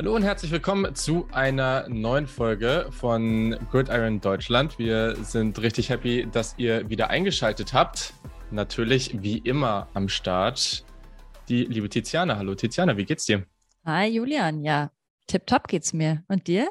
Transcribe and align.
Hallo 0.00 0.16
und 0.16 0.22
herzlich 0.22 0.50
willkommen 0.50 0.94
zu 0.94 1.28
einer 1.30 1.86
neuen 1.90 2.26
Folge 2.26 2.86
von 2.90 3.54
Gridiron 3.70 4.18
Deutschland. 4.18 4.78
Wir 4.78 5.14
sind 5.16 5.60
richtig 5.60 5.90
happy, 5.90 6.26
dass 6.32 6.54
ihr 6.56 6.88
wieder 6.88 7.10
eingeschaltet 7.10 7.74
habt. 7.74 8.14
Natürlich 8.50 9.20
wie 9.20 9.36
immer 9.36 9.88
am 9.92 10.08
Start 10.08 10.86
die 11.50 11.66
liebe 11.66 11.90
Tiziana. 11.90 12.38
Hallo 12.38 12.54
Tiziana, 12.54 12.96
wie 12.96 13.04
geht's 13.04 13.26
dir? 13.26 13.44
Hi 13.84 14.08
Julian, 14.08 14.64
ja, 14.64 14.90
tipptopp 15.26 15.68
geht's 15.68 15.92
mir. 15.92 16.24
Und 16.28 16.46
dir? 16.46 16.70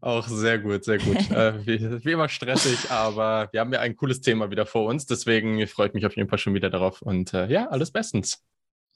Auch 0.00 0.26
sehr 0.26 0.58
gut, 0.58 0.82
sehr 0.82 0.98
gut. 0.98 1.14
äh, 1.30 1.64
wie, 1.64 2.04
wie, 2.04 2.10
immer 2.10 2.28
stressig, 2.28 2.90
aber 2.90 3.50
wir 3.52 3.60
haben 3.60 3.72
ja 3.72 3.78
ein 3.78 3.94
cooles 3.94 4.20
Thema 4.20 4.50
wieder 4.50 4.66
vor 4.66 4.86
uns. 4.86 5.06
Deswegen 5.06 5.64
freue 5.68 5.86
ich 5.86 5.94
mich 5.94 6.06
auf 6.06 6.16
jeden 6.16 6.28
Fall 6.28 6.38
schon 6.38 6.54
wieder 6.54 6.70
darauf. 6.70 7.02
Und 7.02 7.32
äh, 7.34 7.46
ja, 7.46 7.68
alles 7.68 7.92
bestens. 7.92 8.42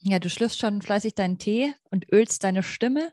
Ja, 0.00 0.18
du 0.18 0.30
schlürfst 0.30 0.58
schon 0.58 0.82
fleißig 0.82 1.14
deinen 1.14 1.38
Tee 1.38 1.74
und 1.90 2.12
ölst 2.12 2.44
deine 2.44 2.62
Stimme. 2.62 3.12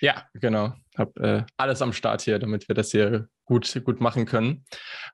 Ja, 0.00 0.24
genau. 0.34 0.74
Hab 0.96 1.18
äh, 1.18 1.44
alles 1.56 1.82
am 1.82 1.92
Start 1.92 2.22
hier, 2.22 2.38
damit 2.38 2.68
wir 2.68 2.74
das 2.74 2.90
hier 2.90 3.28
gut, 3.44 3.82
gut 3.84 4.00
machen 4.00 4.26
können. 4.26 4.64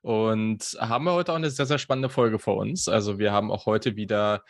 Und 0.02 0.76
haben 0.80 1.04
wir 1.04 1.12
heute 1.12 1.32
auch 1.32 1.36
eine 1.36 1.50
sehr, 1.50 1.66
sehr 1.66 1.78
spannende 1.78 2.08
Folge 2.08 2.38
vor 2.38 2.56
uns. 2.56 2.88
Also 2.88 3.18
wir 3.18 3.32
haben 3.32 3.50
auch 3.50 3.66
heute 3.66 3.96
wieder 3.96 4.44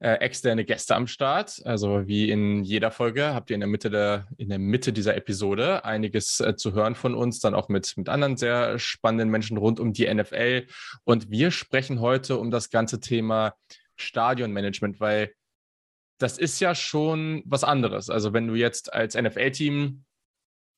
äh, 0.00 0.14
externe 0.14 0.64
Gäste 0.64 0.94
am 0.94 1.06
Start. 1.06 1.62
Also 1.64 2.06
wie 2.06 2.30
in 2.30 2.62
jeder 2.64 2.90
Folge 2.90 3.34
habt 3.34 3.50
ihr 3.50 3.54
in 3.54 3.60
der 3.60 3.68
Mitte, 3.68 3.90
der, 3.90 4.26
in 4.36 4.48
der 4.48 4.58
Mitte 4.58 4.92
dieser 4.92 5.16
Episode 5.16 5.84
einiges 5.84 6.40
äh, 6.40 6.56
zu 6.56 6.72
hören 6.72 6.94
von 6.94 7.14
uns, 7.14 7.40
dann 7.40 7.54
auch 7.54 7.68
mit, 7.68 7.96
mit 7.96 8.08
anderen 8.08 8.36
sehr 8.36 8.78
spannenden 8.78 9.30
Menschen 9.30 9.56
rund 9.56 9.80
um 9.80 9.92
die 9.92 10.12
NFL. 10.12 10.66
Und 11.04 11.30
wir 11.30 11.50
sprechen 11.50 12.00
heute 12.00 12.38
um 12.38 12.50
das 12.50 12.70
ganze 12.70 13.00
Thema 13.00 13.54
Stadionmanagement, 13.96 15.00
weil 15.00 15.32
das 16.18 16.38
ist 16.38 16.60
ja 16.60 16.74
schon 16.74 17.42
was 17.46 17.64
anderes. 17.64 18.10
Also 18.10 18.32
wenn 18.32 18.46
du 18.46 18.54
jetzt 18.54 18.92
als 18.92 19.14
NFL-Team 19.14 20.04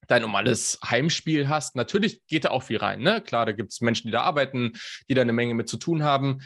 dein 0.06 0.22
normales 0.22 0.78
Heimspiel 0.84 1.48
hast, 1.48 1.76
natürlich 1.76 2.24
geht 2.26 2.44
da 2.44 2.50
auch 2.50 2.62
viel 2.62 2.78
rein. 2.78 3.00
Ne? 3.00 3.20
Klar, 3.20 3.46
da 3.46 3.52
gibt 3.52 3.72
es 3.72 3.80
Menschen, 3.80 4.08
die 4.08 4.12
da 4.12 4.22
arbeiten, 4.22 4.72
die 5.08 5.14
da 5.14 5.22
eine 5.22 5.32
Menge 5.32 5.54
mit 5.54 5.68
zu 5.68 5.76
tun 5.76 6.02
haben. 6.02 6.40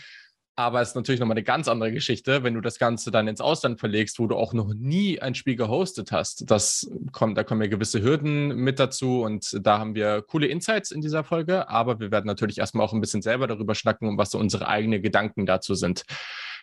Aber 0.57 0.83
es 0.83 0.91
ist 0.91 0.95
natürlich 0.95 1.21
nochmal 1.21 1.37
eine 1.37 1.45
ganz 1.45 1.69
andere 1.69 1.91
Geschichte, 1.93 2.43
wenn 2.43 2.53
du 2.53 2.61
das 2.61 2.79
Ganze 2.79 3.11
dann 3.11 3.29
ins 3.29 3.41
Ausland 3.41 3.81
verlegst, 3.81 4.19
wo 4.19 4.27
du 4.27 4.37
auch 4.37 4.53
noch 4.53 4.75
nie 4.75 5.19
ein 5.19 5.35
Spiel 5.35 5.57
gehostet 5.57 6.13
hast. 6.13 6.51
Das 6.51 6.91
kommt, 7.13 7.39
da 7.39 7.45
kommen 7.45 7.63
ja 7.63 7.69
gewisse 7.69 8.03
Hürden 8.03 8.49
mit 8.57 8.79
dazu 8.79 9.23
und 9.23 9.59
da 9.65 9.79
haben 9.79 9.95
wir 9.95 10.21
coole 10.23 10.49
Insights 10.49 10.91
in 10.91 11.01
dieser 11.01 11.25
Folge. 11.25 11.69
Aber 11.71 11.99
wir 11.99 12.11
werden 12.11 12.27
natürlich 12.27 12.59
erstmal 12.59 12.85
auch 12.85 12.93
ein 12.93 13.01
bisschen 13.01 13.23
selber 13.23 13.47
darüber 13.47 13.75
schnacken, 13.75 14.19
was 14.19 14.33
so 14.33 14.39
unsere 14.39 14.69
eigenen 14.69 15.01
Gedanken 15.01 15.47
dazu 15.47 15.75
sind. 15.75 16.05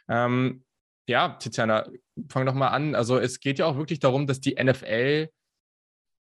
Ähm, 0.10 0.64
ja, 1.08 1.30
Tiziana, 1.30 1.88
fang 2.30 2.46
doch 2.46 2.54
mal 2.54 2.68
an. 2.68 2.96
Also 2.96 3.18
es 3.18 3.40
geht 3.40 3.60
ja 3.60 3.66
auch 3.66 3.78
wirklich 3.78 4.00
darum, 4.00 4.28
dass 4.28 4.40
die 4.40 4.56
NFL 4.62 5.30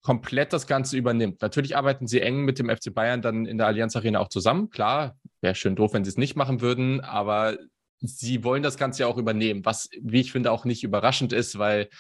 komplett 0.02 0.52
das 0.52 0.66
Ganze 0.66 0.96
übernimmt. 0.96 1.42
Natürlich 1.42 1.76
arbeiten 1.76 2.06
sie 2.06 2.20
eng 2.20 2.44
mit 2.44 2.58
dem 2.58 2.70
FC 2.70 2.92
Bayern 2.92 3.20
dann 3.20 3.44
in 3.44 3.58
der 3.58 3.66
Allianz 3.66 3.94
Arena 3.96 4.20
auch 4.20 4.28
zusammen. 4.28 4.70
Klar, 4.70 5.16
wäre 5.42 5.54
schön 5.54 5.76
doof, 5.76 5.92
wenn 5.92 6.04
sie 6.04 6.10
es 6.10 6.16
nicht 6.16 6.36
machen 6.36 6.62
würden, 6.62 7.00
aber 7.00 7.58
sie 8.00 8.42
wollen 8.42 8.62
das 8.62 8.78
Ganze 8.78 9.02
ja 9.02 9.06
auch 9.08 9.18
übernehmen, 9.18 9.64
was, 9.64 9.90
wie 10.00 10.20
ich 10.20 10.32
finde, 10.32 10.52
auch 10.52 10.64
nicht 10.64 10.82
überraschend 10.82 11.34
ist, 11.34 11.58
weil 11.58 11.90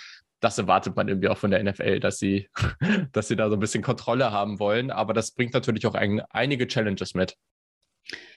das 0.40 0.56
erwartet 0.56 0.96
man 0.96 1.08
irgendwie 1.08 1.28
auch 1.28 1.36
von 1.36 1.50
der 1.50 1.62
NFL, 1.62 2.00
dass 2.00 2.18
sie, 2.18 2.48
dass 3.12 3.28
sie 3.28 3.36
da 3.36 3.50
so 3.50 3.56
ein 3.56 3.60
bisschen 3.60 3.82
Kontrolle 3.82 4.32
haben 4.32 4.58
wollen. 4.58 4.90
Aber 4.90 5.12
das 5.12 5.32
bringt 5.32 5.52
natürlich 5.52 5.86
auch 5.86 5.94
ein, 5.94 6.20
einige 6.30 6.66
Challenges 6.66 7.12
mit. 7.12 7.36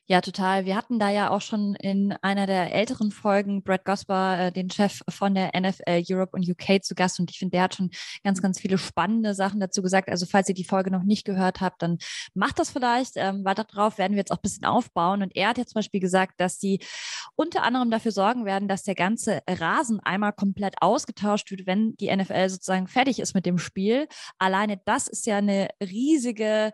Ja, 0.05 0.19
total. 0.19 0.65
Wir 0.65 0.75
hatten 0.75 0.99
da 0.99 1.09
ja 1.09 1.29
auch 1.29 1.39
schon 1.39 1.75
in 1.75 2.11
einer 2.21 2.45
der 2.45 2.73
älteren 2.73 3.09
Folgen 3.09 3.63
Brad 3.63 3.85
Gosper, 3.85 4.47
äh, 4.47 4.51
den 4.51 4.69
Chef 4.69 5.01
von 5.07 5.33
der 5.33 5.51
NFL 5.57 6.03
Europe 6.09 6.31
und 6.33 6.45
UK 6.45 6.83
zu 6.83 6.93
Gast. 6.93 7.21
Und 7.21 7.31
ich 7.31 7.39
finde, 7.39 7.51
der 7.51 7.61
hat 7.63 7.75
schon 7.75 7.89
ganz, 8.21 8.41
ganz 8.41 8.59
viele 8.59 8.77
spannende 8.77 9.33
Sachen 9.33 9.61
dazu 9.61 9.81
gesagt. 9.81 10.09
Also 10.09 10.25
falls 10.25 10.49
ihr 10.49 10.55
die 10.55 10.65
Folge 10.65 10.91
noch 10.91 11.03
nicht 11.03 11.23
gehört 11.23 11.61
habt, 11.61 11.81
dann 11.81 11.99
macht 12.33 12.59
das 12.59 12.69
vielleicht. 12.69 13.13
Ähm, 13.15 13.45
weiter 13.45 13.63
drauf 13.63 13.97
werden 13.97 14.11
wir 14.11 14.17
jetzt 14.17 14.33
auch 14.33 14.39
ein 14.39 14.43
bisschen 14.43 14.65
aufbauen. 14.65 15.21
Und 15.21 15.37
er 15.37 15.47
hat 15.47 15.57
jetzt 15.57 15.71
zum 15.71 15.79
Beispiel 15.79 16.01
gesagt, 16.01 16.33
dass 16.41 16.59
sie 16.59 16.79
unter 17.35 17.63
anderem 17.63 17.89
dafür 17.89 18.11
sorgen 18.11 18.43
werden, 18.43 18.67
dass 18.67 18.83
der 18.83 18.95
ganze 18.95 19.39
Rasen 19.49 20.01
einmal 20.01 20.33
komplett 20.33 20.75
ausgetauscht 20.81 21.49
wird, 21.49 21.65
wenn 21.65 21.95
die 21.95 22.13
NFL 22.13 22.49
sozusagen 22.49 22.87
fertig 22.87 23.19
ist 23.19 23.35
mit 23.35 23.45
dem 23.45 23.57
Spiel. 23.57 24.09
Alleine 24.37 24.81
das 24.83 25.07
ist 25.07 25.25
ja 25.25 25.37
eine 25.37 25.69
riesige 25.81 26.73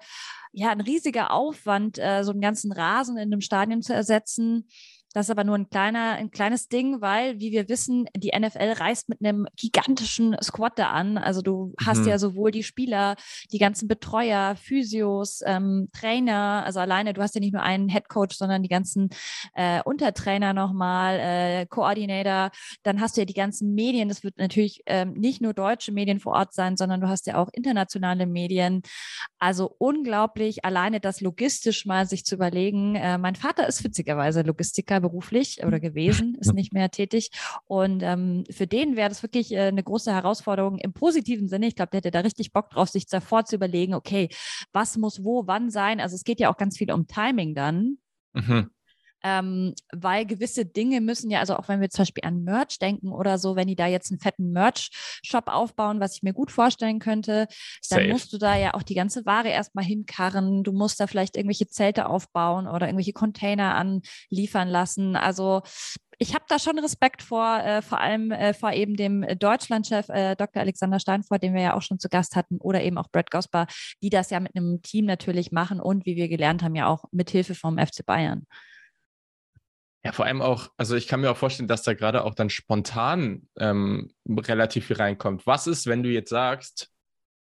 ja, 0.52 0.70
ein 0.70 0.82
riesiger 0.82 1.32
Aufwand, 1.32 2.00
äh, 2.00 2.24
so 2.24 2.32
einen 2.32 2.42
ganzen 2.42 2.72
Rasen 2.72 3.18
in 3.18 3.32
einem 3.32 3.42
Stadion 3.42 3.82
zu 3.82 3.94
ersetzen. 3.94 4.68
Das 5.14 5.26
ist 5.26 5.32
aber 5.32 5.44
nur 5.44 5.56
ein 5.56 5.70
kleiner, 5.70 6.14
ein 6.14 6.30
kleines 6.30 6.68
Ding, 6.68 7.02
weil, 7.02 7.40
wie 7.40 7.52
wir 7.52 7.68
wissen, 7.68 8.06
die 8.16 8.32
NFL 8.38 8.74
reist 8.74 9.10
mit 9.10 9.20
einem 9.24 9.48
gigantischen 9.56 10.36
Squad 10.42 10.78
da 10.78 10.92
an. 10.92 11.18
Also 11.18 11.42
du 11.42 11.74
hast 11.84 12.02
mhm. 12.02 12.10
ja 12.10 12.20
sowohl 12.20 12.52
die 12.52 12.64
Spieler, 12.64 13.16
die 13.52 13.58
ganzen 13.58 13.88
Betreuer, 13.88 14.56
Physios, 14.56 15.42
ähm, 15.46 15.90
Trainer, 15.94 16.64
also 16.64 16.80
alleine, 16.80 17.14
du 17.14 17.22
hast 17.24 17.34
ja 17.34 17.42
nicht 17.42 17.54
nur 17.54 17.64
einen 17.64 17.90
Head 17.90 18.08
Coach, 18.08 18.38
sondern 18.38 18.62
die 18.62 18.70
ganzen 18.70 19.10
äh, 19.56 19.82
Untertrainer 19.84 20.54
nochmal, 20.54 21.20
äh, 21.20 21.66
Coordinator. 21.66 22.52
Dann 22.84 23.02
hast 23.02 23.18
du 23.18 23.22
ja 23.22 23.26
die 23.26 23.34
ganzen 23.34 23.74
Medien. 23.74 24.10
Das 24.10 24.24
wird 24.24 24.38
natürlich 24.38 24.84
ähm, 24.86 25.14
nicht 25.14 25.42
nur 25.42 25.54
deutsche 25.54 25.92
Medien 25.92 26.20
vor 26.20 26.34
Ort 26.34 26.54
sein, 26.54 26.78
sondern 26.78 27.02
du 27.02 27.08
hast 27.08 27.26
ja 27.26 27.38
auch 27.38 27.50
internationale 27.54 28.28
Medien. 28.28 28.84
Also 29.40 29.74
unglaublich, 29.80 30.66
alleine 30.66 31.00
das 31.00 31.20
logistisch 31.20 31.88
mal 31.88 32.06
sich 32.06 32.26
zu 32.26 32.36
überlegen. 32.36 32.96
Äh, 32.96 33.18
mein 33.18 33.36
Vater 33.36 33.68
ist 33.68 33.84
witzigerweise 33.84 34.44
Logistiker 34.44 34.99
beruflich 35.02 35.64
oder 35.66 35.80
gewesen, 35.80 36.36
ist 36.40 36.54
nicht 36.54 36.74
mehr 36.74 36.90
tätig. 36.90 37.32
Und 37.66 38.04
ähm, 38.04 38.44
für 38.50 38.68
den 38.68 38.96
wäre 38.96 39.10
das 39.10 39.24
wirklich 39.24 39.52
äh, 39.52 39.68
eine 39.68 39.84
große 39.84 40.14
Herausforderung 40.14 40.78
im 40.78 40.94
positiven 40.94 41.48
Sinne. 41.48 41.68
Ich 41.68 41.76
glaube, 41.76 41.92
der 41.92 42.00
hätte 42.00 42.12
da 42.12 42.20
richtig 42.20 42.54
Bock 42.54 42.70
drauf, 42.70 42.90
sich 42.90 43.08
davor 43.08 43.46
zu 43.46 43.56
überlegen, 43.56 43.94
okay, 43.94 44.30
was 44.72 44.98
muss 44.98 45.24
wo, 45.24 45.48
wann 45.48 45.70
sein. 45.70 46.00
Also 46.00 46.16
es 46.16 46.24
geht 46.24 46.40
ja 46.40 46.52
auch 46.52 46.58
ganz 46.58 46.78
viel 46.78 46.92
um 46.92 47.08
Timing 47.08 47.56
dann. 47.56 47.98
Mhm 48.34 48.70
ähm, 49.24 49.74
weil 49.92 50.26
gewisse 50.26 50.66
Dinge 50.66 51.02
müssen 51.02 51.30
ja, 51.30 51.40
also 51.40 51.56
auch 51.58 51.68
wenn 51.68 51.82
wir 51.82 51.90
zum 51.90 52.04
Beispiel 52.04 52.24
an 52.26 52.44
Merch 52.44 52.80
denken 52.80 53.12
oder 53.12 53.38
so, 53.38 53.56
wenn 53.56 53.68
die 53.68 53.76
da 53.76 53.88
jetzt 53.88 54.12
einen 54.12 54.20
fetten 54.20 54.52
Merch-Shop 54.52 55.48
aufbauen, 55.48 56.00
was 56.00 56.16
ich 56.16 56.24
mir 56.24 56.34
gut 56.34 56.52
vorstellen 56.52 57.00
könnte, 57.00 57.48
dann 57.90 58.00
Safe. 58.00 58.08
musst 58.08 58.34
du 58.34 58.38
da 58.38 58.56
ja 58.56 58.74
auch 58.74 58.84
die 58.84 58.96
ganze 58.96 59.26
Ware 59.26 59.50
erstmal 59.50 59.86
hinkarren. 59.86 60.64
Du 60.64 60.72
musst 60.72 61.00
da 61.00 61.08
vielleicht 61.08 61.36
irgendwelche 61.36 61.68
Zelte 61.68 62.08
aufbauen 62.08 62.68
oder 62.68 62.88
irgendwelche 62.88 63.14
Container 63.14 63.76
anliefern 63.76 64.68
lassen. 64.68 65.16
Also 65.16 65.62
ich 66.22 66.34
habe 66.36 66.44
da 66.50 66.60
schon 66.60 66.78
Respekt 66.78 67.24
vor, 67.24 67.60
äh, 67.60 67.82
vor 67.82 68.02
allem 68.02 68.32
äh, 68.32 68.54
vor 68.54 68.74
eben 68.74 68.96
dem 68.96 69.26
Deutschlandchef 69.40 70.10
äh, 70.10 70.36
Dr. 70.36 70.62
Alexander 70.62 71.00
Steinfort, 71.00 71.40
den 71.42 71.54
wir 71.54 71.62
ja 71.62 71.74
auch 71.76 71.82
schon 71.82 71.98
zu 71.98 72.10
Gast 72.10 72.36
hatten, 72.36 72.58
oder 72.58 72.84
eben 72.84 72.98
auch 72.98 73.08
Brett 73.10 73.32
Gosper, 73.32 73.68
die 74.04 74.10
das 74.10 74.30
ja 74.30 74.42
mit 74.42 74.56
einem 74.56 74.82
Team 74.82 75.06
natürlich 75.06 75.54
machen 75.54 75.80
und 75.80 76.06
wie 76.06 76.18
wir 76.18 76.28
gelernt 76.28 76.62
haben, 76.62 76.76
ja 76.76 76.88
auch 76.88 77.06
mit 77.12 77.30
Hilfe 77.30 77.56
vom 77.56 77.78
FC 77.78 78.06
Bayern. 78.06 78.46
Ja, 80.04 80.14
vor 80.14 80.26
allem 80.26 80.42
auch, 80.42 80.70
also 80.78 80.96
ich 80.96 81.08
kann 81.08 81.20
mir 81.20 81.30
auch 81.30 81.38
vorstellen, 81.38 81.68
dass 81.68 81.84
da 81.84 81.94
gerade 81.94 82.24
auch 82.24 82.34
dann 82.34 82.50
spontan 82.50 83.50
ähm, 83.58 84.12
relativ 84.30 84.88
viel 84.88 84.96
reinkommt. 84.96 85.46
Was 85.46 85.68
ist, 85.68 85.88
wenn 85.88 86.04
du 86.04 86.10
jetzt 86.10 86.30
sagst, 86.30 86.90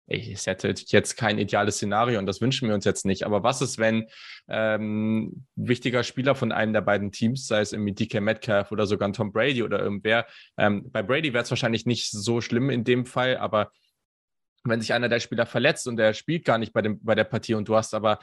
ich 0.06 0.46
hätte 0.46 0.74
jetzt 0.86 1.16
kein 1.16 1.38
ideales 1.38 1.76
Szenario 1.76 2.18
und 2.18 2.26
das 2.26 2.40
wünschen 2.40 2.68
wir 2.68 2.74
uns 2.74 2.84
jetzt 2.84 3.06
nicht, 3.06 3.24
aber 3.24 3.42
was 3.42 3.62
ist, 3.62 3.78
wenn 3.78 4.06
ähm, 4.48 5.46
wichtiger 5.56 6.04
Spieler 6.04 6.34
von 6.34 6.52
einem 6.52 6.74
der 6.74 6.82
beiden 6.82 7.10
Teams, 7.10 7.46
sei 7.46 7.60
es 7.60 7.72
irgendwie 7.72 7.94
DK 7.94 8.20
Metcalf 8.20 8.70
oder 8.70 8.86
sogar 8.86 9.10
Tom 9.12 9.32
Brady 9.32 9.62
oder 9.62 9.80
irgendwer, 9.80 10.26
ähm, 10.58 10.90
bei 10.92 11.02
Brady 11.02 11.32
wäre 11.32 11.44
es 11.44 11.50
wahrscheinlich 11.50 11.86
nicht 11.86 12.10
so 12.10 12.40
schlimm 12.40 12.68
in 12.68 12.84
dem 12.84 13.06
Fall, 13.06 13.38
aber 13.38 13.72
wenn 14.64 14.80
sich 14.80 14.92
einer 14.92 15.08
der 15.08 15.20
Spieler 15.20 15.46
verletzt 15.46 15.88
und 15.88 15.96
der 15.96 16.12
spielt 16.12 16.44
gar 16.44 16.58
nicht 16.58 16.72
bei, 16.72 16.82
dem, 16.82 17.02
bei 17.02 17.14
der 17.14 17.24
Partie 17.24 17.54
und 17.54 17.68
du 17.68 17.76
hast 17.76 17.94
aber 17.94 18.18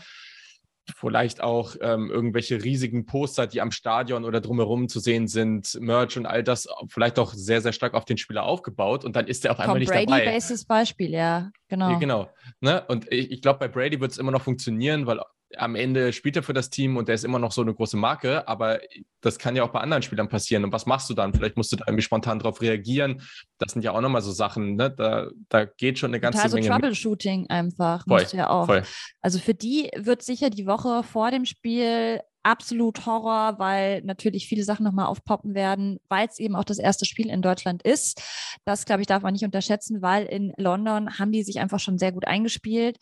vielleicht 0.96 1.42
auch 1.42 1.76
ähm, 1.82 2.10
irgendwelche 2.10 2.64
riesigen 2.64 3.06
Poster, 3.06 3.48
die 3.48 3.62
am 3.62 3.72
Stadion 3.72 4.26
oder 4.26 4.42
drumherum 4.42 4.90
zu 4.90 5.00
sehen 5.00 5.28
sind, 5.28 5.78
Merch 5.80 6.18
und 6.18 6.26
all 6.26 6.44
das 6.44 6.68
vielleicht 6.88 7.20
auch 7.20 7.34
sehr, 7.34 7.62
sehr 7.62 7.74
stark 7.74 7.94
auf 7.94 8.06
den 8.06 8.18
Spieler 8.18 8.44
aufgebaut 8.44 9.06
und 9.06 9.16
dann 9.16 9.28
ist 9.28 9.46
er 9.46 9.52
auf 9.52 9.60
einmal 9.60 9.76
Tom 9.76 9.80
nicht 9.80 9.92
Brady 9.92 10.06
dabei. 10.06 10.20
Brady 10.24 10.36
bestes 10.36 10.66
Beispiel, 10.66 11.12
ja, 11.12 11.52
genau. 11.68 11.92
Ja, 11.92 12.00
genau. 12.00 12.30
Ne? 12.60 12.84
Und 12.88 13.12
ich, 13.12 13.32
ich 13.32 13.42
glaube, 13.42 13.60
bei 13.60 13.68
Brady 13.68 14.00
wird 14.00 14.12
es 14.12 14.18
immer 14.18 14.32
noch 14.32 14.42
funktionieren, 14.42 15.06
weil 15.08 15.20
am 15.58 15.76
Ende 15.76 16.14
spielt 16.14 16.36
er 16.36 16.44
für 16.44 16.54
das 16.54 16.70
Team 16.70 16.98
und 16.98 17.08
der 17.08 17.16
ist 17.16 17.24
immer 17.24 17.40
noch 17.40 17.52
so 17.52 17.62
eine 17.62 17.74
große 17.74 17.98
Marke, 17.98 18.48
aber 18.48 18.80
das 19.22 19.38
kann 19.38 19.56
ja 19.56 19.64
auch 19.64 19.70
bei 19.70 19.80
anderen 19.80 20.04
Spielern 20.04 20.30
passieren. 20.30 20.64
Und 20.64 20.72
was 20.72 20.86
machst 20.86 21.10
du 21.10 21.14
dann? 21.14 21.34
Vielleicht 21.34 21.58
musst 21.58 21.72
du 21.72 21.76
da 21.76 21.86
irgendwie 21.88 22.04
spontan 22.04 22.40
darauf 22.40 22.62
reagieren. 22.62 23.22
Das 23.58 23.74
sind 23.74 23.84
ja 23.84 23.92
auch 23.92 24.02
nochmal 24.02 24.22
so 24.22 24.32
Sachen, 24.32 24.76
ne? 24.76 24.90
Da, 24.90 25.30
da 25.50 25.66
geht 25.66 26.00
schon 26.00 26.12
eine 26.12 26.20
ganze 26.20 26.40
Total 26.40 26.54
Menge. 26.54 26.68
So 26.68 26.74
Troubleshooting 26.74 27.48
einfach. 27.50 28.04
Voll, 28.08 28.22
musst 28.22 28.34
du 28.34 28.38
ja 28.38 28.50
auch. 28.50 28.66
Voll. 28.66 28.84
Also 29.22 29.40
für 29.40 29.54
die 29.54 29.90
wird 29.96 30.24
sicher 30.24 30.50
die 30.50 30.66
Woche 30.66 31.04
vor 31.04 31.32
dem 31.32 31.46
Spiel 31.46 32.22
absolut 32.44 33.06
Horror, 33.06 33.60
weil 33.60 34.02
natürlich 34.04 34.48
viele 34.48 34.64
Sachen 34.64 34.84
nochmal 34.84 35.06
aufpoppen 35.06 35.54
werden, 35.54 36.00
weil 36.10 36.28
es 36.28 36.40
eben 36.40 36.56
auch 36.56 36.64
das 36.64 36.80
erste 36.80 37.06
Spiel 37.06 37.30
in 37.30 37.42
Deutschland 37.42 37.84
ist. 37.84 38.22
Das, 38.66 38.86
glaube 38.86 39.02
ich, 39.02 39.08
darf 39.08 39.24
man 39.24 39.34
nicht 39.34 39.46
unterschätzen, 39.46 40.02
weil 40.02 40.26
in 40.26 40.54
London 40.58 41.20
haben 41.20 41.32
die 41.32 41.44
sich 41.44 41.60
einfach 41.60 41.80
schon 41.80 41.98
sehr 41.98 42.12
gut 42.12 42.28
eingespielt 42.28 42.98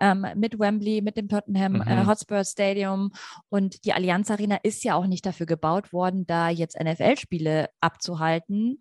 ähm, 0.00 0.26
mit 0.36 0.58
Wembley, 0.58 1.02
mit 1.02 1.16
dem 1.16 1.28
Tottenham 1.28 1.76
äh, 1.76 1.84
mhm. 1.84 2.02
äh, 2.02 2.06
Hotspur 2.06 2.44
Stadium 2.44 3.12
und 3.48 3.84
die 3.84 3.92
Allianz 3.92 4.30
Arena 4.30 4.58
ist 4.62 4.84
ja 4.84 4.94
auch 4.94 5.06
nicht 5.06 5.26
dafür 5.26 5.46
gebaut 5.46 5.92
worden, 5.92 6.26
da 6.26 6.48
jetzt 6.48 6.78
NFL-Spiele 6.78 7.68
abzuhalten 7.80 8.78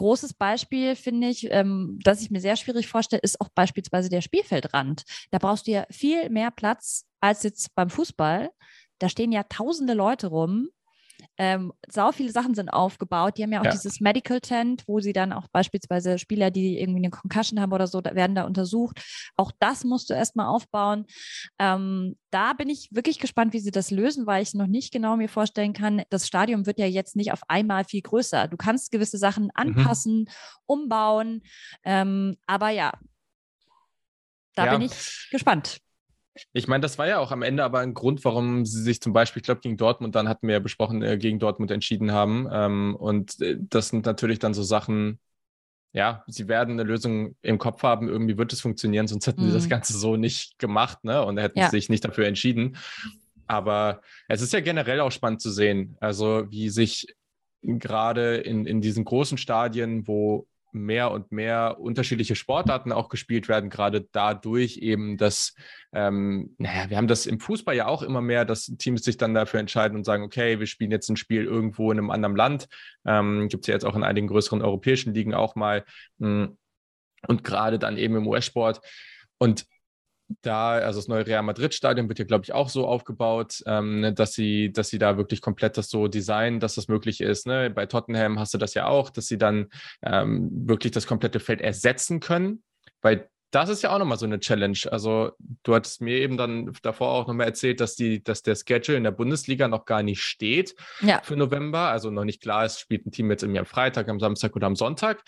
großes 0.00 0.32
Beispiel, 0.32 0.96
finde 0.96 1.28
ich, 1.28 1.50
ähm, 1.50 1.98
das 2.02 2.22
ich 2.22 2.30
mir 2.30 2.40
sehr 2.40 2.56
schwierig 2.56 2.88
vorstelle, 2.88 3.20
ist 3.22 3.38
auch 3.38 3.50
beispielsweise 3.54 4.08
der 4.08 4.22
Spielfeldrand. 4.22 5.02
Da 5.30 5.36
brauchst 5.36 5.66
du 5.66 5.72
ja 5.72 5.84
viel 5.90 6.30
mehr 6.30 6.50
Platz 6.50 7.04
als 7.20 7.42
jetzt 7.42 7.74
beim 7.74 7.90
Fußball. 7.90 8.50
Da 9.00 9.08
stehen 9.08 9.32
ja 9.32 9.42
tausende 9.42 9.94
Leute 9.94 10.28
rum 10.28 10.68
ähm, 11.38 11.72
sau 11.88 12.12
viele 12.12 12.30
Sachen 12.32 12.54
sind 12.54 12.68
aufgebaut. 12.68 13.38
Die 13.38 13.42
haben 13.42 13.52
ja 13.52 13.60
auch 13.60 13.64
ja. 13.64 13.70
dieses 13.70 14.00
Medical 14.00 14.40
Tent, 14.40 14.84
wo 14.86 15.00
sie 15.00 15.12
dann 15.12 15.32
auch 15.32 15.48
beispielsweise 15.48 16.18
Spieler, 16.18 16.50
die 16.50 16.78
irgendwie 16.78 17.00
eine 17.00 17.10
Concussion 17.10 17.60
haben 17.60 17.72
oder 17.72 17.86
so, 17.86 18.00
da 18.00 18.14
werden 18.14 18.34
da 18.34 18.44
untersucht. 18.44 19.00
Auch 19.36 19.52
das 19.58 19.84
musst 19.84 20.10
du 20.10 20.14
erstmal 20.14 20.46
aufbauen. 20.46 21.06
Ähm, 21.58 22.16
da 22.30 22.52
bin 22.52 22.68
ich 22.68 22.88
wirklich 22.90 23.18
gespannt, 23.18 23.52
wie 23.52 23.60
sie 23.60 23.70
das 23.70 23.90
lösen, 23.90 24.26
weil 24.26 24.42
ich 24.42 24.54
noch 24.54 24.66
nicht 24.66 24.92
genau 24.92 25.16
mir 25.16 25.28
vorstellen 25.28 25.72
kann, 25.72 26.02
das 26.10 26.26
Stadion 26.26 26.66
wird 26.66 26.78
ja 26.78 26.86
jetzt 26.86 27.16
nicht 27.16 27.32
auf 27.32 27.40
einmal 27.48 27.84
viel 27.84 28.02
größer. 28.02 28.48
Du 28.48 28.56
kannst 28.56 28.92
gewisse 28.92 29.18
Sachen 29.18 29.44
mhm. 29.44 29.50
anpassen, 29.54 30.18
mhm. 30.18 30.26
umbauen. 30.66 31.42
Ähm, 31.84 32.36
aber 32.46 32.70
ja, 32.70 32.92
da 34.54 34.66
ja. 34.66 34.72
bin 34.72 34.82
ich 34.82 35.28
gespannt. 35.30 35.80
Ich 36.52 36.68
meine, 36.68 36.82
das 36.82 36.98
war 36.98 37.06
ja 37.06 37.18
auch 37.18 37.32
am 37.32 37.42
Ende 37.42 37.64
aber 37.64 37.80
ein 37.80 37.94
Grund, 37.94 38.24
warum 38.24 38.64
sie 38.64 38.82
sich 38.82 39.00
zum 39.00 39.12
Beispiel, 39.12 39.40
ich 39.40 39.44
glaube, 39.44 39.60
gegen 39.60 39.76
Dortmund, 39.76 40.14
dann 40.14 40.28
hatten 40.28 40.46
wir 40.46 40.54
ja 40.54 40.60
besprochen, 40.60 41.02
äh, 41.02 41.18
gegen 41.18 41.38
Dortmund 41.38 41.70
entschieden 41.70 42.12
haben. 42.12 42.48
Ähm, 42.52 42.96
und 42.96 43.40
äh, 43.40 43.56
das 43.58 43.88
sind 43.88 44.06
natürlich 44.06 44.38
dann 44.38 44.54
so 44.54 44.62
Sachen, 44.62 45.18
ja, 45.92 46.22
sie 46.26 46.48
werden 46.48 46.72
eine 46.72 46.84
Lösung 46.84 47.36
im 47.42 47.58
Kopf 47.58 47.82
haben, 47.82 48.08
irgendwie 48.08 48.38
wird 48.38 48.52
es 48.52 48.60
funktionieren, 48.60 49.08
sonst 49.08 49.26
hätten 49.26 49.42
mhm. 49.42 49.48
sie 49.48 49.54
das 49.54 49.64
mhm. 49.64 49.70
Ganze 49.70 49.98
so 49.98 50.16
nicht 50.16 50.58
gemacht, 50.58 51.02
ne? 51.04 51.24
Und 51.24 51.38
hätten 51.38 51.58
ja. 51.58 51.68
sich 51.68 51.88
nicht 51.88 52.04
dafür 52.04 52.26
entschieden. 52.26 52.76
Aber 53.46 54.00
es 54.28 54.42
ist 54.42 54.52
ja 54.52 54.60
generell 54.60 55.00
auch 55.00 55.10
spannend 55.10 55.40
zu 55.40 55.50
sehen, 55.50 55.96
also 56.00 56.46
wie 56.50 56.68
sich 56.68 57.08
gerade 57.62 58.36
in, 58.36 58.64
in 58.66 58.80
diesen 58.80 59.04
großen 59.04 59.38
Stadien, 59.38 60.06
wo 60.06 60.46
mehr 60.72 61.10
und 61.10 61.32
mehr 61.32 61.76
unterschiedliche 61.80 62.34
Sportarten 62.34 62.92
auch 62.92 63.08
gespielt 63.08 63.48
werden, 63.48 63.70
gerade 63.70 64.08
dadurch 64.12 64.78
eben, 64.78 65.16
dass, 65.16 65.54
ähm, 65.92 66.54
naja, 66.58 66.90
wir 66.90 66.96
haben 66.96 67.08
das 67.08 67.26
im 67.26 67.40
Fußball 67.40 67.74
ja 67.74 67.86
auch 67.86 68.02
immer 68.02 68.20
mehr, 68.20 68.44
dass 68.44 68.66
Teams 68.78 69.02
sich 69.02 69.16
dann 69.16 69.34
dafür 69.34 69.60
entscheiden 69.60 69.96
und 69.96 70.04
sagen, 70.04 70.22
okay, 70.22 70.58
wir 70.58 70.66
spielen 70.66 70.90
jetzt 70.90 71.08
ein 71.08 71.16
Spiel 71.16 71.44
irgendwo 71.44 71.90
in 71.92 71.98
einem 71.98 72.10
anderen 72.10 72.36
Land. 72.36 72.68
Ähm, 73.04 73.48
Gibt 73.48 73.64
es 73.64 73.68
ja 73.68 73.74
jetzt 73.74 73.84
auch 73.84 73.96
in 73.96 74.04
einigen 74.04 74.28
größeren 74.28 74.62
europäischen 74.62 75.14
Ligen 75.14 75.34
auch 75.34 75.54
mal. 75.54 75.84
Mh, 76.18 76.44
hm, 76.44 76.56
und 77.26 77.44
gerade 77.44 77.78
dann 77.78 77.98
eben 77.98 78.16
im 78.16 78.26
US-Sport. 78.26 78.80
Und 79.38 79.66
da, 80.42 80.72
also 80.72 80.98
das 80.98 81.08
neue 81.08 81.26
Real 81.26 81.42
Madrid-Stadion 81.42 82.08
wird 82.08 82.18
ja, 82.18 82.24
glaube 82.24 82.44
ich, 82.44 82.52
auch 82.52 82.68
so 82.68 82.86
aufgebaut, 82.86 83.62
ähm, 83.66 84.00
ne, 84.00 84.12
dass 84.12 84.32
sie, 84.32 84.72
dass 84.72 84.88
sie 84.88 84.98
da 84.98 85.16
wirklich 85.16 85.40
komplett 85.40 85.76
das 85.76 85.90
so 85.90 86.08
designen, 86.08 86.60
dass 86.60 86.74
das 86.74 86.88
möglich 86.88 87.20
ist. 87.20 87.46
Ne? 87.46 87.70
Bei 87.70 87.86
Tottenham 87.86 88.38
hast 88.38 88.54
du 88.54 88.58
das 88.58 88.74
ja 88.74 88.86
auch, 88.86 89.10
dass 89.10 89.26
sie 89.26 89.38
dann 89.38 89.68
ähm, 90.02 90.50
wirklich 90.52 90.92
das 90.92 91.06
komplette 91.06 91.40
Feld 91.40 91.60
ersetzen 91.60 92.20
können, 92.20 92.62
weil 93.02 93.28
das 93.50 93.68
ist 93.68 93.82
ja 93.82 93.92
auch 93.92 93.98
nochmal 93.98 94.18
so 94.18 94.26
eine 94.26 94.38
Challenge. 94.38 94.78
Also 94.90 95.32
du 95.64 95.74
hattest 95.74 96.00
mir 96.00 96.18
eben 96.18 96.36
dann 96.36 96.72
davor 96.82 97.08
auch 97.10 97.26
nochmal 97.26 97.46
erzählt, 97.46 97.80
dass 97.80 97.96
die, 97.96 98.22
dass 98.22 98.42
der 98.42 98.54
Schedule 98.54 98.96
in 98.96 99.04
der 99.04 99.10
Bundesliga 99.10 99.66
noch 99.66 99.86
gar 99.86 100.02
nicht 100.02 100.22
steht 100.22 100.76
ja. 101.00 101.20
für 101.22 101.36
November. 101.36 101.88
Also 101.88 102.10
noch 102.10 102.24
nicht 102.24 102.40
klar 102.40 102.64
ist, 102.64 102.78
spielt 102.78 103.06
ein 103.06 103.10
Team 103.10 103.30
jetzt 103.30 103.42
irgendwie 103.42 103.58
am 103.58 103.66
Freitag, 103.66 104.08
am 104.08 104.20
Samstag 104.20 104.54
oder 104.54 104.68
am 104.68 104.76
Sonntag. 104.76 105.22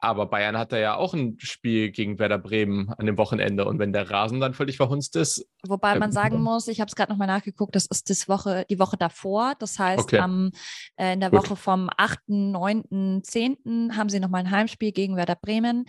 Aber 0.00 0.26
Bayern 0.26 0.56
hat 0.56 0.72
da 0.72 0.78
ja 0.78 0.96
auch 0.96 1.12
ein 1.12 1.36
Spiel 1.40 1.90
gegen 1.90 2.18
Werder 2.18 2.38
Bremen 2.38 2.90
an 2.90 3.06
dem 3.06 3.18
Wochenende. 3.18 3.64
Und 3.64 3.78
wenn 3.78 3.92
der 3.92 4.10
Rasen 4.10 4.40
dann 4.40 4.54
völlig 4.54 4.76
verhunzt 4.76 5.16
ist. 5.16 5.46
Wobei 5.66 5.98
man 5.98 6.12
sagen 6.12 6.40
muss, 6.40 6.68
ich 6.68 6.80
habe 6.80 6.88
es 6.88 6.94
gerade 6.94 7.10
nochmal 7.10 7.26
nachgeguckt, 7.26 7.74
das 7.74 7.86
ist 7.86 8.08
das 8.08 8.28
Woche, 8.28 8.64
die 8.70 8.78
Woche 8.78 8.96
davor. 8.96 9.54
Das 9.58 9.78
heißt, 9.78 10.04
okay. 10.04 10.18
am, 10.18 10.52
äh, 10.96 11.14
in 11.14 11.20
der 11.20 11.30
Gut. 11.30 11.40
Woche 11.40 11.56
vom 11.56 11.90
8., 11.96 12.20
9., 12.28 13.22
10. 13.22 13.96
haben 13.96 14.08
sie 14.08 14.20
nochmal 14.20 14.42
ein 14.42 14.50
Heimspiel 14.50 14.92
gegen 14.92 15.16
Werder 15.16 15.36
Bremen. 15.36 15.84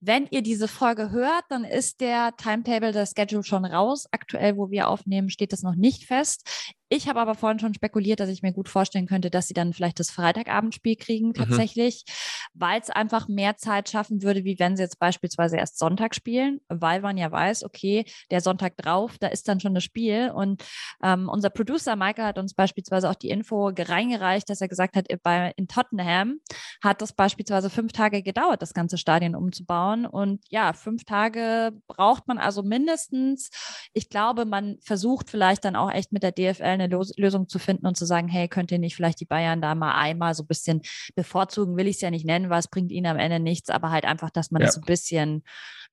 Wenn 0.00 0.26
ihr 0.30 0.42
diese 0.42 0.68
Folge 0.68 1.10
hört, 1.10 1.44
dann 1.48 1.64
ist 1.64 2.00
der 2.00 2.36
Timetable, 2.36 2.92
der 2.92 3.06
Schedule 3.06 3.42
schon 3.42 3.64
raus. 3.64 4.06
Aktuell, 4.10 4.56
wo 4.56 4.70
wir 4.70 4.88
aufnehmen, 4.88 5.30
steht 5.30 5.52
das 5.52 5.62
noch 5.62 5.74
nicht 5.74 6.04
fest. 6.04 6.74
Ich 6.88 7.08
habe 7.08 7.20
aber 7.20 7.34
vorhin 7.34 7.58
schon 7.58 7.74
spekuliert, 7.74 8.20
dass 8.20 8.28
ich 8.28 8.42
mir 8.42 8.52
gut 8.52 8.68
vorstellen 8.68 9.06
könnte, 9.06 9.28
dass 9.28 9.48
sie 9.48 9.54
dann 9.54 9.72
vielleicht 9.72 9.98
das 9.98 10.10
Freitagabendspiel 10.10 10.94
kriegen 10.94 11.28
mhm. 11.28 11.34
tatsächlich, 11.34 12.04
mhm. 12.06 12.60
weil 12.60 12.80
es 12.80 12.90
einfach 12.90 13.26
mehr 13.26 13.56
Zeit 13.56 13.88
schaffen 13.88 14.22
würde, 14.22 14.44
wie 14.44 14.58
wenn 14.60 14.76
sie 14.76 14.84
jetzt 14.84 15.00
beispielsweise 15.00 15.56
erst 15.56 15.78
Sonntag 15.78 16.14
spielen, 16.14 16.60
weil 16.68 17.00
man 17.00 17.16
ja 17.16 17.30
weiß, 17.30 17.64
okay, 17.64 18.04
der 18.30 18.40
Sonntag 18.40 18.76
drauf, 18.76 19.18
da 19.18 19.26
ist 19.26 19.48
dann 19.48 19.58
schon 19.58 19.74
das 19.74 19.82
Spiel. 19.82 20.30
Und 20.30 20.64
ähm, 21.02 21.28
unser 21.28 21.50
Producer 21.50 21.96
Michael 21.96 22.26
hat 22.26 22.38
uns 22.38 22.54
beispielsweise 22.54 23.10
auch 23.10 23.16
die 23.16 23.30
Info 23.30 23.72
reingereicht, 23.76 24.48
dass 24.48 24.60
er 24.60 24.68
gesagt 24.68 24.94
hat, 24.94 25.08
bei, 25.24 25.52
in 25.56 25.66
Tottenham 25.66 26.38
hat 26.82 27.02
das 27.02 27.12
beispielsweise 27.12 27.68
fünf 27.68 27.92
Tage 27.92 28.22
gedauert, 28.22 28.62
das 28.62 28.74
ganze 28.74 28.96
Stadion 28.96 29.34
umzubauen. 29.34 30.06
Und 30.06 30.44
ja, 30.50 30.72
fünf 30.72 31.04
Tage 31.04 31.72
braucht 31.88 32.28
man 32.28 32.38
also 32.38 32.62
mindestens. 32.62 33.50
Ich 33.92 34.08
glaube, 34.08 34.44
man 34.44 34.78
versucht 34.82 35.30
vielleicht 35.30 35.64
dann 35.64 35.74
auch 35.74 35.90
echt 35.90 36.12
mit 36.12 36.22
der 36.22 36.30
DFL 36.30 36.75
eine 36.80 36.92
Los 36.92 37.12
Lösung 37.16 37.48
zu 37.48 37.58
finden 37.58 37.86
und 37.86 37.96
zu 37.96 38.06
sagen, 38.06 38.28
hey, 38.28 38.48
könnt 38.48 38.70
ihr 38.72 38.78
nicht 38.78 38.96
vielleicht 38.96 39.20
die 39.20 39.26
Bayern 39.26 39.60
da 39.60 39.74
mal 39.74 39.94
einmal 39.94 40.34
so 40.34 40.44
ein 40.44 40.46
bisschen 40.46 40.82
bevorzugen, 41.14 41.76
will 41.76 41.86
ich 41.86 41.96
es 41.96 42.02
ja 42.02 42.10
nicht 42.10 42.24
nennen, 42.24 42.50
weil 42.50 42.60
es 42.60 42.68
bringt 42.68 42.92
ihnen 42.92 43.06
am 43.06 43.18
Ende 43.18 43.40
nichts, 43.40 43.70
aber 43.70 43.90
halt 43.90 44.04
einfach, 44.04 44.30
dass 44.30 44.50
man 44.50 44.62
ja. 44.62 44.70
so 44.70 44.80
ein 44.80 44.86
bisschen 44.86 45.42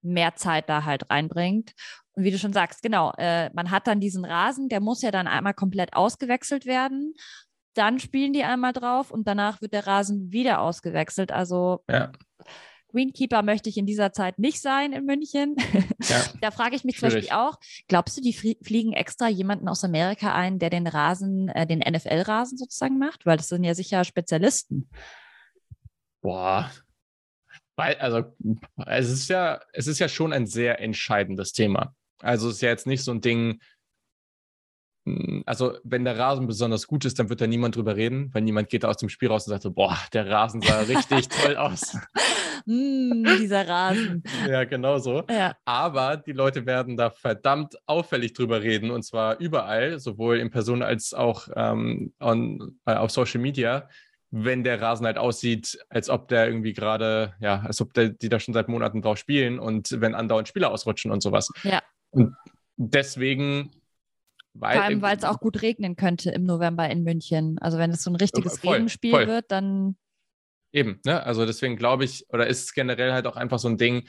mehr 0.02 0.36
Zeit 0.36 0.70
da 0.70 0.86
halt 0.86 1.10
reinbringt. 1.10 1.74
Und 2.14 2.24
wie 2.24 2.32
du 2.32 2.38
schon 2.38 2.54
sagst, 2.54 2.84
genau, 2.84 3.12
äh, 3.18 3.50
man 3.54 3.72
hat 3.72 3.88
dann 3.88 4.00
diesen 4.00 4.26
Rasen, 4.26 4.70
der 4.70 4.80
muss 4.80 5.02
ja 5.02 5.12
dann 5.12 5.28
einmal 5.28 5.54
komplett 5.54 5.94
ausgewechselt 5.94 6.66
werden. 6.66 7.14
Dann 7.74 8.00
spielen 8.00 8.34
die 8.34 8.44
einmal 8.44 8.74
drauf 8.74 9.10
und 9.10 9.28
danach 9.28 9.62
wird 9.62 9.74
der 9.74 9.88
Rasen 9.88 10.32
wieder 10.32 10.62
ausgewechselt. 10.62 11.32
Also 11.32 11.84
ja. 11.90 12.12
Greenkeeper 12.94 13.42
möchte 13.42 13.70
ich 13.70 13.78
in 13.78 13.86
dieser 13.86 14.14
Zeit 14.14 14.40
nicht 14.40 14.62
sein 14.62 14.94
in 14.94 15.06
München. 15.06 15.56
Ja, 16.10 16.22
da 16.42 16.52
frage 16.52 16.76
ich 16.76 16.84
mich 16.84 16.98
zum 16.98 17.10
Beispiel 17.10 17.32
auch, 17.32 17.58
glaubst 17.88 18.18
du, 18.18 18.22
die 18.22 18.34
fliegen 18.34 18.92
extra 18.92 19.30
jemanden 19.30 19.70
aus 19.70 19.86
Amerika 19.86 20.36
ein, 20.36 20.60
der 20.60 20.70
den 20.70 20.86
Rasen, 20.86 21.48
äh, 21.48 21.66
den 21.66 21.80
NFL-Rasen 21.80 22.58
sozusagen 22.58 23.00
macht? 23.00 23.26
Weil 23.26 23.38
das 23.38 23.48
sind 23.48 23.64
ja 23.64 23.74
sicher 23.74 24.04
Spezialisten. 24.04 24.90
Boah. 26.22 26.70
Weil, 27.78 27.96
also, 27.96 28.36
es 28.86 29.10
ist 29.10 29.30
ja, 29.30 29.62
es 29.72 29.88
ist 29.88 30.00
ja 30.00 30.10
schon 30.10 30.34
ein 30.34 30.46
sehr 30.46 30.82
entscheidendes 30.82 31.54
Thema. 31.54 31.96
Also 32.20 32.50
es 32.50 32.56
ist 32.56 32.62
ja 32.62 32.70
jetzt 32.70 32.88
nicht 32.88 33.04
so 33.04 33.12
ein 33.12 33.22
Ding, 33.22 33.62
also 35.46 35.74
wenn 35.84 36.06
der 36.06 36.18
Rasen 36.18 36.48
besonders 36.48 36.88
gut 36.88 37.04
ist, 37.04 37.20
dann 37.20 37.30
wird 37.30 37.42
da 37.42 37.48
niemand 37.48 37.76
drüber 37.76 37.96
reden, 37.96 38.30
weil 38.34 38.42
niemand 38.42 38.70
geht 38.70 38.84
da 38.84 38.90
aus 38.90 38.98
dem 38.98 39.10
Spiel 39.10 39.28
raus 39.28 39.46
und 39.46 39.52
sagt 39.52 39.64
so, 39.64 39.72
boah, 39.72 39.98
der 40.14 40.30
Rasen 40.30 40.62
sah 40.62 40.80
richtig 40.88 41.28
toll 41.28 41.58
aus. 41.58 41.98
mm, 42.66 43.26
dieser 43.40 43.68
Rasen. 43.68 44.24
Ja, 44.48 44.64
genau 44.64 45.00
so. 45.00 45.24
Ja. 45.30 45.56
Aber 45.66 46.18
die 46.18 46.32
Leute 46.32 46.66
werden 46.66 46.96
da 46.96 47.10
verdammt 47.10 47.76
auffällig 47.86 48.34
drüber 48.34 48.62
reden 48.62 48.92
und 48.92 49.04
zwar 49.04 49.40
überall, 49.40 50.00
sowohl 50.00 50.38
in 50.38 50.52
Person 50.52 50.82
als 50.82 51.14
auch 51.14 51.50
ähm, 51.56 52.14
on, 52.20 52.80
äh, 52.86 52.94
auf 52.94 53.12
Social 53.12 53.42
Media, 53.42 53.90
wenn 54.32 54.64
der 54.64 54.82
Rasen 54.82 55.06
halt 55.06 55.18
aussieht, 55.18 55.78
als 55.90 56.10
ob 56.10 56.28
der 56.30 56.48
irgendwie 56.48 56.74
gerade, 56.74 57.34
ja, 57.40 57.62
als 57.62 57.82
ob 57.82 57.94
der, 57.94 58.10
die 58.10 58.30
da 58.30 58.40
schon 58.40 58.54
seit 58.54 58.70
Monaten 58.70 59.02
drauf 59.02 59.18
spielen 59.18 59.60
und 59.60 60.00
wenn 60.00 60.16
andauernd 60.16 60.48
Spieler 60.48 60.72
ausrutschen 60.72 61.12
und 61.12 61.22
sowas. 61.22 61.50
Ja. 61.64 61.82
Und 62.12 62.36
deswegen 62.78 63.72
weil, 64.54 64.76
Vor 64.76 64.84
allem, 64.84 65.02
weil 65.02 65.18
es 65.18 65.24
auch 65.24 65.40
gut 65.40 65.62
regnen 65.62 65.96
könnte 65.96 66.30
im 66.30 66.44
November 66.44 66.90
in 66.90 67.04
München. 67.04 67.58
Also 67.60 67.78
wenn 67.78 67.92
es 67.92 68.04
so 68.04 68.12
ein 68.12 68.16
richtiges 68.16 68.60
voll, 68.60 68.76
Regenspiel 68.76 69.12
voll. 69.12 69.28
wird, 69.28 69.46
dann. 69.52 69.96
Eben, 70.72 71.00
ne? 71.06 71.24
Also 71.24 71.46
deswegen 71.46 71.76
glaube 71.76 72.06
ich, 72.06 72.26
oder 72.30 72.48
ist 72.48 72.64
es 72.64 72.74
generell 72.74 73.14
halt 73.14 73.26
auch 73.28 73.36
einfach 73.36 73.60
so 73.60 73.68
ein 73.68 73.78
Ding, 73.78 74.08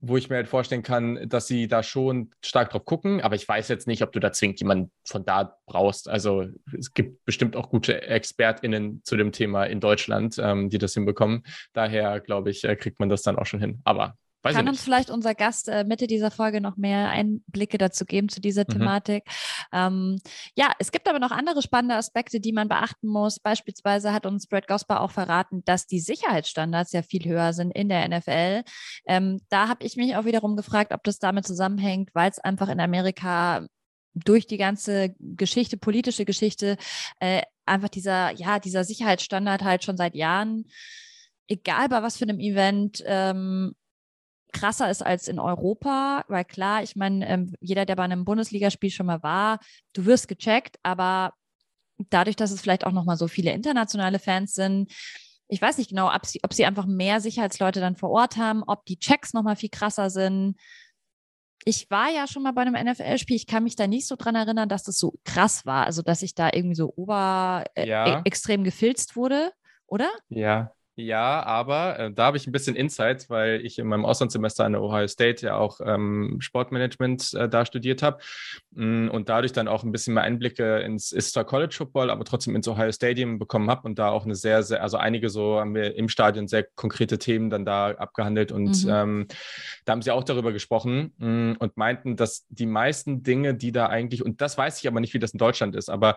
wo 0.00 0.16
ich 0.16 0.28
mir 0.30 0.36
halt 0.36 0.48
vorstellen 0.48 0.82
kann, 0.82 1.28
dass 1.28 1.46
sie 1.46 1.66
da 1.66 1.82
schon 1.82 2.30
stark 2.44 2.70
drauf 2.70 2.84
gucken. 2.84 3.20
Aber 3.20 3.34
ich 3.34 3.48
weiß 3.48 3.68
jetzt 3.68 3.86
nicht, 3.86 4.02
ob 4.02 4.12
du 4.12 4.20
da 4.20 4.30
zwingend 4.30 4.60
jemanden 4.60 4.92
von 5.04 5.24
da 5.24 5.58
brauchst. 5.66 6.08
Also 6.08 6.46
es 6.76 6.94
gibt 6.94 7.24
bestimmt 7.24 7.56
auch 7.56 7.68
gute 7.70 8.02
ExpertInnen 8.02 9.02
zu 9.04 9.16
dem 9.16 9.32
Thema 9.32 9.64
in 9.64 9.80
Deutschland, 9.80 10.36
ähm, 10.38 10.70
die 10.70 10.78
das 10.78 10.94
hinbekommen. 10.94 11.42
Daher 11.72 12.20
glaube 12.20 12.50
ich, 12.50 12.64
äh, 12.64 12.76
kriegt 12.76 13.00
man 13.00 13.08
das 13.08 13.22
dann 13.22 13.36
auch 13.36 13.46
schon 13.46 13.60
hin. 13.60 13.80
Aber 13.84 14.16
Weiß 14.42 14.54
Kann 14.54 14.68
uns 14.68 14.82
vielleicht 14.82 15.10
unser 15.10 15.34
Gast 15.34 15.68
äh, 15.68 15.84
Mitte 15.84 16.06
dieser 16.06 16.30
Folge 16.30 16.60
noch 16.60 16.76
mehr 16.76 17.08
Einblicke 17.08 17.76
dazu 17.76 18.04
geben 18.04 18.28
zu 18.28 18.40
dieser 18.40 18.62
mhm. 18.62 18.72
Thematik? 18.72 19.24
Ähm, 19.72 20.20
ja, 20.54 20.72
es 20.78 20.92
gibt 20.92 21.08
aber 21.08 21.18
noch 21.18 21.32
andere 21.32 21.60
spannende 21.60 21.96
Aspekte, 21.96 22.38
die 22.38 22.52
man 22.52 22.68
beachten 22.68 23.08
muss. 23.08 23.40
Beispielsweise 23.40 24.12
hat 24.12 24.26
uns 24.26 24.46
Brad 24.46 24.68
Gosper 24.68 25.00
auch 25.00 25.10
verraten, 25.10 25.64
dass 25.64 25.86
die 25.86 25.98
Sicherheitsstandards 25.98 26.92
ja 26.92 27.02
viel 27.02 27.24
höher 27.24 27.52
sind 27.52 27.72
in 27.72 27.88
der 27.88 28.08
NFL. 28.08 28.62
Ähm, 29.06 29.40
da 29.48 29.68
habe 29.68 29.84
ich 29.84 29.96
mich 29.96 30.14
auch 30.16 30.24
wiederum 30.24 30.56
gefragt, 30.56 30.92
ob 30.92 31.02
das 31.02 31.18
damit 31.18 31.46
zusammenhängt, 31.46 32.10
weil 32.14 32.30
es 32.30 32.38
einfach 32.38 32.68
in 32.68 32.80
Amerika 32.80 33.66
durch 34.14 34.46
die 34.46 34.56
ganze 34.56 35.14
Geschichte, 35.18 35.76
politische 35.76 36.24
Geschichte, 36.24 36.76
äh, 37.20 37.42
einfach 37.66 37.88
dieser, 37.88 38.32
ja, 38.32 38.58
dieser 38.58 38.84
Sicherheitsstandard 38.84 39.62
halt 39.62 39.84
schon 39.84 39.96
seit 39.96 40.14
Jahren, 40.14 40.66
egal 41.48 41.88
bei 41.88 42.02
was 42.02 42.16
für 42.16 42.24
einem 42.24 42.40
Event, 42.40 43.02
ähm, 43.06 43.74
krasser 44.52 44.90
ist 44.90 45.04
als 45.04 45.28
in 45.28 45.38
Europa, 45.38 46.24
weil 46.28 46.44
klar, 46.44 46.82
ich 46.82 46.96
meine, 46.96 47.28
ähm, 47.28 47.54
jeder, 47.60 47.84
der 47.84 47.96
bei 47.96 48.04
einem 48.04 48.24
Bundesligaspiel 48.24 48.90
schon 48.90 49.06
mal 49.06 49.22
war, 49.22 49.58
du 49.92 50.06
wirst 50.06 50.28
gecheckt, 50.28 50.76
aber 50.82 51.34
dadurch, 52.10 52.36
dass 52.36 52.50
es 52.50 52.60
vielleicht 52.60 52.86
auch 52.86 52.92
noch 52.92 53.04
mal 53.04 53.16
so 53.16 53.28
viele 53.28 53.52
internationale 53.52 54.18
Fans 54.18 54.54
sind, 54.54 54.92
ich 55.48 55.62
weiß 55.62 55.78
nicht 55.78 55.90
genau, 55.90 56.14
ob 56.14 56.26
sie, 56.26 56.40
ob 56.42 56.52
sie 56.52 56.66
einfach 56.66 56.86
mehr 56.86 57.20
Sicherheitsleute 57.20 57.80
dann 57.80 57.96
vor 57.96 58.10
Ort 58.10 58.36
haben, 58.36 58.62
ob 58.66 58.84
die 58.84 58.98
Checks 58.98 59.32
nochmal 59.32 59.56
viel 59.56 59.70
krasser 59.70 60.10
sind. 60.10 60.56
Ich 61.64 61.90
war 61.90 62.10
ja 62.10 62.26
schon 62.26 62.42
mal 62.42 62.52
bei 62.52 62.62
einem 62.62 62.74
NFL-Spiel. 62.74 63.36
Ich 63.36 63.46
kann 63.46 63.64
mich 63.64 63.74
da 63.74 63.86
nicht 63.86 64.06
so 64.06 64.16
dran 64.16 64.34
erinnern, 64.34 64.68
dass 64.68 64.84
das 64.84 64.98
so 64.98 65.14
krass 65.24 65.64
war. 65.64 65.86
Also, 65.86 66.02
dass 66.02 66.22
ich 66.22 66.34
da 66.34 66.50
irgendwie 66.52 66.76
so 66.76 66.92
ober 66.96 67.64
äh, 67.74 67.88
ja. 67.88 68.20
extrem 68.24 68.62
gefilzt 68.62 69.16
wurde, 69.16 69.52
oder? 69.86 70.10
Ja, 70.28 70.72
ja, 71.00 71.44
aber 71.44 71.96
äh, 71.96 72.12
da 72.12 72.24
habe 72.24 72.38
ich 72.38 72.48
ein 72.48 72.52
bisschen 72.52 72.74
Insights, 72.74 73.30
weil 73.30 73.64
ich 73.64 73.78
in 73.78 73.86
meinem 73.86 74.04
Auslandssemester 74.04 74.64
an 74.64 74.72
der 74.72 74.82
Ohio 74.82 75.06
State 75.06 75.46
ja 75.46 75.56
auch 75.56 75.80
ähm, 75.80 76.38
Sportmanagement 76.40 77.34
äh, 77.34 77.48
da 77.48 77.64
studiert 77.64 78.02
habe 78.02 78.18
mm, 78.72 79.06
und 79.06 79.28
dadurch 79.28 79.52
dann 79.52 79.68
auch 79.68 79.84
ein 79.84 79.92
bisschen 79.92 80.14
mehr 80.14 80.24
Einblicke 80.24 80.80
ins 80.80 81.12
ist 81.12 81.34
zwar 81.34 81.44
College 81.44 81.72
Football, 81.72 82.10
aber 82.10 82.24
trotzdem 82.24 82.56
ins 82.56 82.66
Ohio 82.66 82.90
Stadium 82.90 83.38
bekommen 83.38 83.70
habe 83.70 83.86
und 83.86 83.96
da 83.96 84.08
auch 84.08 84.24
eine 84.24 84.34
sehr, 84.34 84.64
sehr, 84.64 84.82
also 84.82 84.96
einige 84.96 85.30
so 85.30 85.60
haben 85.60 85.76
wir 85.76 85.94
im 85.94 86.08
Stadion 86.08 86.48
sehr 86.48 86.64
konkrete 86.64 87.16
Themen 87.20 87.48
dann 87.48 87.64
da 87.64 87.92
abgehandelt 87.92 88.50
und 88.50 88.84
mhm. 88.84 88.90
ähm, 88.90 89.26
da 89.84 89.92
haben 89.92 90.02
sie 90.02 90.10
auch 90.10 90.24
darüber 90.24 90.50
gesprochen 90.50 91.12
mh, 91.18 91.28
mm, 91.28 91.56
und 91.60 91.76
meinten, 91.76 92.16
dass 92.16 92.44
die 92.48 92.66
meisten 92.66 93.22
Dinge, 93.22 93.54
die 93.54 93.70
da 93.70 93.86
eigentlich, 93.86 94.24
und 94.24 94.40
das 94.40 94.58
weiß 94.58 94.80
ich 94.80 94.88
aber 94.88 94.98
nicht, 94.98 95.14
wie 95.14 95.20
das 95.20 95.30
in 95.30 95.38
Deutschland 95.38 95.76
ist, 95.76 95.90
aber 95.90 96.16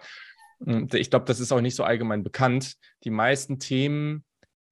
mm, 0.57 0.85
ich 0.93 1.11
glaube, 1.11 1.25
das 1.25 1.39
ist 1.39 1.51
auch 1.51 1.61
nicht 1.61 1.75
so 1.75 1.83
allgemein 1.83 2.23
bekannt, 2.23 2.77
die 3.03 3.11
meisten 3.11 3.59
Themen, 3.59 4.23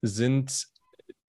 sind 0.02 0.68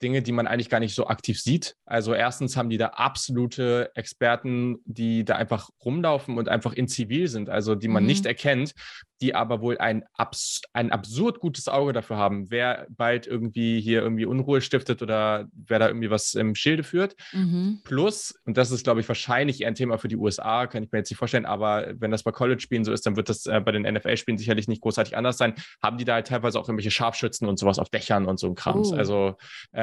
Dinge, 0.01 0.21
die 0.21 0.31
man 0.31 0.47
eigentlich 0.47 0.69
gar 0.69 0.79
nicht 0.79 0.95
so 0.95 1.07
aktiv 1.07 1.39
sieht. 1.39 1.75
Also 1.85 2.13
erstens 2.13 2.57
haben 2.57 2.69
die 2.69 2.77
da 2.77 2.87
absolute 2.87 3.91
Experten, 3.95 4.79
die 4.85 5.23
da 5.23 5.35
einfach 5.35 5.69
rumlaufen 5.83 6.37
und 6.37 6.49
einfach 6.49 6.73
in 6.73 6.87
Zivil 6.87 7.27
sind, 7.27 7.49
also 7.49 7.75
die 7.75 7.87
man 7.87 8.03
mhm. 8.03 8.07
nicht 8.07 8.25
erkennt, 8.25 8.73
die 9.21 9.35
aber 9.35 9.61
wohl 9.61 9.77
ein, 9.77 10.03
abs 10.13 10.61
ein 10.73 10.91
absurd 10.91 11.39
gutes 11.39 11.67
Auge 11.67 11.93
dafür 11.93 12.17
haben, 12.17 12.49
wer 12.49 12.87
bald 12.89 13.27
irgendwie 13.27 13.79
hier 13.79 14.01
irgendwie 14.01 14.25
Unruhe 14.25 14.61
stiftet 14.61 15.01
oder 15.01 15.47
wer 15.53 15.79
da 15.79 15.87
irgendwie 15.87 16.09
was 16.09 16.33
im 16.33 16.55
Schilde 16.55 16.83
führt. 16.83 17.15
Mhm. 17.31 17.81
Plus, 17.83 18.33
und 18.45 18.57
das 18.57 18.71
ist, 18.71 18.83
glaube 18.83 18.99
ich, 18.99 19.07
wahrscheinlich 19.07 19.61
eher 19.61 19.67
ein 19.67 19.75
Thema 19.75 19.97
für 19.97 20.07
die 20.07 20.17
USA, 20.17 20.65
kann 20.65 20.83
ich 20.83 20.91
mir 20.91 20.99
jetzt 20.99 21.11
nicht 21.11 21.19
vorstellen, 21.19 21.45
aber 21.45 21.93
wenn 21.99 22.11
das 22.11 22.23
bei 22.23 22.31
College-Spielen 22.31 22.83
so 22.83 22.91
ist, 22.91 23.05
dann 23.05 23.15
wird 23.15 23.29
das 23.29 23.45
äh, 23.45 23.61
bei 23.61 23.71
den 23.71 23.83
NFL-Spielen 23.83 24.39
sicherlich 24.39 24.67
nicht 24.67 24.81
großartig 24.81 25.15
anders 25.15 25.37
sein. 25.37 25.53
Haben 25.83 25.97
die 25.97 26.05
da 26.05 26.15
halt 26.15 26.27
teilweise 26.27 26.59
auch 26.59 26.67
irgendwelche 26.67 26.91
Scharfschützen 26.91 27.47
und 27.47 27.59
sowas 27.59 27.77
auf 27.77 27.89
Dächern 27.89 28.25
und 28.25 28.39
so 28.39 28.47
ein 28.47 28.55
Krams. 28.55 28.91
Oh. 28.91 28.95
Also 28.95 29.35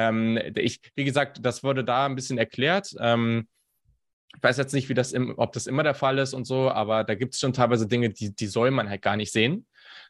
ähm, 0.09 0.39
ich, 0.55 0.79
wie 0.95 1.05
gesagt, 1.05 1.39
das 1.41 1.63
wurde 1.63 1.83
da 1.83 2.05
ein 2.05 2.15
bisschen 2.15 2.37
erklärt. 2.37 2.95
Ähm, 2.99 3.47
ich 4.35 4.43
weiß 4.43 4.57
jetzt 4.57 4.73
nicht, 4.73 4.89
wie 4.89 4.93
das 4.93 5.11
im, 5.11 5.33
ob 5.37 5.53
das 5.53 5.67
immer 5.67 5.83
der 5.83 5.95
Fall 5.95 6.17
ist 6.19 6.33
und 6.33 6.45
so, 6.45 6.69
aber 6.69 7.03
da 7.03 7.15
gibt 7.15 7.33
es 7.33 7.39
schon 7.39 7.53
teilweise 7.53 7.87
Dinge, 7.87 8.09
die, 8.09 8.35
die 8.35 8.47
soll 8.47 8.71
man 8.71 8.89
halt 8.89 9.01
gar 9.01 9.17
nicht 9.17 9.31
sehen. 9.31 9.65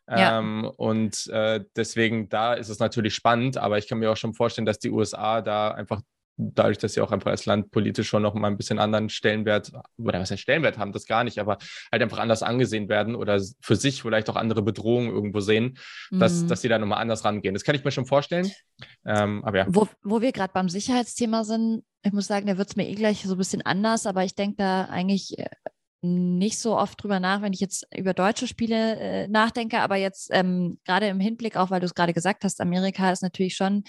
Ja. 0.09 0.39
Ähm, 0.39 0.69
und 0.75 1.27
äh, 1.27 1.63
deswegen, 1.75 2.29
da 2.29 2.53
ist 2.53 2.69
es 2.69 2.79
natürlich 2.79 3.13
spannend, 3.13 3.57
aber 3.57 3.77
ich 3.77 3.87
kann 3.87 3.99
mir 3.99 4.11
auch 4.11 4.17
schon 4.17 4.33
vorstellen, 4.33 4.65
dass 4.65 4.79
die 4.79 4.89
USA 4.89 5.41
da 5.41 5.71
einfach 5.71 6.01
dadurch, 6.39 6.77
dass 6.77 6.93
sie 6.93 7.01
auch 7.01 7.11
einfach 7.11 7.31
als 7.31 7.45
Land 7.45 7.69
politisch 7.69 8.07
schon 8.07 8.23
noch 8.23 8.33
mal 8.33 8.47
ein 8.47 8.57
bisschen 8.57 8.79
anderen 8.79 9.09
Stellenwert, 9.09 9.71
oder 9.97 10.19
was 10.19 10.31
heißt 10.31 10.41
Stellenwert 10.41 10.77
haben, 10.77 10.93
das 10.93 11.05
gar 11.05 11.23
nicht, 11.23 11.39
aber 11.39 11.57
halt 11.91 12.01
einfach 12.01 12.19
anders 12.19 12.43
angesehen 12.43 12.87
werden 12.87 13.15
oder 13.15 13.41
für 13.61 13.75
sich 13.75 14.01
vielleicht 14.01 14.29
auch 14.29 14.37
andere 14.37 14.61
Bedrohungen 14.61 15.09
irgendwo 15.09 15.41
sehen, 15.41 15.77
mhm. 16.09 16.19
dass, 16.19 16.47
dass 16.47 16.61
sie 16.61 16.69
da 16.69 16.79
nochmal 16.79 17.01
anders 17.01 17.25
rangehen. 17.25 17.53
Das 17.53 17.63
kann 17.63 17.75
ich 17.75 17.83
mir 17.83 17.91
schon 17.91 18.05
vorstellen. 18.05 18.49
Ähm, 19.05 19.43
aber 19.43 19.57
ja. 19.57 19.65
Wo, 19.67 19.87
wo 20.01 20.21
wir 20.21 20.31
gerade 20.31 20.53
beim 20.53 20.69
Sicherheitsthema 20.69 21.43
sind, 21.43 21.83
ich 22.03 22.13
muss 22.13 22.27
sagen, 22.27 22.47
da 22.47 22.57
wird 22.57 22.69
es 22.69 22.75
mir 22.77 22.87
eh 22.87 22.95
gleich 22.95 23.23
so 23.23 23.33
ein 23.33 23.37
bisschen 23.37 23.61
anders, 23.61 24.05
aber 24.05 24.23
ich 24.23 24.33
denke 24.33 24.55
da 24.57 24.85
eigentlich 24.85 25.37
äh, 25.37 25.49
nicht 26.01 26.59
so 26.59 26.77
oft 26.77 27.01
drüber 27.01 27.19
nach, 27.19 27.41
wenn 27.41 27.51
ich 27.51 27.59
jetzt 27.59 27.85
über 27.95 28.13
deutsche 28.13 28.47
Spiele 28.47 28.95
äh, 28.99 29.27
nachdenke, 29.27 29.81
aber 29.81 29.97
jetzt 29.97 30.29
ähm, 30.31 30.79
gerade 30.85 31.07
im 31.07 31.19
Hinblick 31.19 31.57
auch, 31.57 31.71
weil 31.71 31.81
du 31.81 31.85
es 31.85 31.93
gerade 31.93 32.13
gesagt 32.13 32.43
hast, 32.45 32.61
Amerika 32.61 33.11
ist 33.11 33.21
natürlich 33.21 33.55
schon 33.55 33.83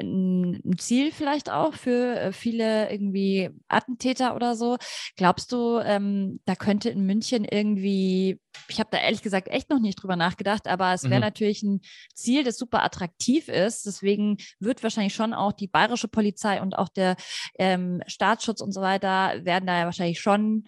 ein 0.00 0.60
Ziel 0.78 1.10
vielleicht 1.10 1.50
auch 1.50 1.74
für 1.74 2.16
äh, 2.18 2.32
viele 2.32 2.90
irgendwie 2.92 3.50
Attentäter 3.66 4.36
oder 4.36 4.54
so. 4.54 4.76
Glaubst 5.16 5.50
du, 5.50 5.80
ähm, 5.80 6.40
da 6.44 6.54
könnte 6.54 6.90
in 6.90 7.04
München 7.04 7.44
irgendwie, 7.44 8.40
ich 8.68 8.78
habe 8.78 8.90
da 8.92 8.98
ehrlich 8.98 9.22
gesagt 9.22 9.48
echt 9.48 9.68
noch 9.68 9.80
nicht 9.80 10.00
drüber 10.00 10.16
nachgedacht, 10.16 10.68
aber 10.68 10.92
es 10.92 11.04
wäre 11.04 11.16
mhm. 11.16 11.22
natürlich 11.22 11.62
ein 11.64 11.80
Ziel, 12.14 12.44
das 12.44 12.56
super 12.56 12.84
attraktiv 12.84 13.48
ist. 13.48 13.84
Deswegen 13.84 14.36
wird 14.60 14.84
wahrscheinlich 14.84 15.14
schon 15.14 15.34
auch 15.34 15.52
die 15.52 15.68
bayerische 15.68 16.08
Polizei 16.08 16.62
und 16.62 16.78
auch 16.78 16.88
der 16.88 17.16
ähm, 17.58 18.00
Staatsschutz 18.06 18.60
und 18.60 18.72
so 18.72 18.80
weiter 18.80 19.44
werden 19.44 19.66
da 19.66 19.78
ja 19.78 19.84
wahrscheinlich 19.86 20.20
schon 20.20 20.64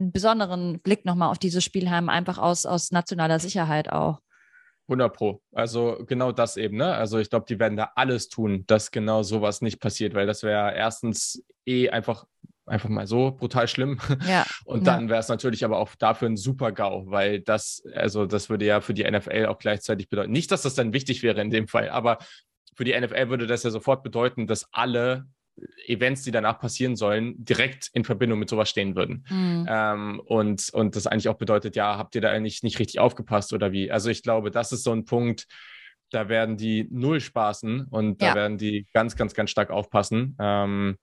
einen 0.00 0.12
besonderen 0.12 0.80
Blick 0.80 1.04
nochmal 1.04 1.30
auf 1.30 1.38
dieses 1.38 1.62
Spiel 1.62 1.90
haben, 1.90 2.08
einfach 2.08 2.38
aus, 2.38 2.66
aus 2.66 2.90
nationaler 2.90 3.38
Sicherheit 3.38 3.90
auch. 3.90 4.20
100 4.88 5.14
Pro. 5.14 5.42
Also 5.52 6.02
genau 6.06 6.32
das 6.32 6.56
eben. 6.56 6.76
Ne? 6.76 6.92
Also 6.92 7.18
ich 7.18 7.30
glaube, 7.30 7.46
die 7.48 7.60
werden 7.60 7.76
da 7.76 7.92
alles 7.94 8.28
tun, 8.28 8.64
dass 8.66 8.90
genau 8.90 9.22
sowas 9.22 9.62
nicht 9.62 9.80
passiert, 9.80 10.14
weil 10.14 10.26
das 10.26 10.42
wäre 10.42 10.74
erstens 10.74 11.44
eh 11.64 11.90
einfach 11.90 12.24
einfach 12.66 12.88
mal 12.88 13.06
so 13.06 13.32
brutal 13.32 13.68
schlimm. 13.68 13.98
Ja, 14.26 14.46
und 14.64 14.86
dann 14.86 15.08
wäre 15.08 15.18
es 15.18 15.28
natürlich 15.28 15.64
aber 15.64 15.78
auch 15.78 15.94
dafür 15.96 16.28
ein 16.28 16.36
super 16.36 16.72
GAU, 16.72 17.10
weil 17.10 17.40
das, 17.40 17.82
also 17.94 18.26
das 18.26 18.48
würde 18.48 18.64
ja 18.64 18.80
für 18.80 18.94
die 18.94 19.08
NFL 19.10 19.46
auch 19.46 19.58
gleichzeitig 19.58 20.08
bedeuten. 20.08 20.30
Nicht, 20.30 20.52
dass 20.52 20.62
das 20.62 20.74
dann 20.74 20.92
wichtig 20.92 21.22
wäre 21.22 21.40
in 21.40 21.50
dem 21.50 21.66
Fall, 21.66 21.88
aber 21.88 22.18
für 22.76 22.84
die 22.84 22.98
NFL 22.98 23.28
würde 23.28 23.46
das 23.46 23.64
ja 23.64 23.70
sofort 23.70 24.02
bedeuten, 24.02 24.46
dass 24.46 24.66
alle 24.72 25.26
Events, 25.86 26.22
die 26.22 26.30
danach 26.30 26.58
passieren 26.58 26.96
sollen, 26.96 27.34
direkt 27.42 27.88
in 27.92 28.04
Verbindung 28.04 28.38
mit 28.38 28.48
sowas 28.48 28.68
stehen 28.70 28.94
würden. 28.96 29.24
Mhm. 29.28 29.66
Ähm, 29.68 30.20
und, 30.24 30.70
und 30.72 30.96
das 30.96 31.06
eigentlich 31.06 31.28
auch 31.28 31.38
bedeutet, 31.38 31.76
ja, 31.76 31.96
habt 31.96 32.14
ihr 32.14 32.20
da 32.20 32.30
eigentlich 32.30 32.62
nicht 32.62 32.78
richtig 32.78 33.00
aufgepasst 33.00 33.52
oder 33.52 33.72
wie? 33.72 33.90
Also 33.90 34.10
ich 34.10 34.22
glaube, 34.22 34.50
das 34.50 34.72
ist 34.72 34.84
so 34.84 34.92
ein 34.92 35.04
Punkt, 35.04 35.46
da 36.10 36.28
werden 36.28 36.56
die 36.56 36.88
null 36.90 37.20
spaßen 37.20 37.84
und 37.84 38.20
ja. 38.20 38.30
da 38.30 38.34
werden 38.34 38.58
die 38.58 38.86
ganz, 38.92 39.16
ganz, 39.16 39.34
ganz 39.34 39.50
stark 39.50 39.70
aufpassen. 39.70 40.36
Ähm, 40.40 40.96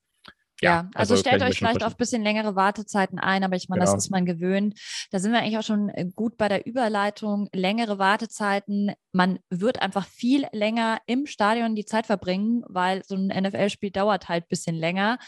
ja, 0.62 0.90
also, 0.96 1.14
also 1.14 1.18
stellt 1.18 1.44
euch 1.44 1.60
vielleicht 1.60 1.84
auf 1.84 1.94
ein 1.94 1.98
bisschen 1.98 2.24
längere 2.24 2.56
Wartezeiten 2.56 3.20
ein, 3.20 3.44
aber 3.44 3.56
ich 3.56 3.70
meine, 3.70 3.82
genau. 3.82 3.94
das 3.94 4.06
ist 4.06 4.10
man 4.10 4.26
gewöhnt. 4.26 4.80
Da 5.12 5.20
sind 5.20 5.32
wir 5.32 5.40
eigentlich 5.40 5.58
auch 5.58 5.64
schon 5.64 5.90
äh, 5.90 6.06
gut 6.16 6.36
bei 6.38 6.48
der 6.48 6.66
Überleitung. 6.66 7.48
Längere 7.54 8.00
Wartezeiten. 8.00 8.94
Man 9.12 9.40
wird 9.50 9.82
einfach 9.82 10.08
viel 10.08 10.48
länger 10.52 11.00
im 11.06 11.28
Stadion 11.28 11.76
die 11.76 11.86
Zeit 11.86 12.08
verbringen, 12.08 12.64
weil 12.68 13.04
so 13.06 13.16
ein 13.16 13.28
NFL-Spiel 13.28 13.92
dauert 13.92 14.30
halt 14.30 14.46
ein 14.46 14.50
bisschen 14.50 14.76
länger. 14.76 15.20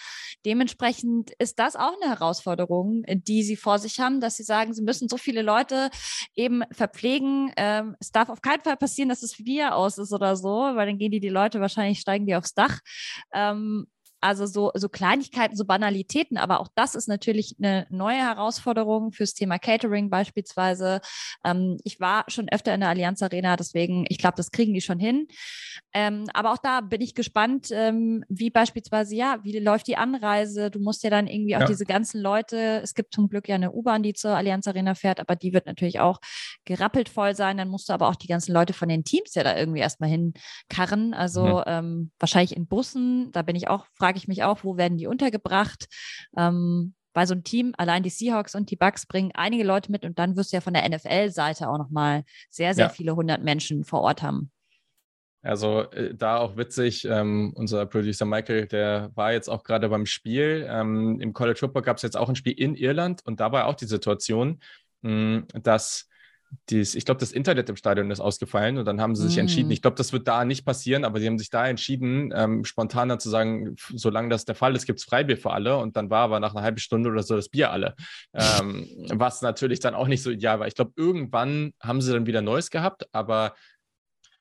Dementsprechend 0.46 1.32
ist 1.38 1.60
das 1.60 1.76
auch 1.76 1.94
eine 2.02 2.12
Herausforderung, 2.12 3.04
die 3.08 3.44
sie 3.44 3.56
vor 3.56 3.78
sich 3.78 4.00
haben, 4.00 4.22
dass 4.22 4.38
sie 4.38 4.44
sagen, 4.44 4.74
sie 4.74 4.84
müssen 4.84 5.10
so 5.10 5.18
viele 5.18 5.44
Leute 5.44 5.92
eben 6.34 6.64
verpflegen. 6.72 7.52
Ähm, 7.56 7.96
es 8.00 8.12
darf 8.12 8.30
auf 8.30 8.42
keinen 8.42 8.62
Fall 8.62 8.78
passieren, 8.78 9.10
dass 9.10 9.22
es 9.22 9.38
Bier 9.38 9.76
aus 9.76 10.00
ist 10.00 10.12
oder 10.12 10.36
so, 10.36 10.50
weil 10.50 10.88
dann 10.88 10.98
gehen 10.98 11.12
die, 11.12 11.20
die 11.20 11.30
Leute 11.30 11.62
wahrscheinlich, 11.62 12.00
steigen 12.00 12.26
die 12.26 12.36
aufs 12.36 12.56
Dach. 12.56 12.80
Ähm, 13.34 13.86
also 14.22 14.46
so, 14.46 14.72
so 14.74 14.90
Kleinigkeiten, 14.90 15.56
so 15.56 15.66
Banalitäten, 15.66 16.38
aber 16.38 16.60
auch 16.60 16.68
das 16.76 16.96
ist 16.96 17.08
natürlich 17.08 17.56
eine 17.60 17.88
neue 17.90 18.18
Herausforderung 18.18 19.12
fürs 19.12 19.34
Thema 19.34 19.60
Catering 19.60 20.10
beispielsweise. 20.10 21.02
Ähm, 21.46 21.78
ich 21.84 22.00
war 22.00 22.26
schon 22.28 22.50
öfter 22.50 22.74
in 22.74 22.82
der 22.82 22.90
Allianz 22.90 23.22
Arena, 23.22 23.56
deswegen, 23.56 24.06
ich 24.10 24.18
glaube, 24.18 24.36
das 24.38 24.52
kriegen 24.52 24.74
die 24.74 24.82
schon 24.82 25.00
hin. 25.00 25.28
Ähm, 25.94 26.26
aber 26.34 26.52
auch 26.52 26.58
da 26.58 26.82
bin 26.82 27.02
ich 27.02 27.16
gespannt, 27.16 27.70
ähm, 27.72 28.24
wie 28.28 28.50
beispielsweise, 28.50 29.16
ja, 29.16 29.40
wie 29.44 29.58
läuft 29.60 29.88
die 29.88 29.98
Anreise? 29.98 30.70
Du 30.70 30.80
musst 30.80 31.04
ja 31.04 31.10
dann 31.10 31.28
irgendwie 31.28 31.56
auch 31.56 31.62
ja. 31.62 31.68
diese 31.68 31.86
ganzen 31.86 32.22
Leute, 32.22 32.82
es 32.84 32.94
gibt 32.94 33.14
zum 33.14 33.30
Glück 33.30 33.48
ja 33.48 33.56
eine 33.56 33.72
U-Bahn, 33.72 34.04
die 34.04 34.14
zur 34.14 34.32
Allianz 34.32 34.68
Arena 34.68 34.96
fährt, 34.96 35.20
aber 35.20 35.36
die 35.36 35.54
wird 35.54 35.66
natürlich 35.66 36.00
auch 36.00 36.20
gerappelt 36.66 37.10
voll 37.10 37.36
sein. 37.36 37.58
Dann 37.58 37.70
musst 37.70 37.90
du 37.90 37.94
aber 37.94 38.10
auch 38.10 38.16
die 38.16 38.28
ganzen 38.28 38.54
Leute 38.54 38.74
von 38.74 38.90
den 38.90 39.04
Teams 39.04 39.34
ja 39.34 39.44
da 39.44 39.56
irgendwie 39.56 39.80
erstmal 39.80 40.10
hinkarren. 40.10 41.14
Also 41.14 41.64
mhm. 41.66 42.12
wahrscheinlich 42.20 42.56
in 42.56 42.68
Bussen, 42.68 43.32
da 43.32 43.42
bin 43.42 43.56
ich 43.56 43.68
auch 43.68 43.86
frei 43.94 44.09
frage 44.10 44.18
ich 44.18 44.28
mich 44.28 44.44
auch, 44.44 44.64
wo 44.64 44.76
werden 44.76 44.98
die 44.98 45.06
untergebracht? 45.06 45.88
Ähm, 46.36 46.96
weil 47.14 47.28
so 47.28 47.36
ein 47.36 47.44
Team, 47.44 47.74
allein 47.78 48.02
die 48.02 48.10
Seahawks 48.10 48.56
und 48.56 48.72
die 48.72 48.76
Bucks 48.76 49.06
bringen 49.06 49.32
einige 49.36 49.64
Leute 49.64 49.92
mit 49.92 50.04
und 50.04 50.18
dann 50.18 50.36
wirst 50.36 50.52
du 50.52 50.58
ja 50.58 50.62
von 50.62 50.74
der 50.74 50.88
NFL-Seite 50.90 51.70
auch 51.70 51.78
nochmal 51.78 52.24
sehr, 52.50 52.74
sehr 52.74 52.86
ja. 52.86 52.90
viele 52.90 53.16
hundert 53.16 53.44
Menschen 53.44 53.84
vor 53.84 54.02
Ort 54.02 54.24
haben. 54.24 54.52
Also 55.44 55.82
äh, 55.92 56.16
da 56.16 56.38
auch 56.38 56.58
witzig, 56.58 57.06
ähm, 57.06 57.54
unser 57.56 57.86
Producer 57.86 58.26
Michael, 58.26 58.66
der 58.66 59.12
war 59.14 59.32
jetzt 59.32 59.48
auch 59.48 59.64
gerade 59.64 59.90
beim 59.90 60.08
Spiel. 60.08 60.68
Ähm, 60.68 61.22
Im 61.22 61.34
College 61.34 61.60
Football 61.60 61.84
gab 61.84 61.98
es 61.98 62.04
jetzt 62.04 62.18
auch 62.18 62.30
ein 62.30 62.36
Spiel 62.36 62.54
in 62.54 62.76
Irland 62.76 63.22
und 63.26 63.40
da 63.40 63.52
war 63.52 63.68
auch 63.68 63.76
die 63.76 63.86
Situation, 63.86 64.60
mh, 65.02 65.44
dass 65.62 66.09
dies, 66.70 66.96
ich 66.96 67.06
glaube, 67.06 67.20
das 67.20 67.32
Internet 67.32 67.70
im 67.70 67.76
Stadion 67.76 68.10
ist 68.12 68.20
ausgefallen 68.20 68.78
und 68.78 68.86
dann 68.86 69.02
haben 69.02 69.16
sie 69.16 69.28
sich 69.28 69.38
mm. 69.38 69.42
entschieden, 69.42 69.72
ich 69.72 69.82
glaube, 69.82 69.98
das 69.98 70.14
wird 70.14 70.28
da 70.28 70.46
nicht 70.46 70.66
passieren, 70.66 71.04
aber 71.04 71.20
sie 71.20 71.28
haben 71.28 71.38
sich 71.38 71.50
da 71.50 71.68
entschieden, 71.68 72.32
ähm, 72.36 72.66
spontan 72.66 73.20
zu 73.20 73.30
sagen, 73.30 73.76
solange 73.94 74.30
das 74.30 74.46
der 74.46 74.56
Fall 74.56 74.76
ist, 74.76 74.86
gibt 74.86 75.00
es 75.00 75.06
Freibier 75.06 75.38
für 75.38 75.52
alle 75.52 75.78
und 75.78 75.96
dann 75.96 76.10
war 76.10 76.22
aber 76.22 76.40
nach 76.40 76.56
einer 76.56 76.64
halben 76.64 76.80
Stunde 76.80 77.10
oder 77.10 77.24
so 77.24 77.36
das 77.36 77.50
Bier 77.50 77.72
alle. 77.72 77.96
Ähm, 78.34 78.88
was 79.14 79.42
natürlich 79.42 79.80
dann 79.80 79.96
auch 79.96 80.08
nicht 80.08 80.24
so 80.24 80.32
ideal 80.32 80.60
war. 80.60 80.68
Ich 80.68 80.76
glaube, 80.76 80.94
irgendwann 80.96 81.74
haben 81.82 82.02
sie 82.02 82.14
dann 82.14 82.26
wieder 82.26 82.42
Neues 82.42 82.70
gehabt, 82.70 83.08
aber 83.12 83.54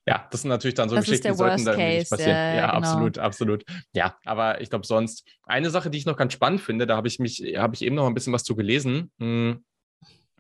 ja, 0.09 0.27
das 0.31 0.41
sind 0.41 0.49
natürlich 0.49 0.75
dann 0.75 0.88
so 0.88 0.97
das 0.97 1.05
Geschichten, 1.05 1.29
die 1.29 1.35
sollten 1.35 1.67
dann 1.67 1.77
Case, 1.77 1.99
nicht 1.99 2.11
passieren. 2.11 2.31
Ja, 2.31 2.55
ja 2.55 2.67
genau. 2.67 2.79
absolut, 2.79 3.19
absolut. 3.19 3.65
Ja, 3.93 4.17
aber 4.25 4.62
ich 4.62 4.71
glaube 4.71 4.87
sonst, 4.87 5.27
eine 5.45 5.69
Sache, 5.69 5.91
die 5.91 5.99
ich 5.99 6.07
noch 6.07 6.17
ganz 6.17 6.33
spannend 6.33 6.62
finde, 6.62 6.87
da 6.87 6.97
habe 6.97 7.09
ich 7.09 7.19
mich, 7.19 7.43
habe 7.59 7.75
ich 7.75 7.83
eben 7.83 7.95
noch 7.95 8.07
ein 8.07 8.15
bisschen 8.15 8.33
was 8.33 8.43
zu 8.43 8.57
gelesen. 8.57 9.12
Hm, 9.19 9.62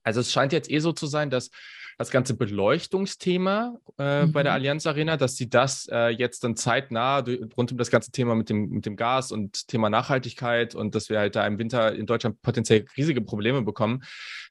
also 0.08 0.20
es 0.20 0.32
scheint 0.32 0.52
jetzt 0.52 0.70
eh 0.70 0.78
so 0.78 0.92
zu 0.92 1.06
sein, 1.06 1.30
dass 1.30 1.50
das 1.98 2.10
ganze 2.10 2.34
Beleuchtungsthema 2.34 3.76
äh, 3.98 4.24
mhm. 4.24 4.32
bei 4.32 4.44
der 4.44 4.52
mhm. 4.52 4.56
Allianz 4.56 4.86
Arena, 4.86 5.16
dass 5.16 5.34
sie 5.34 5.50
das 5.50 5.88
äh, 5.90 6.10
jetzt 6.10 6.44
dann 6.44 6.56
zeitnah 6.56 7.24
rund 7.56 7.72
um 7.72 7.76
das 7.76 7.90
ganze 7.90 8.12
Thema 8.12 8.36
mit 8.36 8.48
dem, 8.48 8.70
mit 8.70 8.86
dem 8.86 8.94
Gas 8.94 9.32
und 9.32 9.66
Thema 9.66 9.90
Nachhaltigkeit 9.90 10.76
und 10.76 10.94
dass 10.94 11.10
wir 11.10 11.18
halt 11.18 11.34
da 11.34 11.44
im 11.44 11.58
Winter 11.58 11.92
in 11.92 12.06
Deutschland 12.06 12.40
potenziell 12.40 12.86
riesige 12.96 13.20
Probleme 13.20 13.62
bekommen, 13.62 14.04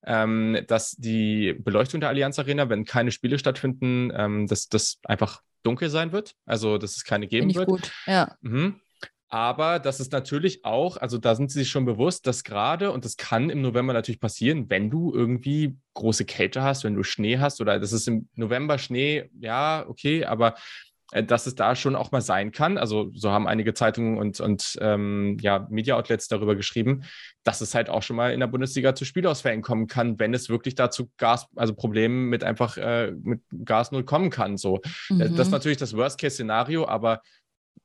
ähm, 0.06 0.60
dass 0.68 0.92
die 0.92 1.54
Beleuchtung 1.54 2.02
der 2.02 2.10
Allianz 2.10 2.38
Arena, 2.38 2.70
wenn 2.70 2.84
keine 2.84 3.12
Spiele 3.12 3.40
stattfinden, 3.40 4.12
ähm, 4.14 4.48
dass 4.48 4.68
das 4.68 5.00
einfach 5.06 5.42
dunkel 5.64 5.90
sein 5.90 6.12
wird. 6.12 6.34
Also, 6.46 6.78
dass 6.78 6.98
es 6.98 7.06
keine 7.06 7.28
geben 7.28 7.56
wird. 7.56 7.68
Gut. 7.68 7.92
Ja. 8.06 8.36
Mhm. 8.42 8.82
Aber 9.30 9.80
das 9.80 10.00
ist 10.00 10.14
natürlich 10.14 10.64
auch, 10.64 10.98
also 10.98 11.18
da 11.18 11.36
sind 11.36 11.52
sie 11.52 11.60
sich 11.60 11.70
schon 11.70 11.86
bewusst, 11.86 12.28
dass 12.28 12.44
gerade, 12.44 12.92
und 12.92 13.04
das 13.04 13.18
kann 13.18 13.50
im 13.50 13.62
November 13.62 13.92
natürlich 13.92 14.22
passieren, 14.22 14.70
wenn 14.70 14.90
du 14.90 15.14
irgendwie 15.14 15.76
große 15.96 16.24
Kälte 16.24 16.62
hast, 16.62 16.86
wenn 16.86 16.96
du 16.96 17.04
Schnee 17.04 17.38
hast, 17.38 17.60
oder 17.60 17.80
das 17.80 17.92
ist 17.92 18.08
im 18.08 18.30
November 18.36 18.78
Schnee, 18.78 19.30
ja, 19.40 19.86
okay, 19.88 20.24
aber 20.24 20.56
äh, 21.12 21.24
dass 21.24 21.46
es 21.46 21.56
da 21.56 21.76
schon 21.76 21.96
auch 21.96 22.12
mal 22.12 22.22
sein 22.22 22.52
kann. 22.52 22.78
Also 22.78 23.12
so 23.14 23.32
haben 23.32 23.48
einige 23.48 23.74
Zeitungen 23.74 24.18
und, 24.18 24.40
und 24.40 24.78
ähm, 24.82 25.38
ja, 25.42 25.68
Media-Outlets 25.70 26.28
darüber 26.28 26.56
geschrieben, 26.56 27.04
dass 27.44 27.62
es 27.62 27.76
halt 27.76 27.90
auch 27.90 28.04
schon 28.04 28.16
mal 28.16 28.34
in 28.34 28.40
der 28.40 28.48
Bundesliga 28.48 28.96
zu 28.96 29.06
Spielausfällen 29.06 29.62
kommen 29.62 29.88
kann, 29.88 30.20
wenn 30.20 30.34
es 30.34 30.50
wirklich 30.50 30.76
dazu 30.76 31.10
Gas, 31.18 31.48
also 31.56 31.74
Problemen 31.74 32.30
mit 32.30 32.44
einfach 32.44 32.78
äh, 32.78 33.12
mit 33.12 33.42
Gas 33.64 33.92
null 33.92 34.04
kommen 34.04 34.30
kann. 34.30 34.58
So, 34.58 34.82
mhm. 35.10 35.20
das 35.20 35.32
ist 35.32 35.46
mhm. 35.46 35.52
natürlich 35.52 35.78
das 35.78 35.96
Worst-Case-Szenario, 35.96 36.88
aber 36.88 37.22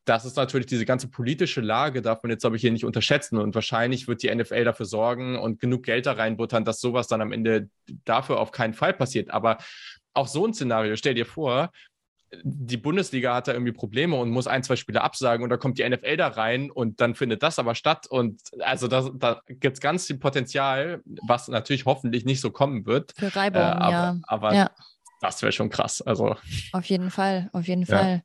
das 0.04 0.24
ist 0.24 0.36
natürlich 0.36 0.66
diese 0.66 0.84
ganze 0.84 1.08
politische 1.08 1.60
Lage, 1.60 2.02
darf 2.02 2.22
man 2.22 2.30
jetzt, 2.30 2.42
glaube 2.42 2.56
ich, 2.56 2.62
hier 2.62 2.72
nicht 2.72 2.84
unterschätzen. 2.84 3.36
Und 3.38 3.54
wahrscheinlich 3.54 4.08
wird 4.08 4.22
die 4.22 4.34
NFL 4.34 4.64
dafür 4.64 4.86
sorgen 4.86 5.38
und 5.38 5.60
genug 5.60 5.84
Geld 5.84 6.06
da 6.06 6.12
reinbuttern, 6.12 6.64
dass 6.64 6.80
sowas 6.80 7.06
dann 7.06 7.20
am 7.20 7.32
Ende 7.32 7.68
dafür 8.04 8.40
auf 8.40 8.50
keinen 8.50 8.74
Fall 8.74 8.94
passiert. 8.94 9.30
Aber 9.30 9.58
auch 10.12 10.26
so 10.26 10.46
ein 10.46 10.54
Szenario, 10.54 10.96
stell 10.96 11.14
dir 11.14 11.26
vor, 11.26 11.70
die 12.42 12.76
Bundesliga 12.76 13.34
hat 13.34 13.48
da 13.48 13.52
irgendwie 13.52 13.72
Probleme 13.72 14.16
und 14.16 14.30
muss 14.30 14.46
ein, 14.46 14.62
zwei 14.62 14.76
Spiele 14.76 15.02
absagen 15.02 15.44
und 15.44 15.50
da 15.50 15.56
kommt 15.56 15.78
die 15.78 15.88
NFL 15.88 16.16
da 16.16 16.28
rein 16.28 16.70
und 16.70 17.00
dann 17.00 17.14
findet 17.14 17.42
das 17.42 17.58
aber 17.58 17.74
statt. 17.74 18.06
Und 18.06 18.40
also 18.60 18.88
das, 18.88 19.10
da 19.14 19.42
gibt 19.46 19.76
es 19.76 19.80
ganz 19.80 20.06
viel 20.06 20.16
Potenzial, 20.18 21.02
was 21.26 21.48
natürlich 21.48 21.84
hoffentlich 21.84 22.24
nicht 22.24 22.40
so 22.40 22.50
kommen 22.50 22.86
wird. 22.86 23.12
Für 23.16 23.34
Reibung, 23.34 23.62
äh, 23.62 23.64
aber, 23.64 23.90
ja. 23.90 24.20
Aber 24.26 24.54
ja. 24.54 24.70
das 25.20 25.42
wäre 25.42 25.52
schon 25.52 25.68
krass. 25.68 26.00
Also. 26.00 26.36
Auf 26.72 26.86
jeden 26.86 27.10
Fall, 27.10 27.50
auf 27.52 27.68
jeden 27.68 27.82
ja. 27.82 27.98
Fall. 27.98 28.22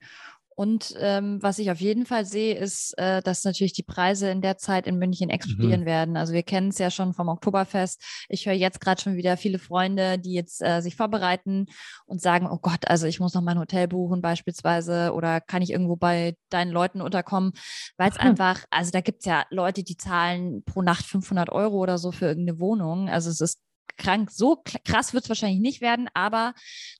Und 0.60 0.96
ähm, 0.98 1.38
was 1.40 1.60
ich 1.60 1.70
auf 1.70 1.80
jeden 1.80 2.08
Fall 2.08 2.26
sehe, 2.26 2.58
ist, 2.58 2.98
äh, 2.98 3.22
dass 3.22 3.44
natürlich 3.44 3.74
die 3.74 3.84
Preise 3.84 4.32
in 4.32 4.42
der 4.42 4.58
Zeit 4.58 4.88
in 4.88 4.98
München 4.98 5.30
explodieren 5.30 5.82
mhm. 5.82 5.86
werden. 5.86 6.18
Also 6.18 6.34
wir 6.34 6.42
kennen 6.42 6.70
es 6.70 6.80
ja 6.80 6.90
schon 6.90 7.14
vom 7.14 7.28
Oktoberfest. 7.28 8.02
Ich 8.28 8.48
höre 8.48 8.56
jetzt 8.56 8.82
gerade 8.82 9.00
schon 9.00 9.18
wieder 9.18 9.38
viele 9.38 9.60
Freunde, 9.60 10.18
die 10.18 10.34
jetzt 10.34 10.64
äh, 10.64 10.82
sich 10.82 10.96
vorbereiten 10.96 11.68
und 12.08 12.24
sagen, 12.24 12.50
oh 12.50 12.58
Gott, 12.60 12.88
also 12.88 13.06
ich 13.06 13.20
muss 13.20 13.36
noch 13.36 13.44
mein 13.44 13.60
Hotel 13.60 13.88
buchen 13.88 14.24
beispielsweise 14.24 15.14
oder 15.14 15.42
kann 15.42 15.62
ich 15.62 15.70
irgendwo 15.70 15.96
bei 15.96 16.36
deinen 16.50 16.72
Leuten 16.72 17.02
unterkommen, 17.02 17.54
weil 17.98 18.10
es 18.10 18.18
einfach, 18.18 18.66
also 18.72 18.90
da 18.90 19.02
gibt 19.02 19.20
es 19.20 19.26
ja 19.26 19.46
Leute, 19.52 19.84
die 19.84 19.96
zahlen 19.96 20.64
pro 20.64 20.82
Nacht 20.82 21.06
500 21.06 21.52
Euro 21.52 21.78
oder 21.78 22.00
so 22.00 22.12
für 22.12 22.26
irgendeine 22.26 22.60
Wohnung. 22.60 23.10
Also 23.10 23.30
es 23.30 23.42
ist 23.42 23.60
krank. 23.98 24.32
So 24.32 24.64
krass 24.86 25.14
wird 25.14 25.26
es 25.26 25.30
wahrscheinlich 25.30 25.60
nicht 25.60 25.82
werden, 25.82 26.10
aber 26.16 26.54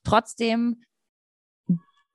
trotzdem 0.04 0.82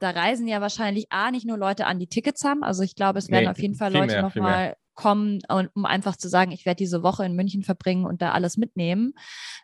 da 0.03 0.11
reisen 0.11 0.47
ja 0.47 0.61
wahrscheinlich 0.61 1.11
A, 1.11 1.31
nicht 1.31 1.47
nur 1.47 1.57
Leute 1.57 1.85
an, 1.85 1.97
die 1.97 2.07
Tickets 2.07 2.43
haben. 2.43 2.63
Also 2.63 2.83
ich 2.83 2.95
glaube, 2.95 3.19
es 3.19 3.29
werden 3.29 3.45
nee, 3.45 3.49
auf 3.49 3.59
jeden 3.59 3.75
Fall 3.75 3.93
Leute 3.93 4.21
nochmal 4.21 4.75
kommen, 4.95 5.39
um 5.49 5.85
einfach 5.85 6.15
zu 6.15 6.29
sagen, 6.29 6.51
ich 6.51 6.65
werde 6.65 6.77
diese 6.77 7.03
Woche 7.03 7.25
in 7.25 7.35
München 7.35 7.63
verbringen 7.63 8.05
und 8.05 8.21
da 8.21 8.31
alles 8.31 8.57
mitnehmen 8.57 9.13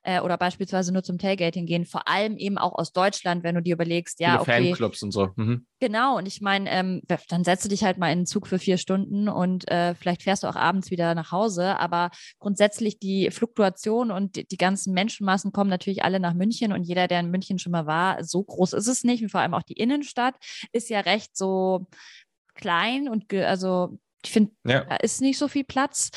äh, 0.03 0.21
oder 0.21 0.37
beispielsweise 0.37 0.91
nur 0.91 1.03
zum 1.03 1.17
Tailgating 1.17 1.65
gehen, 1.65 1.85
vor 1.85 2.07
allem 2.07 2.37
eben 2.37 2.57
auch 2.57 2.73
aus 2.73 2.93
Deutschland, 2.93 3.43
wenn 3.43 3.55
du 3.55 3.61
dir 3.61 3.73
überlegst, 3.73 4.19
ja, 4.19 4.41
okay. 4.41 4.65
Fanclubs 4.65 5.03
und 5.03 5.11
so. 5.11 5.29
Mhm. 5.35 5.65
Genau, 5.79 6.17
und 6.17 6.27
ich 6.27 6.41
meine, 6.41 6.69
ähm, 6.69 7.01
dann 7.29 7.43
setze 7.43 7.69
dich 7.69 7.83
halt 7.83 7.97
mal 7.97 8.11
in 8.11 8.19
den 8.19 8.25
Zug 8.25 8.47
für 8.47 8.59
vier 8.59 8.77
Stunden 8.77 9.29
und 9.29 9.69
äh, 9.69 9.95
vielleicht 9.95 10.23
fährst 10.23 10.43
du 10.43 10.47
auch 10.47 10.55
abends 10.55 10.91
wieder 10.91 11.15
nach 11.15 11.31
Hause, 11.31 11.77
aber 11.79 12.11
grundsätzlich 12.39 12.99
die 12.99 13.31
Fluktuation 13.31 14.11
und 14.11 14.35
die, 14.35 14.47
die 14.47 14.57
ganzen 14.57 14.93
Menschenmassen 14.93 15.51
kommen 15.51 15.69
natürlich 15.69 16.03
alle 16.03 16.19
nach 16.19 16.33
München 16.33 16.73
und 16.73 16.83
jeder, 16.83 17.07
der 17.07 17.19
in 17.21 17.31
München 17.31 17.59
schon 17.59 17.71
mal 17.71 17.85
war, 17.85 18.23
so 18.23 18.43
groß 18.43 18.73
ist 18.73 18.87
es 18.87 19.03
nicht 19.03 19.23
und 19.23 19.29
vor 19.29 19.41
allem 19.41 19.53
auch 19.53 19.63
die 19.63 19.73
Innenstadt 19.73 20.35
ist 20.71 20.89
ja 20.89 20.99
recht 21.01 21.37
so 21.37 21.87
klein 22.55 23.07
und 23.07 23.33
also 23.33 23.97
ich 24.23 24.31
finde, 24.31 24.51
ja. 24.65 24.83
da 24.85 24.97
ist 24.97 25.21
nicht 25.21 25.37
so 25.37 25.47
viel 25.47 25.63
Platz. 25.63 26.09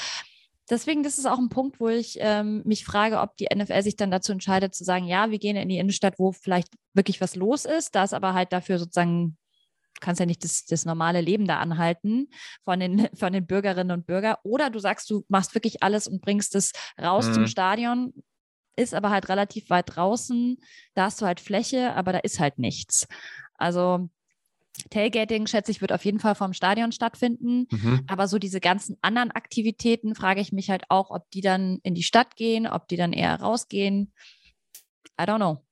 Deswegen, 0.70 1.02
das 1.02 1.18
ist 1.18 1.26
auch 1.26 1.38
ein 1.38 1.48
Punkt, 1.48 1.80
wo 1.80 1.88
ich 1.88 2.16
ähm, 2.20 2.62
mich 2.64 2.84
frage, 2.84 3.20
ob 3.20 3.36
die 3.36 3.48
NFL 3.54 3.82
sich 3.82 3.96
dann 3.96 4.10
dazu 4.10 4.32
entscheidet, 4.32 4.74
zu 4.74 4.84
sagen, 4.84 5.06
ja, 5.06 5.30
wir 5.30 5.38
gehen 5.38 5.56
in 5.56 5.68
die 5.68 5.78
Innenstadt, 5.78 6.18
wo 6.18 6.32
vielleicht 6.32 6.68
wirklich 6.94 7.20
was 7.20 7.36
los 7.36 7.64
ist, 7.64 7.94
da 7.94 8.04
ist 8.04 8.14
aber 8.14 8.34
halt 8.34 8.52
dafür 8.52 8.78
sozusagen 8.78 9.36
kannst 10.02 10.20
ja 10.20 10.26
nicht 10.26 10.44
das, 10.44 10.66
das 10.66 10.84
normale 10.84 11.22
Leben 11.22 11.46
da 11.46 11.58
anhalten 11.58 12.28
von 12.64 12.78
den, 12.78 13.08
von 13.14 13.32
den 13.32 13.46
Bürgerinnen 13.46 13.92
und 13.92 14.06
Bürgern. 14.06 14.36
Oder 14.42 14.68
du 14.68 14.78
sagst, 14.78 15.08
du 15.08 15.24
machst 15.28 15.54
wirklich 15.54 15.82
alles 15.82 16.06
und 16.06 16.20
bringst 16.20 16.54
es 16.54 16.72
raus 17.00 17.28
mhm. 17.28 17.34
zum 17.34 17.46
Stadion, 17.46 18.12
ist 18.76 18.94
aber 18.94 19.10
halt 19.10 19.28
relativ 19.28 19.70
weit 19.70 19.96
draußen. 19.96 20.58
Da 20.94 21.04
hast 21.04 21.22
du 21.22 21.26
halt 21.26 21.40
Fläche, 21.40 21.94
aber 21.94 22.12
da 22.12 22.18
ist 22.18 22.40
halt 22.40 22.58
nichts. 22.58 23.06
Also 23.54 24.10
Tailgating, 24.90 25.46
schätze 25.46 25.70
ich, 25.70 25.80
wird 25.80 25.92
auf 25.92 26.04
jeden 26.04 26.18
Fall 26.18 26.34
vom 26.34 26.52
Stadion 26.52 26.92
stattfinden. 26.92 27.66
Mhm. 27.70 28.04
Aber 28.06 28.28
so 28.28 28.38
diese 28.38 28.60
ganzen 28.60 28.96
anderen 29.02 29.30
Aktivitäten 29.30 30.14
frage 30.14 30.40
ich 30.40 30.52
mich 30.52 30.70
halt 30.70 30.84
auch, 30.88 31.10
ob 31.10 31.30
die 31.30 31.40
dann 31.40 31.78
in 31.82 31.94
die 31.94 32.02
Stadt 32.02 32.36
gehen, 32.36 32.66
ob 32.66 32.88
die 32.88 32.96
dann 32.96 33.12
eher 33.12 33.34
rausgehen. 33.40 34.12
I 35.20 35.24
don't 35.24 35.36
know. 35.36 35.64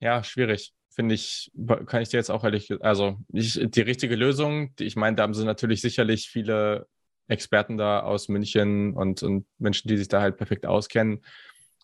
Ja, 0.00 0.22
schwierig. 0.24 0.72
Finde 0.90 1.14
ich, 1.14 1.50
kann 1.86 2.02
ich 2.02 2.10
dir 2.10 2.18
jetzt 2.18 2.30
auch 2.30 2.44
ehrlich, 2.44 2.70
also 2.82 3.18
ich, 3.32 3.58
die 3.62 3.80
richtige 3.80 4.14
Lösung, 4.14 4.74
die, 4.76 4.84
ich 4.84 4.96
meine, 4.96 5.16
da 5.16 5.22
haben 5.22 5.32
sie 5.32 5.44
natürlich 5.44 5.80
sicherlich 5.80 6.28
viele 6.28 6.86
Experten 7.28 7.78
da 7.78 8.00
aus 8.00 8.28
München 8.28 8.92
und, 8.94 9.22
und 9.22 9.46
Menschen, 9.58 9.88
die 9.88 9.96
sich 9.96 10.08
da 10.08 10.20
halt 10.20 10.36
perfekt 10.36 10.66
auskennen. 10.66 11.24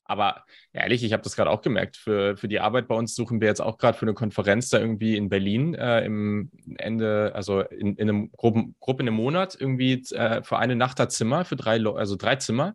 Aber 0.09 0.45
ehrlich, 0.73 1.05
ich 1.05 1.13
habe 1.13 1.23
das 1.23 1.37
gerade 1.37 1.51
auch 1.51 1.61
gemerkt. 1.61 1.97
Für, 1.97 2.37
für 2.37 2.49
die 2.49 2.61
Arbeit 2.61 2.89
bei 2.89 2.95
uns 2.95 3.15
suchen 3.15 3.41
wir 3.41 3.49
jetzt 3.49 3.61
auch 3.61 3.77
gerade 3.77 3.97
für 3.97 4.07
eine 4.07 4.15
Konferenz 4.15 4.71
da 4.71 4.79
irgendwie 4.79 5.17
in 5.17 5.29
Berlin 5.29 5.75
äh, 5.75 6.05
im 6.05 6.51
Ende, 6.79 7.33
also 7.35 7.61
in, 7.61 7.95
in 7.97 8.09
einem 8.09 8.33
groben, 8.33 8.75
grob 8.81 9.01
in 9.01 9.07
einem 9.07 9.17
Monat 9.17 9.57
irgendwie 9.61 10.03
äh, 10.13 10.43
für 10.43 10.59
eine 10.59 10.77
Nacht 10.77 10.99
da 10.99 11.11
Zimmer, 11.11 11.45
für 11.45 11.57
drei, 11.57 11.85
also 11.85 12.17
drei 12.17 12.37
Zimmer. 12.37 12.75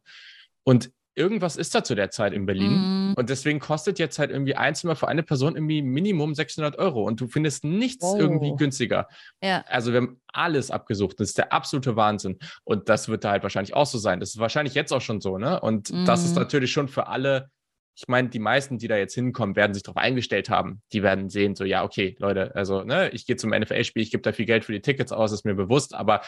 Und 0.64 0.92
irgendwas 1.16 1.56
ist 1.56 1.74
da 1.76 1.84
zu 1.84 1.96
der 1.96 2.10
Zeit 2.12 2.34
in 2.34 2.46
Berlin. 2.46 3.12
Mm. 3.12 3.14
Und 3.16 3.30
deswegen 3.30 3.60
kostet 3.60 4.00
jetzt 4.00 4.20
halt 4.20 4.32
irgendwie 4.32 4.56
ein 4.56 4.76
Zimmer 4.76 4.96
für 4.96 5.08
eine 5.08 5.24
Person 5.24 5.56
irgendwie 5.56 5.82
Minimum 5.82 6.34
600 6.34 6.78
Euro. 6.78 7.04
Und 7.04 7.22
du 7.22 7.28
findest 7.28 7.64
nichts 7.64 8.06
oh. 8.06 8.18
irgendwie 8.18 8.54
günstiger. 8.56 9.08
Ja. 9.42 9.64
Also 9.68 9.92
wir 9.92 10.02
haben 10.02 10.22
alles 10.32 10.72
abgesucht. 10.72 11.20
Das 11.20 11.30
ist 11.30 11.38
der 11.38 11.54
absolute 11.54 11.96
Wahnsinn. 11.96 12.38
Und 12.64 12.90
das 12.90 13.10
wird 13.10 13.24
da 13.24 13.32
halt 13.32 13.44
wahrscheinlich 13.44 13.76
auch 13.76 13.86
so 13.86 13.98
sein. 13.98 14.20
Das 14.20 14.30
ist 14.30 14.40
wahrscheinlich 14.40 14.74
jetzt 14.74 14.92
auch 14.92 15.02
schon 15.02 15.22
so, 15.22 15.38
ne? 15.38 15.60
Und 15.60 15.92
mm. 15.92 16.06
das 16.06 16.24
ist 16.24 16.36
mhm. 16.36 16.42
natürlich 16.42 16.72
schon 16.72 16.88
für 16.88 17.08
alle 17.08 17.50
ich 17.96 18.08
meine, 18.08 18.30
die 18.30 18.40
meisten, 18.40 18.80
die 18.80 18.88
da 18.88 18.98
jetzt 18.98 19.14
hinkommen, 19.14 19.56
werden 19.56 19.74
sich 19.74 19.84
darauf 19.84 19.98
eingestellt 19.98 20.50
haben. 20.50 20.82
Die 20.94 21.04
werden 21.04 21.30
sehen, 21.30 21.56
so, 21.56 21.64
ja, 21.64 21.84
okay, 21.84 22.16
Leute, 22.20 22.56
also, 22.56 22.84
ne, 22.84 23.10
ich 23.12 23.28
gehe 23.28 23.36
zum 23.36 23.52
NFL-Spiel, 23.52 24.02
ich 24.02 24.12
gebe 24.12 24.24
da 24.24 24.32
viel 24.32 24.46
Geld 24.46 24.66
für 24.66 24.72
die 24.72 24.82
Tickets 24.82 25.12
aus, 25.12 25.32
ist 25.32 25.46
mir 25.46 25.54
bewusst, 25.54 25.94
aber 25.94 26.22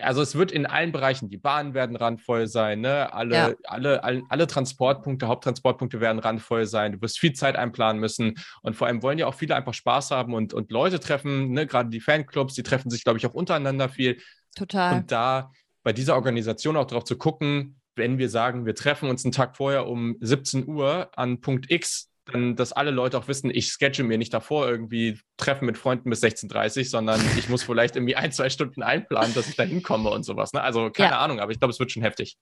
also 0.00 0.22
es 0.22 0.34
wird 0.34 0.50
in 0.50 0.66
allen 0.66 0.92
Bereichen, 0.92 1.28
die 1.28 1.36
Bahnen 1.36 1.74
werden 1.74 1.94
randvoll 1.96 2.46
sein, 2.46 2.80
ne? 2.80 3.12
alle, 3.12 3.34
ja. 3.34 3.54
alle, 3.64 4.02
alle, 4.02 4.22
alle 4.28 4.46
Transportpunkte, 4.46 5.28
Haupttransportpunkte 5.28 6.00
werden 6.00 6.18
randvoll 6.18 6.64
sein, 6.66 6.92
du 6.92 7.02
wirst 7.02 7.18
viel 7.18 7.34
Zeit 7.34 7.56
einplanen 7.56 8.00
müssen 8.00 8.34
und 8.62 8.76
vor 8.76 8.86
allem 8.86 9.02
wollen 9.02 9.18
ja 9.18 9.26
auch 9.26 9.34
viele 9.34 9.54
einfach 9.54 9.74
Spaß 9.74 10.10
haben 10.10 10.32
und, 10.32 10.54
und 10.54 10.70
Leute 10.70 11.00
treffen, 11.00 11.52
ne? 11.52 11.66
gerade 11.66 11.90
die 11.90 12.00
Fanclubs, 12.00 12.54
die 12.54 12.62
treffen 12.62 12.90
sich, 12.90 13.04
glaube 13.04 13.18
ich, 13.18 13.26
auch 13.26 13.34
untereinander 13.34 13.88
viel. 13.88 14.18
Total. 14.56 14.96
Und 14.96 15.12
da 15.12 15.52
bei 15.82 15.92
dieser 15.92 16.14
Organisation 16.14 16.76
auch 16.76 16.86
darauf 16.86 17.04
zu 17.04 17.18
gucken, 17.18 17.80
wenn 17.94 18.18
wir 18.18 18.30
sagen, 18.30 18.64
wir 18.64 18.74
treffen 18.74 19.10
uns 19.10 19.24
einen 19.24 19.32
Tag 19.32 19.56
vorher 19.56 19.86
um 19.86 20.16
17 20.20 20.66
Uhr 20.66 21.10
an 21.14 21.40
Punkt 21.40 21.70
X, 21.70 22.10
dann, 22.32 22.56
dass 22.56 22.72
alle 22.72 22.90
Leute 22.90 23.18
auch 23.18 23.28
wissen, 23.28 23.50
ich 23.50 23.70
sketche 23.70 24.04
mir 24.04 24.18
nicht 24.18 24.32
davor 24.32 24.68
irgendwie 24.68 25.18
Treffen 25.36 25.66
mit 25.66 25.78
Freunden 25.78 26.10
bis 26.10 26.22
16.30 26.22 26.78
Uhr, 26.78 26.84
sondern 26.84 27.20
ich 27.38 27.48
muss 27.48 27.62
vielleicht 27.62 27.96
irgendwie 27.96 28.16
ein, 28.16 28.32
zwei 28.32 28.50
Stunden 28.50 28.82
einplanen, 28.82 29.34
dass 29.34 29.48
ich 29.48 29.56
da 29.56 29.62
hinkomme 29.62 30.10
und 30.10 30.24
sowas. 30.24 30.52
Ne? 30.52 30.62
Also 30.62 30.90
keine 30.90 31.12
ja. 31.12 31.18
Ahnung, 31.20 31.40
aber 31.40 31.52
ich 31.52 31.58
glaube, 31.58 31.72
es 31.72 31.78
wird 31.78 31.92
schon 31.92 32.02
heftig. 32.02 32.36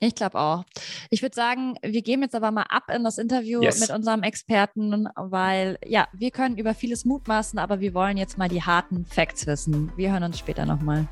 Ich 0.00 0.16
glaube 0.16 0.38
auch. 0.38 0.64
Ich 1.10 1.22
würde 1.22 1.34
sagen, 1.34 1.76
wir 1.80 2.02
gehen 2.02 2.22
jetzt 2.22 2.34
aber 2.34 2.50
mal 2.50 2.66
ab 2.68 2.84
in 2.92 3.04
das 3.04 3.18
Interview 3.18 3.62
yes. 3.62 3.78
mit 3.78 3.90
unserem 3.90 4.24
Experten, 4.24 5.06
weil 5.14 5.78
ja, 5.86 6.08
wir 6.12 6.32
können 6.32 6.58
über 6.58 6.74
vieles 6.74 7.04
mutmaßen, 7.04 7.58
aber 7.58 7.78
wir 7.78 7.94
wollen 7.94 8.16
jetzt 8.16 8.36
mal 8.36 8.48
die 8.48 8.62
harten 8.62 9.06
Facts 9.06 9.46
wissen. 9.46 9.92
Wir 9.96 10.10
hören 10.10 10.24
uns 10.24 10.40
später 10.40 10.66
nochmal. 10.66 11.06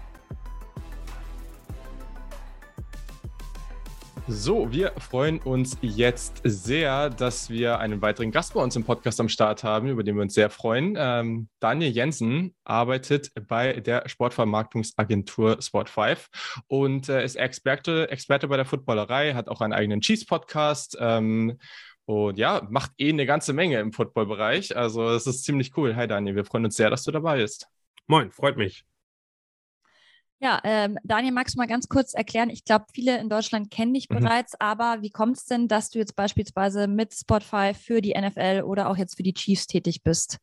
So, 4.32 4.70
wir 4.70 4.92
freuen 4.92 5.40
uns 5.40 5.76
jetzt 5.82 6.40
sehr, 6.44 7.10
dass 7.10 7.50
wir 7.50 7.80
einen 7.80 8.00
weiteren 8.00 8.30
Gast 8.30 8.54
bei 8.54 8.62
uns 8.62 8.76
im 8.76 8.84
Podcast 8.84 9.18
am 9.18 9.28
Start 9.28 9.64
haben, 9.64 9.88
über 9.88 10.04
den 10.04 10.14
wir 10.14 10.22
uns 10.22 10.34
sehr 10.34 10.50
freuen. 10.50 10.94
Ähm, 10.96 11.48
Daniel 11.58 11.90
Jensen 11.90 12.54
arbeitet 12.62 13.32
bei 13.48 13.80
der 13.80 14.08
Sportvermarktungsagentur 14.08 15.58
Sport5 15.58 16.26
und 16.68 17.08
äh, 17.08 17.24
ist 17.24 17.34
Experte, 17.34 18.08
Experte 18.08 18.46
bei 18.46 18.56
der 18.56 18.66
Footballerei, 18.66 19.34
hat 19.34 19.48
auch 19.48 19.60
einen 19.62 19.72
eigenen 19.72 20.00
Cheese-Podcast. 20.00 20.96
Ähm, 21.00 21.58
Und 22.04 22.38
ja, 22.38 22.64
macht 22.70 22.92
eh 22.98 23.08
eine 23.08 23.26
ganze 23.26 23.52
Menge 23.52 23.80
im 23.80 23.92
Football-Bereich. 23.92 24.76
Also 24.76 25.08
es 25.10 25.26
ist 25.26 25.42
ziemlich 25.42 25.76
cool. 25.76 25.96
Hi 25.96 26.06
Daniel, 26.06 26.36
wir 26.36 26.44
freuen 26.44 26.66
uns 26.66 26.76
sehr, 26.76 26.88
dass 26.88 27.02
du 27.02 27.10
dabei 27.10 27.38
bist. 27.38 27.66
Moin, 28.06 28.30
freut 28.30 28.56
mich. 28.56 28.84
Ja, 30.42 30.58
ähm, 30.64 30.98
Daniel, 31.04 31.32
magst 31.32 31.54
du 31.54 31.58
mal 31.58 31.66
ganz 31.66 31.88
kurz 31.88 32.14
erklären? 32.14 32.48
Ich 32.48 32.64
glaube, 32.64 32.86
viele 32.94 33.18
in 33.18 33.28
Deutschland 33.28 33.70
kennen 33.70 33.92
dich 33.92 34.08
mhm. 34.08 34.20
bereits, 34.20 34.58
aber 34.58 34.98
wie 35.02 35.10
kommt 35.10 35.36
es 35.36 35.44
denn, 35.44 35.68
dass 35.68 35.90
du 35.90 35.98
jetzt 35.98 36.16
beispielsweise 36.16 36.88
mit 36.88 37.12
Spotify 37.12 37.74
für 37.74 38.00
die 38.00 38.14
NFL 38.18 38.62
oder 38.64 38.88
auch 38.88 38.96
jetzt 38.96 39.18
für 39.18 39.22
die 39.22 39.34
Chiefs 39.34 39.66
tätig 39.66 40.02
bist? 40.02 40.38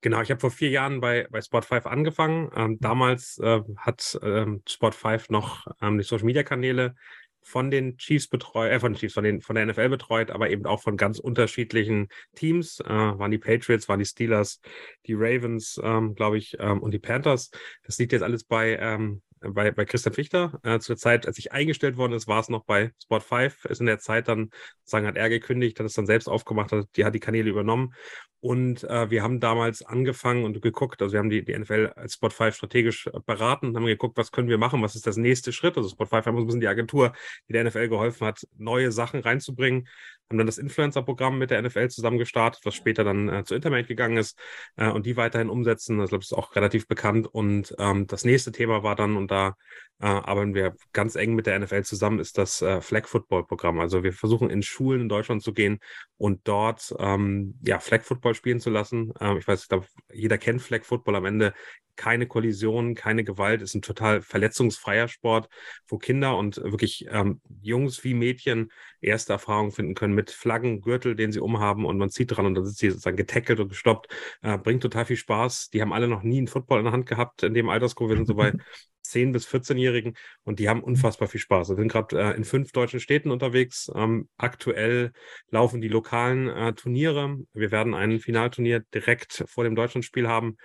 Genau, 0.00 0.22
ich 0.22 0.30
habe 0.30 0.40
vor 0.40 0.50
vier 0.50 0.70
Jahren 0.70 1.00
bei, 1.00 1.26
bei 1.30 1.40
Spot5 1.40 1.86
angefangen. 1.86 2.50
Ähm, 2.56 2.78
damals 2.80 3.36
äh, 3.38 3.60
hat 3.76 4.18
ähm, 4.22 4.62
Spot5 4.66 5.26
noch 5.28 5.66
ähm, 5.82 5.98
die 5.98 6.04
Social 6.04 6.24
Media 6.24 6.42
Kanäle 6.42 6.94
von 7.42 7.70
den 7.70 7.96
Chiefs 7.96 8.28
betreut, 8.28 8.70
äh, 8.70 8.80
von 8.80 8.92
den 8.92 8.98
Chiefs, 8.98 9.14
von, 9.14 9.24
den, 9.24 9.40
von 9.40 9.56
der 9.56 9.66
NFL 9.66 9.88
betreut, 9.88 10.30
aber 10.30 10.50
eben 10.50 10.66
auch 10.66 10.80
von 10.80 10.96
ganz 10.96 11.18
unterschiedlichen 11.18 12.08
Teams. 12.34 12.80
Äh, 12.80 12.88
waren 12.88 13.30
die 13.30 13.38
Patriots, 13.38 13.88
waren 13.88 13.98
die 13.98 14.04
Steelers, 14.04 14.60
die 15.06 15.14
Ravens, 15.14 15.80
ähm, 15.82 16.14
glaube 16.14 16.38
ich, 16.38 16.56
ähm, 16.60 16.80
und 16.80 16.92
die 16.92 16.98
Panthers. 16.98 17.50
Das 17.84 17.98
liegt 17.98 18.12
jetzt 18.12 18.22
alles 18.22 18.44
bei, 18.44 18.76
ähm, 18.76 19.22
bei, 19.40 19.70
bei 19.70 19.84
Christian 19.84 20.14
Fichter. 20.14 20.58
Äh, 20.62 20.78
zu 20.80 20.92
der 20.92 20.96
Zeit, 20.98 21.26
als 21.26 21.38
ich 21.38 21.52
eingestellt 21.52 21.96
worden 21.96 22.12
ist, 22.12 22.28
war 22.28 22.40
es 22.40 22.48
noch 22.48 22.64
bei 22.64 22.92
Sport 23.02 23.22
5. 23.22 23.64
Ist 23.66 23.80
in 23.80 23.86
der 23.86 23.98
Zeit 23.98 24.28
dann, 24.28 24.50
sagen, 24.84 25.06
hat 25.06 25.16
er 25.16 25.28
gekündigt, 25.28 25.78
hat 25.78 25.86
es 25.86 25.94
dann 25.94 26.06
selbst 26.06 26.28
aufgemacht, 26.28 26.72
hat, 26.72 26.88
die 26.96 27.04
hat 27.04 27.14
die 27.14 27.20
Kanäle 27.20 27.50
übernommen. 27.50 27.94
Und 28.40 28.84
äh, 28.84 29.10
wir 29.10 29.22
haben 29.22 29.38
damals 29.38 29.82
angefangen 29.82 30.44
und 30.44 30.62
geguckt, 30.62 31.02
also 31.02 31.12
wir 31.12 31.18
haben 31.18 31.30
die, 31.30 31.44
die 31.44 31.58
NFL 31.58 31.92
als 31.94 32.14
Spot 32.14 32.30
5 32.30 32.54
strategisch 32.54 33.08
beraten, 33.26 33.76
haben 33.76 33.84
geguckt, 33.84 34.16
was 34.16 34.32
können 34.32 34.48
wir 34.48 34.58
machen, 34.58 34.82
was 34.82 34.94
ist 34.94 35.06
das 35.06 35.16
nächste 35.16 35.52
Schritt. 35.52 35.76
Also 35.76 35.90
Spot 35.90 36.06
5 36.06 36.26
haben 36.26 36.36
uns 36.36 36.44
ein 36.44 36.46
bisschen 36.46 36.60
die 36.60 36.68
Agentur, 36.68 37.12
die 37.48 37.52
der 37.52 37.64
NFL 37.64 37.88
geholfen 37.88 38.26
hat, 38.26 38.46
neue 38.56 38.92
Sachen 38.92 39.20
reinzubringen 39.20 39.88
haben 40.30 40.38
dann 40.38 40.46
das 40.46 40.58
Influencer-Programm 40.58 41.38
mit 41.38 41.50
der 41.50 41.60
NFL 41.60 41.88
zusammen 41.88 42.18
gestartet, 42.18 42.60
was 42.64 42.76
später 42.76 43.02
dann 43.02 43.28
äh, 43.28 43.44
zu 43.44 43.56
Internet 43.56 43.88
gegangen 43.88 44.16
ist 44.16 44.38
äh, 44.76 44.88
und 44.88 45.04
die 45.04 45.16
weiterhin 45.16 45.50
umsetzen. 45.50 45.98
Das, 45.98 46.10
glaube 46.10 46.22
ich, 46.22 46.30
ist 46.30 46.36
auch 46.36 46.54
relativ 46.54 46.86
bekannt. 46.86 47.26
Und 47.26 47.74
ähm, 47.78 48.06
das 48.06 48.24
nächste 48.24 48.52
Thema 48.52 48.84
war 48.84 48.94
dann, 48.94 49.16
und 49.16 49.32
da 49.32 49.56
äh, 50.00 50.06
arbeiten 50.06 50.54
wir 50.54 50.76
ganz 50.92 51.16
eng 51.16 51.34
mit 51.34 51.46
der 51.46 51.58
NFL 51.58 51.82
zusammen, 51.82 52.20
ist 52.20 52.38
das 52.38 52.62
äh, 52.62 52.80
Flag 52.80 53.08
Football 53.08 53.44
Programm. 53.44 53.80
Also 53.80 54.04
wir 54.04 54.12
versuchen 54.12 54.50
in 54.50 54.62
Schulen 54.62 55.02
in 55.02 55.08
Deutschland 55.08 55.42
zu 55.42 55.52
gehen 55.52 55.80
und 56.16 56.40
dort 56.44 56.94
ähm, 57.00 57.58
ja 57.66 57.80
Flag 57.80 58.02
Football 58.02 58.34
spielen 58.34 58.60
zu 58.60 58.70
lassen. 58.70 59.12
Ähm, 59.20 59.36
ich 59.36 59.48
weiß, 59.48 59.62
ich 59.62 59.68
glaube, 59.68 59.86
jeder 60.12 60.38
kennt 60.38 60.62
Flag 60.62 60.84
Football. 60.84 61.16
Am 61.16 61.24
Ende 61.24 61.54
keine 61.96 62.26
Kollisionen, 62.26 62.94
keine 62.94 63.24
Gewalt, 63.24 63.60
ist 63.60 63.74
ein 63.74 63.82
total 63.82 64.22
verletzungsfreier 64.22 65.06
Sport, 65.06 65.50
wo 65.86 65.98
Kinder 65.98 66.38
und 66.38 66.56
wirklich 66.56 67.06
ähm, 67.10 67.42
Jungs 67.60 68.02
wie 68.04 68.14
Mädchen 68.14 68.72
erste 69.02 69.34
Erfahrungen 69.34 69.70
finden 69.70 69.94
können 69.94 70.14
mit 70.20 70.30
Flaggen, 70.30 70.82
Gürtel, 70.82 71.16
den 71.16 71.32
sie 71.32 71.40
umhaben 71.40 71.86
und 71.86 71.96
man 71.96 72.10
zieht 72.10 72.30
dran 72.36 72.44
und 72.44 72.54
dann 72.54 72.66
sind 72.66 72.76
sie 72.76 72.90
sozusagen 72.90 73.16
getackelt 73.16 73.58
und 73.58 73.68
gestoppt. 73.68 74.08
Äh, 74.42 74.58
bringt 74.58 74.82
total 74.82 75.06
viel 75.06 75.16
Spaß. 75.16 75.70
Die 75.70 75.80
haben 75.80 75.94
alle 75.94 76.08
noch 76.08 76.22
nie 76.22 76.38
einen 76.38 76.46
Football 76.46 76.80
in 76.80 76.84
der 76.84 76.92
Hand 76.92 77.06
gehabt 77.06 77.42
in 77.42 77.54
dem 77.54 77.70
Altersgruppe. 77.70 78.10
Wir 78.10 78.16
sind 78.16 78.26
so 78.26 78.34
bei 78.34 78.52
10- 79.06 79.32
bis 79.32 79.48
14-Jährigen 79.48 80.14
und 80.44 80.58
die 80.58 80.68
haben 80.68 80.82
unfassbar 80.82 81.26
viel 81.26 81.40
Spaß. 81.40 81.70
Wir 81.70 81.76
sind 81.76 81.90
gerade 81.90 82.20
äh, 82.20 82.36
in 82.36 82.44
fünf 82.44 82.72
deutschen 82.72 83.00
Städten 83.00 83.30
unterwegs. 83.30 83.90
Ähm, 83.94 84.28
aktuell 84.36 85.12
laufen 85.48 85.80
die 85.80 85.88
lokalen 85.88 86.48
äh, 86.48 86.74
Turniere. 86.74 87.38
Wir 87.54 87.70
werden 87.70 87.94
ein 87.94 88.20
Finalturnier 88.20 88.84
direkt 88.94 89.44
vor 89.48 89.64
dem 89.64 89.74
Deutschlandspiel 89.74 90.28
haben 90.28 90.58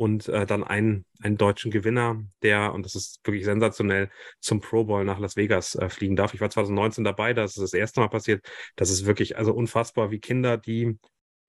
und 0.00 0.30
äh, 0.30 0.46
dann 0.46 0.64
einen, 0.64 1.04
einen 1.20 1.36
deutschen 1.36 1.70
Gewinner, 1.70 2.22
der, 2.40 2.72
und 2.72 2.86
das 2.86 2.94
ist 2.94 3.20
wirklich 3.22 3.44
sensationell, 3.44 4.08
zum 4.40 4.60
Pro 4.62 4.84
Bowl 4.84 5.04
nach 5.04 5.18
Las 5.18 5.36
Vegas 5.36 5.74
äh, 5.74 5.90
fliegen 5.90 6.16
darf. 6.16 6.32
Ich 6.32 6.40
war 6.40 6.48
2019 6.48 7.04
dabei, 7.04 7.34
das 7.34 7.58
ist 7.58 7.62
das 7.62 7.74
erste 7.74 8.00
Mal 8.00 8.08
passiert. 8.08 8.42
Das 8.76 8.88
ist 8.88 9.04
wirklich 9.04 9.36
also 9.36 9.52
unfassbar, 9.52 10.10
wie 10.10 10.18
Kinder, 10.18 10.56
die, 10.56 10.98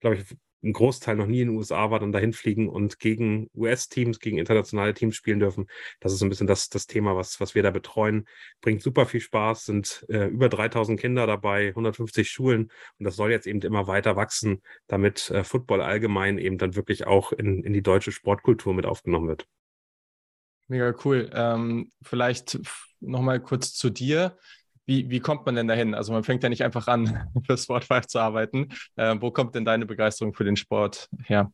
glaube 0.02 0.18
ich, 0.18 0.26
ein 0.64 0.74
Großteil 0.74 1.16
noch 1.16 1.28
nie 1.28 1.42
in 1.42 1.50
den 1.50 1.58
USA 1.58 1.92
war, 1.92 2.00
dann 2.00 2.12
dahin 2.12 2.34
fliegen 2.34 2.70
und 2.70 3.00
gegen 3.00 3.50
US-Teams, 3.56 4.20
gegen 4.20 4.38
internationale 4.38 4.94
Teams 4.94 5.16
spielen 5.16 5.40
dürfen. 5.40 5.68
Das 6.00 6.14
ist 6.14 6.20
so 6.20 6.26
ein 6.26 6.30
bisschen 6.30 6.48
das, 6.48 6.70
das 6.70 6.88
Thema, 6.88 7.16
was, 7.16 7.40
was 7.40 7.56
wir 7.56 7.64
da 7.64 7.72
betreuen. 7.72 8.28
Bringt 8.62 8.82
super 8.82 9.06
viel 9.06 9.22
Spaß, 9.22 9.66
sind 9.66 10.06
äh, 10.10 10.28
über 10.28 10.50
3000 10.50 11.00
Kinder 11.00 11.26
dabei, 11.28 11.70
150 11.70 12.30
Schulen 12.30 12.72
und 12.98 13.06
das 13.06 13.16
soll 13.16 13.32
jetzt 13.32 13.48
eben 13.48 13.62
immer 13.62 13.88
weiter 13.88 14.16
wachsen, 14.16 14.62
damit 14.88 15.30
äh, 15.32 15.44
Football 15.44 15.82
allgemein 15.82 16.38
eben 16.38 16.58
dann 16.58 16.76
wirklich 16.76 17.08
auch 17.08 17.32
in, 17.32 17.64
in 17.64 17.74
die 17.74 17.84
deutsche 17.84 18.12
Sportkultur 18.12 18.74
mit 18.74 18.86
aufgenommen 18.86 19.28
wird. 19.28 19.48
Mega 20.68 20.94
cool. 21.04 21.30
Ähm, 21.34 21.92
vielleicht 22.02 22.58
nochmal 23.02 23.42
kurz 23.42 23.74
zu 23.74 23.90
dir. 23.90 24.38
Wie, 24.92 25.10
wie 25.10 25.22
kommt 25.22 25.46
man 25.46 25.56
denn 25.56 25.70
dahin? 25.70 25.96
Also 25.96 26.12
man 26.12 26.26
fängt 26.26 26.44
ja 26.44 26.50
nicht 26.50 26.66
einfach 26.66 26.90
an, 26.90 27.32
für 27.48 27.58
Sport 27.58 27.86
5 27.86 28.08
zu 28.08 28.20
arbeiten. 28.20 28.68
Äh, 28.98 29.16
wo 29.22 29.32
kommt 29.32 29.56
denn 29.56 29.64
deine 29.64 29.86
Begeisterung 29.86 30.34
für 30.34 30.44
den 30.44 30.58
Sport 30.58 31.08
her? 31.24 31.50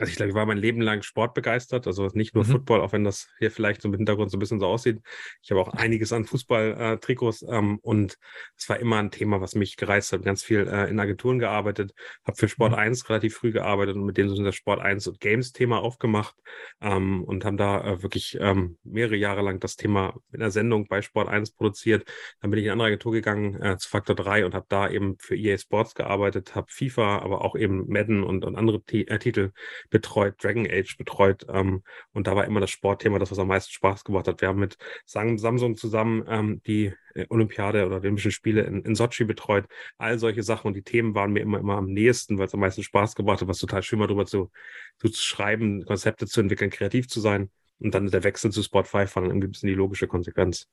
Also 0.00 0.12
ich 0.12 0.16
glaube, 0.16 0.30
ich 0.30 0.34
war 0.34 0.46
mein 0.46 0.56
Leben 0.56 0.80
lang 0.80 1.02
sportbegeistert, 1.02 1.86
also 1.86 2.08
nicht 2.14 2.34
nur 2.34 2.44
mhm. 2.44 2.48
Football, 2.48 2.80
auch 2.80 2.92
wenn 2.92 3.04
das 3.04 3.28
hier 3.38 3.50
vielleicht 3.50 3.82
so 3.82 3.88
im 3.88 3.94
Hintergrund 3.94 4.30
so 4.30 4.38
ein 4.38 4.40
bisschen 4.40 4.58
so 4.58 4.66
aussieht. 4.66 5.02
Ich 5.42 5.50
habe 5.50 5.60
auch 5.60 5.68
einiges 5.74 6.10
an 6.14 6.24
Fußball-Trikots 6.24 7.42
äh, 7.42 7.54
ähm, 7.54 7.78
und 7.82 8.16
es 8.56 8.66
war 8.70 8.78
immer 8.78 8.96
ein 8.96 9.10
Thema, 9.10 9.42
was 9.42 9.54
mich 9.54 9.76
gereizt 9.76 10.14
hat. 10.14 10.22
Ganz 10.22 10.42
viel 10.42 10.66
äh, 10.66 10.88
in 10.88 10.98
Agenturen 10.98 11.38
gearbeitet, 11.38 11.92
habe 12.24 12.34
für 12.34 12.48
Sport 12.48 12.72
mhm. 12.72 12.78
1 12.78 13.10
relativ 13.10 13.34
früh 13.36 13.52
gearbeitet 13.52 13.96
und 13.96 14.04
mit 14.04 14.16
dem 14.16 14.34
sind 14.34 14.42
das 14.42 14.54
Sport 14.54 14.80
1 14.80 15.06
und 15.06 15.20
Games-Thema 15.20 15.82
aufgemacht 15.82 16.34
ähm, 16.80 17.22
und 17.22 17.44
haben 17.44 17.58
da 17.58 17.84
äh, 17.84 18.02
wirklich 18.02 18.38
ähm, 18.40 18.78
mehrere 18.82 19.16
Jahre 19.16 19.42
lang 19.42 19.60
das 19.60 19.76
Thema 19.76 20.14
in 20.32 20.40
der 20.40 20.50
Sendung 20.50 20.86
bei 20.88 21.02
Sport 21.02 21.28
1 21.28 21.50
produziert. 21.50 22.10
Dann 22.40 22.50
bin 22.50 22.58
ich 22.58 22.64
in 22.64 22.70
eine 22.70 22.72
andere 22.72 22.86
Agentur 22.86 23.12
gegangen 23.12 23.60
äh, 23.60 23.76
zu 23.76 23.86
Faktor 23.86 24.16
3 24.16 24.46
und 24.46 24.54
habe 24.54 24.64
da 24.70 24.88
eben 24.88 25.18
für 25.18 25.36
EA 25.36 25.58
Sports 25.58 25.94
gearbeitet, 25.94 26.54
habe 26.54 26.68
FIFA, 26.70 27.18
aber 27.18 27.44
auch 27.44 27.54
eben 27.54 27.86
Madden 27.86 28.24
und, 28.24 28.46
und 28.46 28.56
andere 28.56 28.82
T 28.82 29.02
äh, 29.02 29.18
Titel 29.18 29.52
betreut, 29.90 30.42
Dragon 30.42 30.66
Age 30.70 30.96
betreut. 30.96 31.46
Ähm, 31.48 31.82
und 32.12 32.26
da 32.26 32.36
war 32.36 32.44
immer 32.46 32.60
das 32.60 32.70
Sportthema 32.70 33.18
das, 33.18 33.30
was 33.30 33.38
am 33.38 33.48
meisten 33.48 33.72
Spaß 33.72 34.04
gemacht 34.04 34.28
hat. 34.28 34.40
Wir 34.40 34.48
haben 34.48 34.60
mit 34.60 34.76
Samsung 35.04 35.76
zusammen 35.76 36.24
ähm, 36.28 36.62
die 36.66 36.92
äh, 37.14 37.26
Olympiade 37.28 37.86
oder 37.86 37.96
Olympischen 37.96 38.30
Spiele 38.30 38.62
in, 38.62 38.82
in 38.82 38.94
Sochi 38.94 39.24
betreut. 39.24 39.66
All 39.98 40.18
solche 40.18 40.42
Sachen 40.42 40.68
und 40.68 40.74
die 40.74 40.82
Themen 40.82 41.14
waren 41.14 41.32
mir 41.32 41.40
immer, 41.40 41.58
immer 41.58 41.76
am 41.76 41.86
nächsten, 41.86 42.38
weil 42.38 42.46
es 42.46 42.54
am 42.54 42.60
meisten 42.60 42.82
Spaß 42.82 43.14
gemacht 43.14 43.40
hat, 43.40 43.48
was 43.48 43.58
total 43.58 43.82
schön 43.82 44.00
war, 44.00 44.06
darüber 44.06 44.26
zu, 44.26 44.50
zu 44.98 45.12
schreiben, 45.12 45.84
Konzepte 45.84 46.26
zu 46.26 46.40
entwickeln, 46.40 46.70
kreativ 46.70 47.08
zu 47.08 47.20
sein. 47.20 47.50
Und 47.78 47.94
dann 47.94 48.10
der 48.10 48.24
Wechsel 48.24 48.52
zu 48.52 48.62
Sport 48.62 48.88
5 48.88 49.16
war 49.16 49.22
irgendwie 49.24 49.48
ein 49.48 49.50
bisschen 49.52 49.68
die 49.68 49.74
logische 49.74 50.06
Konsequenz. 50.06 50.68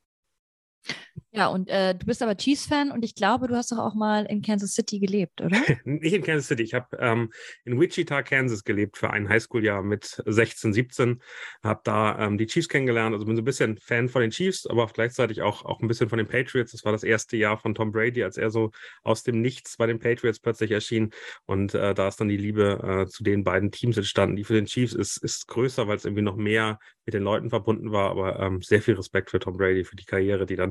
Ja, 1.31 1.47
und 1.47 1.69
äh, 1.69 1.93
du 1.93 2.05
bist 2.05 2.23
aber 2.23 2.35
Chiefs-Fan 2.35 2.89
und 2.89 3.03
ich 3.03 3.13
glaube, 3.13 3.47
du 3.47 3.55
hast 3.55 3.71
doch 3.71 3.77
auch 3.77 3.93
mal 3.93 4.25
in 4.25 4.41
Kansas 4.41 4.73
City 4.73 4.97
gelebt, 4.97 5.39
oder? 5.41 5.57
Nicht 5.83 6.13
in 6.13 6.23
Kansas 6.23 6.47
City. 6.47 6.63
Ich 6.63 6.73
habe 6.73 6.97
ähm, 6.99 7.31
in 7.63 7.79
Wichita, 7.79 8.23
Kansas 8.23 8.63
gelebt 8.63 8.97
für 8.97 9.11
ein 9.11 9.29
Highschool-Jahr 9.29 9.83
mit 9.83 10.23
16, 10.25 10.73
17. 10.73 11.21
Habe 11.61 11.81
da 11.83 12.17
ähm, 12.17 12.39
die 12.39 12.47
Chiefs 12.47 12.69
kennengelernt. 12.69 13.13
Also 13.13 13.25
bin 13.25 13.35
so 13.35 13.43
ein 13.43 13.45
bisschen 13.45 13.77
Fan 13.77 14.09
von 14.09 14.21
den 14.21 14.31
Chiefs, 14.31 14.65
aber 14.65 14.83
auch 14.83 14.93
gleichzeitig 14.93 15.43
auch, 15.43 15.63
auch 15.63 15.79
ein 15.79 15.87
bisschen 15.87 16.09
von 16.09 16.17
den 16.17 16.27
Patriots. 16.27 16.71
Das 16.71 16.85
war 16.85 16.91
das 16.91 17.03
erste 17.03 17.37
Jahr 17.37 17.57
von 17.57 17.75
Tom 17.75 17.91
Brady, 17.91 18.23
als 18.23 18.37
er 18.37 18.49
so 18.49 18.71
aus 19.03 19.21
dem 19.21 19.41
Nichts 19.41 19.77
bei 19.77 19.85
den 19.85 19.99
Patriots 19.99 20.39
plötzlich 20.39 20.71
erschien. 20.71 21.11
Und 21.45 21.75
äh, 21.75 21.93
da 21.93 22.07
ist 22.07 22.19
dann 22.19 22.29
die 22.29 22.37
Liebe 22.37 23.05
äh, 23.05 23.07
zu 23.07 23.23
den 23.23 23.43
beiden 23.43 23.69
Teams 23.69 23.97
entstanden. 23.97 24.37
Die 24.37 24.43
für 24.43 24.53
den 24.53 24.65
Chiefs 24.65 24.93
ist, 24.93 25.17
ist 25.17 25.47
größer, 25.47 25.87
weil 25.87 25.97
es 25.97 26.05
irgendwie 26.05 26.23
noch 26.23 26.35
mehr 26.35 26.79
mit 27.07 27.13
den 27.13 27.23
Leuten 27.23 27.49
verbunden 27.49 27.93
war, 27.93 28.11
aber 28.11 28.37
ähm, 28.39 28.61
sehr 28.61 28.81
viel 28.81 28.95
Respekt 28.95 29.31
für 29.31 29.39
Tom 29.39 29.55
Brady, 29.55 29.85
für 29.85 29.95
die 29.95 30.03
Karriere, 30.03 30.45
die 30.45 30.57
dann 30.57 30.66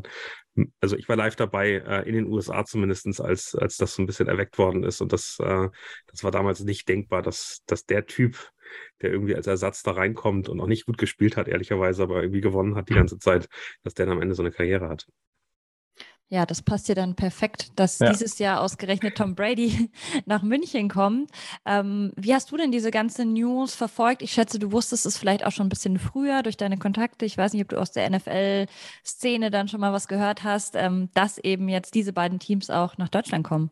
also 0.81 0.97
ich 0.97 1.09
war 1.09 1.17
live 1.17 1.37
dabei, 1.37 1.73
äh, 1.73 2.09
in 2.09 2.15
den 2.15 2.27
USA 2.27 2.65
zumindestens, 2.65 3.21
als, 3.21 3.55
als 3.55 3.77
das 3.77 3.95
so 3.95 4.03
ein 4.03 4.07
bisschen 4.07 4.29
erweckt 4.29 4.59
worden 4.59 4.85
ist. 4.85 5.01
Und 5.01 5.13
das, 5.13 5.39
äh, 5.41 5.69
das 6.07 6.25
war 6.25 6.31
damals 6.31 6.61
nicht 6.61 6.89
denkbar, 6.89 7.23
dass, 7.23 7.63
dass 7.67 7.85
der 7.85 8.07
Typ, 8.07 8.51
der 9.03 9.11
irgendwie 9.13 9.35
als 9.35 9.47
Ersatz 9.47 9.83
da 9.83 9.93
reinkommt 9.93 10.49
und 10.49 10.61
auch 10.61 10.67
nicht 10.67 10.87
gut 10.87 10.99
gespielt 10.99 11.37
hat, 11.37 11.49
ehrlicherweise, 11.49 12.03
aber 12.03 12.23
irgendwie 12.23 12.41
gewonnen 12.41 12.77
hat 12.77 12.89
die 12.89 12.95
ganze 12.95 13.19
Zeit, 13.19 13.49
dass 13.83 13.95
der 13.95 14.07
dann 14.07 14.17
am 14.17 14.23
Ende 14.23 14.35
so 14.35 14.43
eine 14.43 14.53
Karriere 14.53 14.89
hat. 14.89 15.07
Ja, 16.29 16.45
das 16.45 16.61
passt 16.61 16.89
dir 16.89 16.97
dann 16.97 17.15
perfekt, 17.15 17.79
dass 17.79 18.01
ja. 18.01 18.11
dieses 18.11 18.41
Jahr 18.41 18.61
ausgerechnet 18.61 19.17
Tom 19.17 19.37
Brady 19.37 19.91
nach 20.27 20.43
München 20.43 20.89
kommt. 20.89 21.31
Ähm, 21.65 22.13
wie 22.17 22.35
hast 22.35 22.51
du 22.51 22.57
denn 22.57 22.73
diese 22.73 22.91
ganze 22.91 23.25
News 23.25 23.77
verfolgt? 23.77 24.23
Ich 24.23 24.33
schätze, 24.33 24.59
du 24.59 24.73
wusstest 24.73 25.07
es 25.07 25.17
vielleicht 25.17 25.47
auch 25.47 25.53
schon 25.53 25.67
ein 25.67 25.71
bisschen 25.71 26.01
früher 26.01 26.43
durch 26.43 26.57
deine 26.57 26.79
Kontakte. 26.79 27.25
Ich 27.25 27.39
weiß 27.39 27.53
nicht, 27.53 27.63
ob 27.63 27.69
du 27.69 27.77
aus 27.77 27.93
der 27.93 28.11
NFL-Szene 28.11 29.53
dann 29.53 29.69
schon 29.69 29.81
mal 29.81 29.93
was 29.93 30.09
gehört 30.09 30.43
hast, 30.43 30.75
ähm, 30.75 31.11
dass 31.15 31.39
eben 31.39 31.69
jetzt 31.69 31.95
diese 31.95 32.13
beiden 32.13 32.41
Teams 32.41 32.71
auch 32.71 32.99
nach 32.99 33.09
Deutschland 33.09 33.47
kommen. 33.47 33.71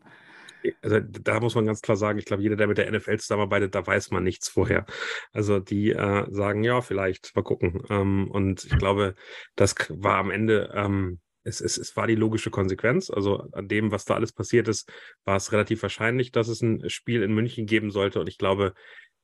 Also 0.81 0.99
da 1.01 1.41
muss 1.41 1.55
man 1.55 1.65
ganz 1.65 1.81
klar 1.81 1.97
sagen, 1.97 2.19
ich 2.19 2.25
glaube, 2.25 2.41
jeder, 2.41 2.55
der 2.55 2.67
mit 2.67 2.77
der 2.77 2.89
NFL 2.89 3.17
zusammenarbeitet, 3.17 3.75
da 3.75 3.85
weiß 3.85 4.11
man 4.11 4.23
nichts 4.23 4.47
vorher. 4.47 4.85
Also 5.33 5.59
die 5.59 5.91
äh, 5.91 6.25
sagen, 6.31 6.63
ja, 6.63 6.81
vielleicht, 6.81 7.35
mal 7.35 7.43
gucken. 7.43 7.83
Ähm, 7.89 8.31
und 8.31 8.63
ich 8.63 8.77
glaube, 8.77 9.15
das 9.55 9.75
war 9.89 10.15
am 10.15 10.31
Ende 10.31 10.71
ähm, 10.73 11.19
es, 11.45 11.61
es, 11.61 11.77
es 11.77 11.95
war 11.95 12.07
die 12.07 12.15
logische 12.15 12.49
Konsequenz. 12.49 13.09
Also 13.09 13.47
an 13.51 13.67
dem, 13.67 13.91
was 13.91 14.03
da 14.03 14.15
alles 14.15 14.33
passiert 14.33 14.67
ist, 14.67 14.91
war 15.23 15.37
es 15.37 15.51
relativ 15.51 15.81
wahrscheinlich, 15.83 16.31
dass 16.31 16.47
es 16.47 16.61
ein 16.61 16.89
Spiel 16.89 17.21
in 17.21 17.33
München 17.33 17.67
geben 17.67 17.91
sollte. 17.91 18.19
Und 18.19 18.27
ich 18.27 18.39
glaube, 18.39 18.73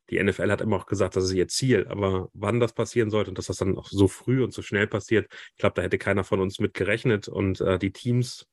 die 0.10 0.24
NFL 0.24 0.52
hat 0.52 0.62
immer 0.62 0.78
auch 0.78 0.86
gesagt, 0.86 1.16
das 1.16 1.26
ist 1.26 1.34
ihr 1.34 1.48
Ziel. 1.48 1.88
Aber 1.88 2.30
wann 2.34 2.60
das 2.60 2.74
passieren 2.74 3.10
sollte 3.10 3.32
und 3.32 3.38
dass 3.38 3.48
das 3.48 3.58
dann 3.58 3.78
auch 3.78 3.90
so 3.90 4.08
früh 4.08 4.44
und 4.44 4.54
so 4.54 4.62
schnell 4.62 4.88
passiert, 4.88 5.34
ich 5.54 5.58
glaube, 5.58 5.74
da 5.76 5.82
hätte 5.82 5.98
keiner 5.98 6.24
von 6.24 6.40
uns 6.40 6.60
mit 6.60 6.76
gerechnet. 6.76 7.28
Und 7.28 7.60
äh, 7.60 7.80
die 7.80 7.92
Teams, 7.92 8.48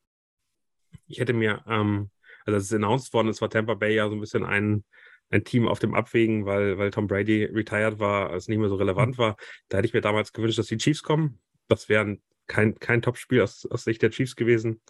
ich 1.07 1.20
hätte 1.20 1.35
mir, 1.35 1.62
ähm, 1.68 2.11
Also 2.46 2.57
als 2.57 2.64
es 2.64 2.72
announced 2.72 3.12
worden 3.12 3.28
ist, 3.28 3.42
war 3.42 3.50
Tampa 3.50 3.74
Bay 3.74 3.94
ja 3.94 4.09
so 4.09 4.14
ein 4.14 4.20
bisschen 4.20 4.44
ein, 4.44 4.83
ein 5.28 5.44
Team 5.44 5.68
auf 5.68 5.78
dem 5.78 5.94
Abwägen, 5.94 6.46
weil, 6.46 6.78
weil 6.78 6.90
Tom 6.90 7.07
Brady 7.07 7.44
retired 7.44 7.98
war, 7.98 8.33
es 8.33 8.48
nicht 8.48 8.59
mehr 8.59 8.70
so 8.70 8.76
relevant 8.76 9.18
war. 9.18 9.37
Da 9.68 9.76
hätte 9.76 9.87
ich 9.87 9.92
mir 9.92 10.00
damals 10.00 10.33
gewünscht, 10.33 10.59
dass 10.59 10.68
die 10.68 10.78
Chiefs 10.78 11.02
kommen. 11.02 11.38
Das 11.68 11.90
wäre 11.90 12.16
kein, 12.48 12.78
kein 12.78 13.02
Top-Spiel 13.02 13.42
aus, 13.42 13.66
aus 13.66 13.84
Sicht 13.84 14.02
der 14.02 14.11
Chiefs 14.11 14.37
gewesen 14.37 14.80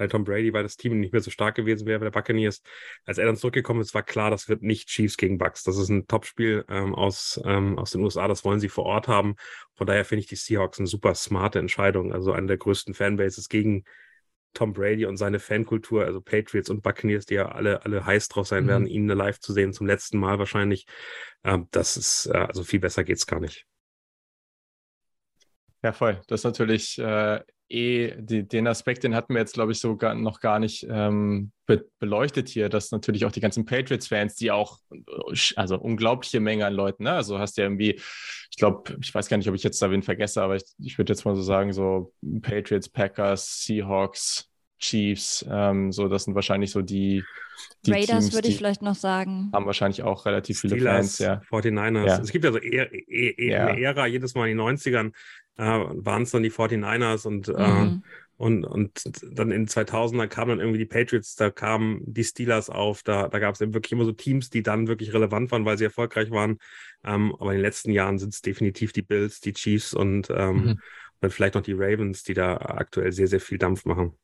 weil 0.00 0.08
Tom 0.08 0.24
Brady, 0.24 0.52
weil 0.52 0.62
das 0.62 0.78
Team 0.78 0.98
nicht 0.98 1.12
mehr 1.12 1.20
so 1.20 1.30
stark 1.30 1.54
gewesen 1.54 1.86
wäre 1.86 1.98
bei 1.98 2.06
der 2.06 2.10
Buccaneers. 2.10 2.62
Als 3.04 3.18
er 3.18 3.26
dann 3.26 3.36
zurückgekommen 3.36 3.82
ist, 3.82 3.92
war 3.92 4.02
klar, 4.02 4.30
das 4.30 4.48
wird 4.48 4.62
nicht 4.62 4.88
Chiefs 4.88 5.18
gegen 5.18 5.36
Bucks. 5.36 5.62
Das 5.62 5.76
ist 5.76 5.90
ein 5.90 6.06
Topspiel 6.06 6.64
ähm, 6.68 6.94
aus, 6.94 7.38
ähm, 7.44 7.78
aus 7.78 7.90
den 7.90 8.00
USA, 8.00 8.26
das 8.26 8.42
wollen 8.42 8.60
sie 8.60 8.70
vor 8.70 8.86
Ort 8.86 9.08
haben. 9.08 9.36
Von 9.74 9.86
daher 9.86 10.06
finde 10.06 10.20
ich 10.20 10.26
die 10.26 10.36
Seahawks 10.36 10.78
eine 10.78 10.88
super 10.88 11.14
smarte 11.14 11.58
Entscheidung. 11.58 12.14
Also 12.14 12.32
eine 12.32 12.46
der 12.46 12.56
größten 12.56 12.94
Fanbases 12.94 13.50
gegen 13.50 13.84
Tom 14.54 14.72
Brady 14.72 15.04
und 15.04 15.18
seine 15.18 15.38
Fankultur, 15.38 16.06
also 16.06 16.22
Patriots 16.22 16.70
und 16.70 16.82
Buccaneers, 16.82 17.26
die 17.26 17.34
ja 17.34 17.52
alle, 17.52 17.84
alle 17.84 18.04
heiß 18.04 18.28
drauf 18.28 18.46
sein 18.48 18.64
mhm. 18.64 18.68
werden, 18.68 18.86
ihn 18.86 19.06
live 19.06 19.38
zu 19.38 19.52
sehen, 19.52 19.74
zum 19.74 19.86
letzten 19.86 20.18
Mal 20.18 20.38
wahrscheinlich. 20.38 20.86
Ähm, 21.44 21.68
das 21.72 21.98
ist, 21.98 22.24
äh, 22.26 22.38
also 22.38 22.64
viel 22.64 22.80
besser 22.80 23.04
geht's 23.04 23.26
gar 23.26 23.38
nicht. 23.38 23.66
Ja, 25.82 25.92
voll. 25.92 26.20
Das 26.26 26.40
ist 26.40 26.44
natürlich 26.44 26.98
äh, 26.98 27.40
eh, 27.70 28.14
die, 28.20 28.46
den 28.46 28.66
Aspekt, 28.66 29.04
den 29.04 29.14
hatten 29.14 29.32
wir 29.32 29.40
jetzt, 29.40 29.54
glaube 29.54 29.72
ich, 29.72 29.80
so 29.80 29.96
gar, 29.96 30.14
noch 30.14 30.40
gar 30.40 30.58
nicht 30.58 30.86
ähm, 30.90 31.52
be 31.66 31.86
beleuchtet 31.98 32.48
hier, 32.48 32.68
dass 32.68 32.90
natürlich 32.90 33.24
auch 33.24 33.32
die 33.32 33.40
ganzen 33.40 33.64
Patriots-Fans, 33.64 34.34
die 34.34 34.50
auch, 34.50 34.78
also 35.56 35.78
unglaubliche 35.78 36.40
Menge 36.40 36.66
an 36.66 36.74
Leuten, 36.74 37.04
ne? 37.04 37.12
Also 37.12 37.38
hast 37.38 37.56
ja 37.56 37.64
irgendwie, 37.64 37.94
ich 37.94 38.56
glaube, 38.58 38.96
ich 39.00 39.14
weiß 39.14 39.28
gar 39.28 39.38
nicht, 39.38 39.48
ob 39.48 39.54
ich 39.54 39.62
jetzt 39.62 39.80
da 39.80 39.90
wen 39.90 40.02
vergesse, 40.02 40.42
aber 40.42 40.56
ich, 40.56 40.64
ich 40.78 40.98
würde 40.98 41.12
jetzt 41.12 41.24
mal 41.24 41.36
so 41.36 41.42
sagen, 41.42 41.72
so 41.72 42.12
Patriots, 42.42 42.88
Packers, 42.88 43.64
Seahawks, 43.64 44.49
Chiefs, 44.80 45.44
ähm, 45.48 45.92
so 45.92 46.08
das 46.08 46.24
sind 46.24 46.34
wahrscheinlich 46.34 46.70
so 46.70 46.82
die, 46.82 47.22
die 47.84 47.92
Raiders 47.92 48.32
würde 48.32 48.48
ich 48.48 48.56
vielleicht 48.56 48.82
noch 48.82 48.94
sagen. 48.94 49.50
Haben 49.52 49.66
wahrscheinlich 49.66 50.02
auch 50.02 50.26
relativ 50.26 50.58
Steelers, 50.58 50.78
viele 50.78 50.90
Fans, 50.90 51.18
ja. 51.18 51.42
49ers. 51.50 52.06
Ja. 52.06 52.18
Es 52.18 52.32
gibt 52.32 52.44
ja 52.44 52.52
so 52.52 52.58
eher, 52.58 52.90
eher, 52.92 53.38
eher 53.38 53.58
ja. 53.58 53.66
eine 53.66 53.80
Ära, 53.80 54.06
jedes 54.06 54.34
Mal 54.34 54.48
in 54.48 54.58
den 54.58 54.66
90ern 54.66 55.12
äh, 55.60 55.62
waren 55.62 56.22
es 56.22 56.30
dann 56.30 56.42
die 56.42 56.50
49ers 56.50 57.26
und, 57.26 57.48
äh, 57.48 57.52
mhm. 57.52 58.02
äh, 58.02 58.08
und, 58.36 58.64
und 58.64 59.02
dann 59.36 59.50
in 59.50 59.66
2000er 59.66 60.26
kamen 60.26 60.50
dann 60.50 60.60
irgendwie 60.60 60.78
die 60.78 60.86
Patriots, 60.86 61.36
da 61.36 61.50
kamen 61.50 62.00
die 62.06 62.24
Steelers 62.24 62.70
auf, 62.70 63.02
da, 63.02 63.28
da 63.28 63.38
gab 63.38 63.54
es 63.54 63.60
eben 63.60 63.74
wirklich 63.74 63.92
immer 63.92 64.06
so 64.06 64.12
Teams, 64.12 64.48
die 64.48 64.62
dann 64.62 64.88
wirklich 64.88 65.12
relevant 65.12 65.52
waren, 65.52 65.66
weil 65.66 65.76
sie 65.76 65.84
erfolgreich 65.84 66.30
waren. 66.30 66.58
Ähm, 67.04 67.34
aber 67.38 67.50
in 67.50 67.58
den 67.58 67.64
letzten 67.64 67.90
Jahren 67.90 68.18
sind 68.18 68.32
es 68.32 68.40
definitiv 68.40 68.92
die 68.92 69.02
Bills, 69.02 69.40
die 69.40 69.52
Chiefs 69.52 69.92
und 69.92 70.30
ähm, 70.30 70.64
mhm. 70.64 70.80
dann 71.20 71.30
vielleicht 71.30 71.54
noch 71.54 71.62
die 71.62 71.74
Ravens, 71.74 72.22
die 72.22 72.34
da 72.34 72.56
aktuell 72.56 73.12
sehr, 73.12 73.28
sehr 73.28 73.40
viel 73.40 73.58
Dampf 73.58 73.84
machen. 73.84 74.14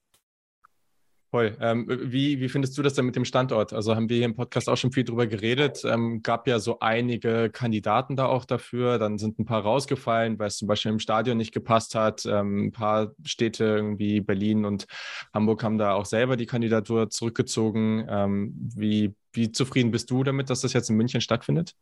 Voll. 1.32 1.56
Ähm, 1.60 1.86
wie, 1.88 2.40
wie 2.40 2.48
findest 2.48 2.78
du 2.78 2.82
das 2.82 2.94
denn 2.94 3.04
mit 3.04 3.16
dem 3.16 3.24
Standort? 3.24 3.72
Also 3.72 3.96
haben 3.96 4.08
wir 4.08 4.16
hier 4.16 4.26
im 4.26 4.36
Podcast 4.36 4.68
auch 4.68 4.76
schon 4.76 4.92
viel 4.92 5.02
drüber 5.02 5.26
geredet. 5.26 5.82
Ähm, 5.84 6.22
gab 6.22 6.46
ja 6.46 6.60
so 6.60 6.78
einige 6.78 7.50
Kandidaten 7.50 8.14
da 8.14 8.26
auch 8.26 8.44
dafür. 8.44 8.98
Dann 8.98 9.18
sind 9.18 9.38
ein 9.38 9.44
paar 9.44 9.62
rausgefallen, 9.62 10.38
weil 10.38 10.46
es 10.46 10.56
zum 10.56 10.68
Beispiel 10.68 10.92
im 10.92 11.00
Stadion 11.00 11.36
nicht 11.36 11.52
gepasst 11.52 11.96
hat. 11.96 12.24
Ähm, 12.26 12.66
ein 12.66 12.72
paar 12.72 13.12
Städte, 13.24 13.64
irgendwie 13.64 14.20
Berlin 14.20 14.64
und 14.64 14.86
Hamburg, 15.34 15.64
haben 15.64 15.78
da 15.78 15.94
auch 15.94 16.06
selber 16.06 16.36
die 16.36 16.46
Kandidatur 16.46 17.10
zurückgezogen. 17.10 18.06
Ähm, 18.08 18.54
wie, 18.76 19.12
wie 19.32 19.50
zufrieden 19.50 19.90
bist 19.90 20.10
du 20.12 20.22
damit, 20.22 20.48
dass 20.48 20.60
das 20.60 20.74
jetzt 20.74 20.90
in 20.90 20.96
München 20.96 21.20
stattfindet? 21.20 21.74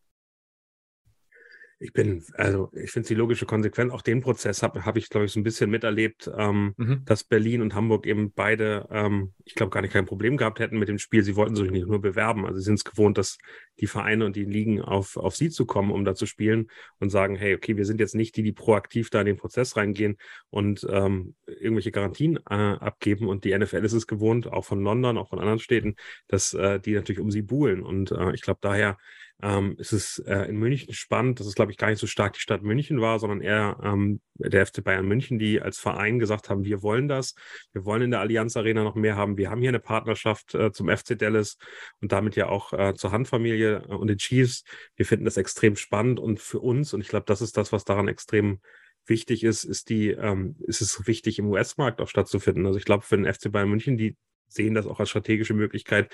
Ich 1.79 1.93
bin, 1.93 2.23
also 2.35 2.71
ich 2.73 2.91
finde 2.91 3.05
es 3.05 3.09
die 3.09 3.15
logische 3.15 3.47
Konsequenz. 3.47 3.93
Auch 3.93 4.03
den 4.03 4.21
Prozess 4.21 4.63
habe 4.63 4.85
hab 4.85 4.97
ich, 4.97 5.09
glaube 5.09 5.27
ich, 5.27 5.33
so 5.33 5.41
ein 5.41 5.45
bisschen 5.45 5.71
miterlebt, 5.71 6.31
ähm, 6.37 6.75
mhm. 6.77 7.03
dass 7.05 7.25
Berlin 7.25 7.63
und 7.63 7.75
Hamburg 7.75 8.07
eben 8.07 8.33
beide, 8.33 8.87
ähm, 8.91 9.33
ich 9.45 9.55
glaube, 9.55 9.71
gar 9.71 9.83
nicht 9.83 9.93
kein 9.93 10.07
Problem 10.07 10.37
gehabt 10.37 10.61
hätten 10.61 10.79
mit 10.79 10.89
dem 10.89 10.99
Spiel. 10.99 11.23
Sie 11.23 11.37
wollten 11.37 11.57
sich 11.57 11.71
nicht 11.71 11.87
nur 11.87 12.01
bewerben. 12.01 12.47
Also 12.47 12.59
sie 12.59 12.65
sind 12.65 12.77
es 12.77 12.85
gewohnt, 12.85 13.19
dass 13.19 13.39
die 13.81 13.87
Vereine 13.87 14.25
und 14.25 14.37
die 14.37 14.45
Ligen 14.45 14.81
auf, 14.81 15.17
auf 15.17 15.35
sie 15.35 15.51
zu 15.51 15.67
kommen, 15.67 15.91
um 15.91 16.05
da 16.05 16.15
zu 16.15 16.27
spielen 16.27 16.69
und 17.01 17.11
sagen, 17.11 17.37
hey, 17.37 17.55
okay, 17.55 17.77
wir 17.77 17.85
sind 17.85 18.01
jetzt 18.01 18.15
nicht 18.15 18.37
die, 18.37 18.43
die 18.43 18.53
proaktiv 18.53 19.11
da 19.11 19.21
in 19.21 19.27
den 19.27 19.37
Prozess 19.37 19.77
reingehen 19.77 20.17
und 20.51 20.87
ähm, 20.89 21.35
irgendwelche 21.47 21.91
Garantien 21.91 22.39
äh, 22.49 22.55
abgeben. 22.55 23.29
Und 23.29 23.45
die 23.45 23.57
NFL 23.57 23.85
ist 23.85 23.93
es 23.93 24.07
gewohnt, 24.07 24.47
auch 24.47 24.65
von 24.65 24.81
London, 24.81 25.19
auch 25.19 25.29
von 25.29 25.41
anderen 25.41 25.59
Städten, 25.59 25.97
dass 26.29 26.55
äh, 26.55 26.79
die 26.79 26.93
natürlich 26.93 27.21
um 27.21 27.31
sie 27.31 27.43
buhlen. 27.43 27.83
Und 27.83 28.13
äh, 28.13 28.33
ich 28.33 28.43
glaube, 28.43 28.61
daher 28.63 28.97
ähm, 29.45 29.77
ist 29.79 29.93
es 29.93 30.19
äh, 30.21 30.49
in 30.49 30.57
München 30.57 30.95
spannend, 30.95 31.39
dass 31.39 31.47
es, 31.47 31.55
glaube 31.55 31.71
ich, 31.71 31.77
gar 31.77 31.91
nicht 31.91 31.99
so 31.99 32.07
stark 32.07 32.33
die 32.33 32.41
Stadt 32.41 32.63
München 32.63 33.03
war, 33.03 33.19
sondern 33.19 33.43
eher 33.43 33.79
ähm, 33.85 34.23
der 34.37 34.65
FC 34.65 34.83
Bayern 34.83 35.07
München, 35.07 35.39
die 35.39 35.61
als 35.61 35.79
Verein 35.79 36.19
gesagt 36.19 36.49
haben, 36.49 36.65
wir 36.65 36.83
wollen 36.83 37.09
das, 37.09 37.35
wir 37.75 37.85
wollen 37.85 38.01
in 38.01 38.11
der 38.11 38.21
Allianz 38.21 38.57
Arena 38.57 38.83
noch 38.83 38.95
mehr 38.95 39.17
haben, 39.17 39.37
wir 39.37 39.51
haben 39.51 39.61
hier 39.61 39.69
eine 39.69 39.81
Partnerschaft 39.81 40.55
äh, 40.55 40.73
zum 40.73 40.89
FC 40.89 41.19
Dallas 41.19 41.59
und 42.01 42.11
damit 42.11 42.37
ja 42.37 42.49
auch 42.49 42.73
äh, 42.73 42.95
zur 42.95 43.13
Handfamilie 43.13 43.85
äh, 43.87 43.95
und 43.95 44.07
den 44.07 44.17
Chiefs. 44.17 44.65
Wir 44.97 45.05
finden 45.05 45.27
das 45.27 45.37
extrem 45.37 45.77
spannend 45.77 46.21
und 46.21 46.41
für 46.41 46.61
uns, 46.61 46.95
und 46.95 47.03
ich 47.03 47.09
glaube, 47.09 47.27
das 47.27 47.43
ist 47.43 47.59
das, 47.59 47.71
was 47.71 47.85
daran 47.85 48.09
extrem 48.09 48.61
wichtig 49.05 49.45
ist, 49.45 49.65
ist 49.65 49.91
die, 49.91 50.09
ähm, 50.09 50.57
ist 50.61 50.81
es 50.81 51.07
wichtig, 51.07 51.39
im 51.39 51.49
US-Markt 51.49 52.01
auch 52.01 52.09
stattzufinden. 52.09 52.65
Also 52.65 52.79
ich 52.79 52.87
glaube, 52.87 53.05
für 53.05 53.19
den 53.19 53.31
FC 53.31 53.53
Bayern 53.53 53.69
München, 53.69 53.99
die 53.99 54.17
sehen 54.49 54.73
das 54.73 54.87
auch 54.87 55.01
als 55.01 55.11
strategische 55.11 55.53
Möglichkeit, 55.53 56.11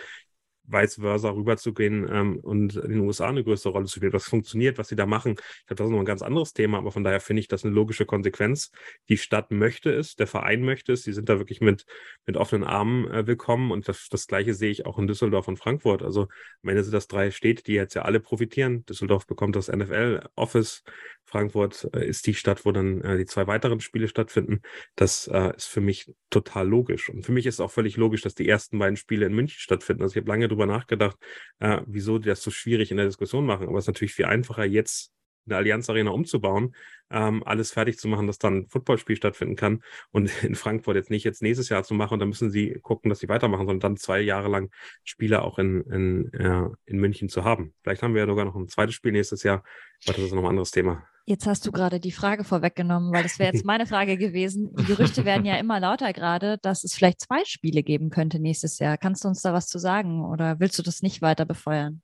vice 0.64 0.96
versa 0.96 1.30
rüberzugehen 1.30 2.08
ähm, 2.10 2.40
und 2.40 2.76
in 2.76 2.90
den 2.90 3.00
USA 3.00 3.28
eine 3.28 3.44
größere 3.44 3.72
Rolle 3.72 3.86
zu 3.86 3.96
spielen. 3.96 4.12
Was 4.12 4.24
funktioniert, 4.24 4.78
was 4.78 4.88
sie 4.88 4.96
da 4.96 5.06
machen. 5.06 5.32
Ich 5.32 5.66
glaube, 5.66 5.78
das 5.78 5.86
ist 5.86 5.92
noch 5.92 5.98
ein 5.98 6.04
ganz 6.04 6.22
anderes 6.22 6.52
Thema, 6.52 6.78
aber 6.78 6.92
von 6.92 7.04
daher 7.04 7.20
finde 7.20 7.40
ich 7.40 7.48
das 7.48 7.64
eine 7.64 7.74
logische 7.74 8.06
Konsequenz. 8.06 8.70
Die 9.08 9.16
Stadt 9.16 9.50
möchte 9.50 9.90
es, 9.92 10.16
der 10.16 10.26
Verein 10.26 10.62
möchte 10.62 10.92
es, 10.92 11.02
die 11.02 11.12
sind 11.12 11.28
da 11.28 11.38
wirklich 11.38 11.60
mit, 11.60 11.84
mit 12.26 12.36
offenen 12.36 12.64
Armen 12.64 13.08
äh, 13.10 13.26
willkommen 13.26 13.70
und 13.70 13.88
das, 13.88 14.08
das 14.10 14.26
Gleiche 14.26 14.54
sehe 14.54 14.70
ich 14.70 14.86
auch 14.86 14.98
in 14.98 15.06
Düsseldorf 15.06 15.48
und 15.48 15.56
Frankfurt. 15.56 16.02
Also 16.02 16.28
am 16.62 16.68
Ende 16.68 16.82
sind 16.82 16.92
das 16.92 17.08
drei 17.08 17.30
Städte, 17.30 17.62
die 17.62 17.74
jetzt 17.74 17.94
ja 17.94 18.02
alle 18.02 18.20
profitieren. 18.20 18.84
Düsseldorf 18.86 19.26
bekommt 19.26 19.56
das 19.56 19.68
NFL-Office, 19.68 20.82
Frankfurt 21.30 21.88
äh, 21.94 22.06
ist 22.06 22.26
die 22.26 22.34
Stadt, 22.34 22.64
wo 22.64 22.72
dann 22.72 23.00
äh, 23.02 23.16
die 23.16 23.26
zwei 23.26 23.46
weiteren 23.46 23.80
Spiele 23.80 24.08
stattfinden. 24.08 24.62
Das 24.96 25.28
äh, 25.28 25.54
ist 25.56 25.66
für 25.66 25.80
mich 25.80 26.12
total 26.28 26.68
logisch. 26.68 27.08
Und 27.08 27.24
für 27.24 27.32
mich 27.32 27.46
ist 27.46 27.60
auch 27.60 27.70
völlig 27.70 27.96
logisch, 27.96 28.22
dass 28.22 28.34
die 28.34 28.48
ersten 28.48 28.78
beiden 28.78 28.96
Spiele 28.96 29.26
in 29.26 29.34
München 29.34 29.60
stattfinden. 29.60 30.02
Also 30.02 30.14
ich 30.14 30.22
habe 30.22 30.28
lange 30.28 30.48
darüber 30.48 30.66
nachgedacht, 30.66 31.16
äh, 31.60 31.80
wieso 31.86 32.18
die 32.18 32.28
das 32.28 32.42
so 32.42 32.50
schwierig 32.50 32.90
in 32.90 32.96
der 32.96 33.06
Diskussion 33.06 33.46
machen. 33.46 33.68
Aber 33.68 33.78
es 33.78 33.84
ist 33.84 33.88
natürlich 33.88 34.14
viel 34.14 34.24
einfacher, 34.24 34.64
jetzt 34.64 35.12
eine 35.46 35.56
Allianz 35.56 35.88
Arena 35.88 36.10
umzubauen, 36.10 36.74
ähm, 37.10 37.42
alles 37.44 37.72
fertig 37.72 37.98
zu 37.98 38.08
machen, 38.08 38.26
dass 38.26 38.38
dann 38.38 38.58
ein 38.58 38.66
Footballspiel 38.68 39.16
stattfinden 39.16 39.56
kann 39.56 39.82
und 40.10 40.30
in 40.44 40.54
Frankfurt 40.54 40.96
jetzt 40.96 41.10
nicht 41.10 41.24
jetzt 41.24 41.42
nächstes 41.42 41.68
Jahr 41.68 41.82
zu 41.82 41.94
machen 41.94 42.14
und 42.14 42.20
dann 42.20 42.28
müssen 42.28 42.50
sie 42.50 42.78
gucken, 42.82 43.08
dass 43.08 43.20
sie 43.20 43.28
weitermachen, 43.28 43.66
sondern 43.66 43.80
dann 43.80 43.96
zwei 43.96 44.20
Jahre 44.20 44.48
lang 44.48 44.70
Spieler 45.04 45.44
auch 45.44 45.58
in, 45.58 45.82
in, 45.82 46.32
äh, 46.32 46.68
in 46.86 46.98
München 46.98 47.28
zu 47.28 47.44
haben. 47.44 47.74
Vielleicht 47.82 48.02
haben 48.02 48.14
wir 48.14 48.22
ja 48.22 48.26
sogar 48.26 48.44
noch 48.44 48.56
ein 48.56 48.68
zweites 48.68 48.94
Spiel 48.94 49.12
nächstes 49.12 49.42
Jahr, 49.42 49.64
aber 50.06 50.16
das 50.16 50.26
ist 50.26 50.34
noch 50.34 50.42
ein 50.42 50.48
anderes 50.50 50.70
Thema. 50.70 51.06
Jetzt 51.26 51.46
hast 51.46 51.66
du 51.66 51.72
gerade 51.72 52.00
die 52.00 52.12
Frage 52.12 52.44
vorweggenommen, 52.44 53.12
weil 53.12 53.22
das 53.22 53.38
wäre 53.38 53.52
jetzt 53.52 53.64
meine 53.66 53.86
Frage 53.86 54.16
gewesen. 54.16 54.74
Die 54.76 54.84
Gerüchte 54.84 55.24
werden 55.24 55.44
ja 55.44 55.56
immer 55.58 55.80
lauter 55.80 56.12
gerade, 56.12 56.58
dass 56.58 56.84
es 56.84 56.94
vielleicht 56.94 57.20
zwei 57.20 57.44
Spiele 57.44 57.82
geben 57.82 58.10
könnte 58.10 58.40
nächstes 58.40 58.78
Jahr. 58.78 58.98
Kannst 58.98 59.24
du 59.24 59.28
uns 59.28 59.42
da 59.42 59.52
was 59.52 59.66
zu 59.66 59.78
sagen 59.78 60.24
oder 60.24 60.60
willst 60.60 60.78
du 60.78 60.82
das 60.82 61.02
nicht 61.02 61.22
weiter 61.22 61.44
befeuern? 61.44 62.02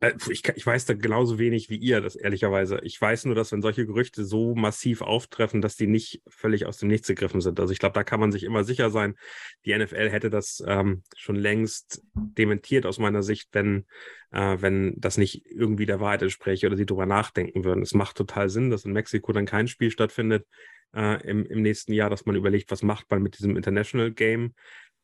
Äh, 0.00 0.12
ich, 0.30 0.46
ich, 0.48 0.66
weiß 0.66 0.84
da 0.84 0.94
genauso 0.94 1.38
wenig 1.38 1.70
wie 1.70 1.76
ihr, 1.76 2.00
das 2.00 2.14
ehrlicherweise. 2.14 2.80
Ich 2.82 3.00
weiß 3.00 3.24
nur, 3.24 3.34
dass 3.34 3.52
wenn 3.52 3.62
solche 3.62 3.86
Gerüchte 3.86 4.24
so 4.24 4.54
massiv 4.54 5.02
auftreffen, 5.02 5.60
dass 5.60 5.76
die 5.76 5.86
nicht 5.86 6.22
völlig 6.28 6.66
aus 6.66 6.78
dem 6.78 6.88
Nichts 6.88 7.08
gegriffen 7.08 7.40
sind. 7.40 7.58
Also 7.58 7.72
ich 7.72 7.78
glaube, 7.78 7.94
da 7.94 8.04
kann 8.04 8.20
man 8.20 8.30
sich 8.30 8.44
immer 8.44 8.64
sicher 8.64 8.90
sein. 8.90 9.16
Die 9.64 9.76
NFL 9.76 10.10
hätte 10.10 10.30
das 10.30 10.62
ähm, 10.66 11.02
schon 11.16 11.36
längst 11.36 12.02
dementiert 12.14 12.86
aus 12.86 12.98
meiner 12.98 13.22
Sicht, 13.22 13.48
wenn, 13.52 13.86
äh, 14.30 14.56
wenn 14.60 14.94
das 14.98 15.16
nicht 15.16 15.46
irgendwie 15.46 15.86
der 15.86 16.00
Wahrheit 16.00 16.22
entspreche 16.22 16.66
oder 16.66 16.76
sie 16.76 16.86
darüber 16.86 17.06
nachdenken 17.06 17.64
würden. 17.64 17.82
Es 17.82 17.94
macht 17.94 18.16
total 18.16 18.48
Sinn, 18.48 18.70
dass 18.70 18.84
in 18.84 18.92
Mexiko 18.92 19.32
dann 19.32 19.46
kein 19.46 19.68
Spiel 19.68 19.90
stattfindet 19.90 20.46
äh, 20.94 21.22
im, 21.26 21.44
im 21.46 21.62
nächsten 21.62 21.92
Jahr, 21.92 22.10
dass 22.10 22.26
man 22.26 22.36
überlegt, 22.36 22.70
was 22.70 22.82
macht 22.82 23.10
man 23.10 23.22
mit 23.22 23.38
diesem 23.38 23.56
International 23.56 24.12
Game. 24.12 24.54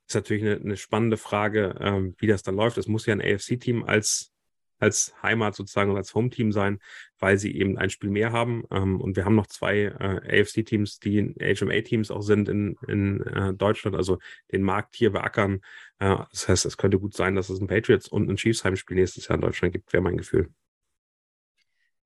ist 0.08 0.14
natürlich 0.14 0.42
eine, 0.42 0.56
eine 0.56 0.76
spannende 0.76 1.16
Frage, 1.16 1.76
ähm, 1.80 2.14
wie 2.18 2.26
das 2.26 2.42
dann 2.42 2.56
läuft. 2.56 2.78
Es 2.78 2.88
muss 2.88 3.06
ja 3.06 3.14
ein 3.14 3.22
AFC-Team 3.22 3.84
als 3.84 4.33
als 4.78 5.14
Heimat 5.22 5.54
sozusagen 5.54 5.90
und 5.90 5.96
als 5.96 6.14
Home-Team 6.14 6.52
sein, 6.52 6.78
weil 7.18 7.38
sie 7.38 7.56
eben 7.56 7.78
ein 7.78 7.90
Spiel 7.90 8.10
mehr 8.10 8.32
haben. 8.32 8.64
Ähm, 8.70 9.00
und 9.00 9.16
wir 9.16 9.24
haben 9.24 9.34
noch 9.34 9.46
zwei 9.46 9.84
äh, 9.84 10.40
AFC-Teams, 10.40 10.98
die 10.98 11.34
HMA-Teams 11.38 12.10
auch 12.10 12.22
sind 12.22 12.48
in, 12.48 12.76
in 12.88 13.20
äh, 13.22 13.54
Deutschland, 13.54 13.96
also 13.96 14.18
den 14.52 14.62
Markt 14.62 14.96
hier 14.96 15.10
beackern. 15.10 15.60
Äh, 15.98 16.16
das 16.30 16.48
heißt, 16.48 16.66
es 16.66 16.76
könnte 16.76 16.98
gut 16.98 17.14
sein, 17.14 17.34
dass 17.34 17.50
es 17.50 17.60
ein 17.60 17.66
Patriots 17.66 18.08
und 18.08 18.28
ein 18.28 18.36
Chiefs-Heimspiel 18.36 18.96
nächstes 18.96 19.28
Jahr 19.28 19.36
in 19.36 19.42
Deutschland 19.42 19.72
gibt, 19.72 19.92
wäre 19.92 20.02
mein 20.02 20.16
Gefühl. 20.16 20.50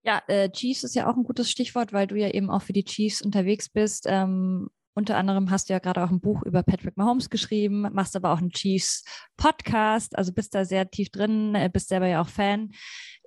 Ja, 0.02 0.22
äh, 0.28 0.50
Chiefs 0.50 0.84
ist 0.84 0.94
ja 0.94 1.10
auch 1.10 1.16
ein 1.16 1.24
gutes 1.24 1.50
Stichwort, 1.50 1.92
weil 1.92 2.06
du 2.06 2.14
ja 2.14 2.30
eben 2.30 2.50
auch 2.50 2.62
für 2.62 2.72
die 2.72 2.84
Chiefs 2.84 3.20
unterwegs 3.20 3.68
bist. 3.68 4.06
Ähm, 4.08 4.70
unter 4.98 5.16
anderem 5.16 5.50
hast 5.50 5.68
du 5.68 5.72
ja 5.74 5.78
gerade 5.78 6.02
auch 6.02 6.10
ein 6.10 6.20
Buch 6.20 6.42
über 6.42 6.64
Patrick 6.64 6.96
Mahomes 6.96 7.30
geschrieben, 7.30 7.82
machst 7.92 8.16
aber 8.16 8.32
auch 8.32 8.38
einen 8.38 8.50
Chiefs 8.50 9.04
Podcast, 9.36 10.18
also 10.18 10.32
bist 10.32 10.56
da 10.56 10.64
sehr 10.64 10.90
tief 10.90 11.10
drin, 11.10 11.54
äh, 11.54 11.70
bist 11.72 11.88
selber 11.88 12.08
ja 12.08 12.20
auch 12.20 12.28
Fan. 12.28 12.72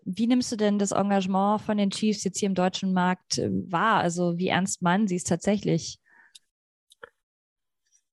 Wie 0.03 0.27
nimmst 0.27 0.51
du 0.51 0.57
denn 0.57 0.79
das 0.79 0.91
Engagement 0.91 1.61
von 1.61 1.77
den 1.77 1.89
Chiefs 1.89 2.25
jetzt 2.25 2.39
hier 2.39 2.49
im 2.49 2.55
deutschen 2.55 2.91
Markt 2.91 3.37
äh, 3.37 3.49
wahr? 3.49 4.01
Also 4.01 4.37
wie 4.37 4.49
ernst 4.49 4.81
meinen 4.81 5.07
sie 5.07 5.15
es 5.15 5.23
tatsächlich? 5.23 6.00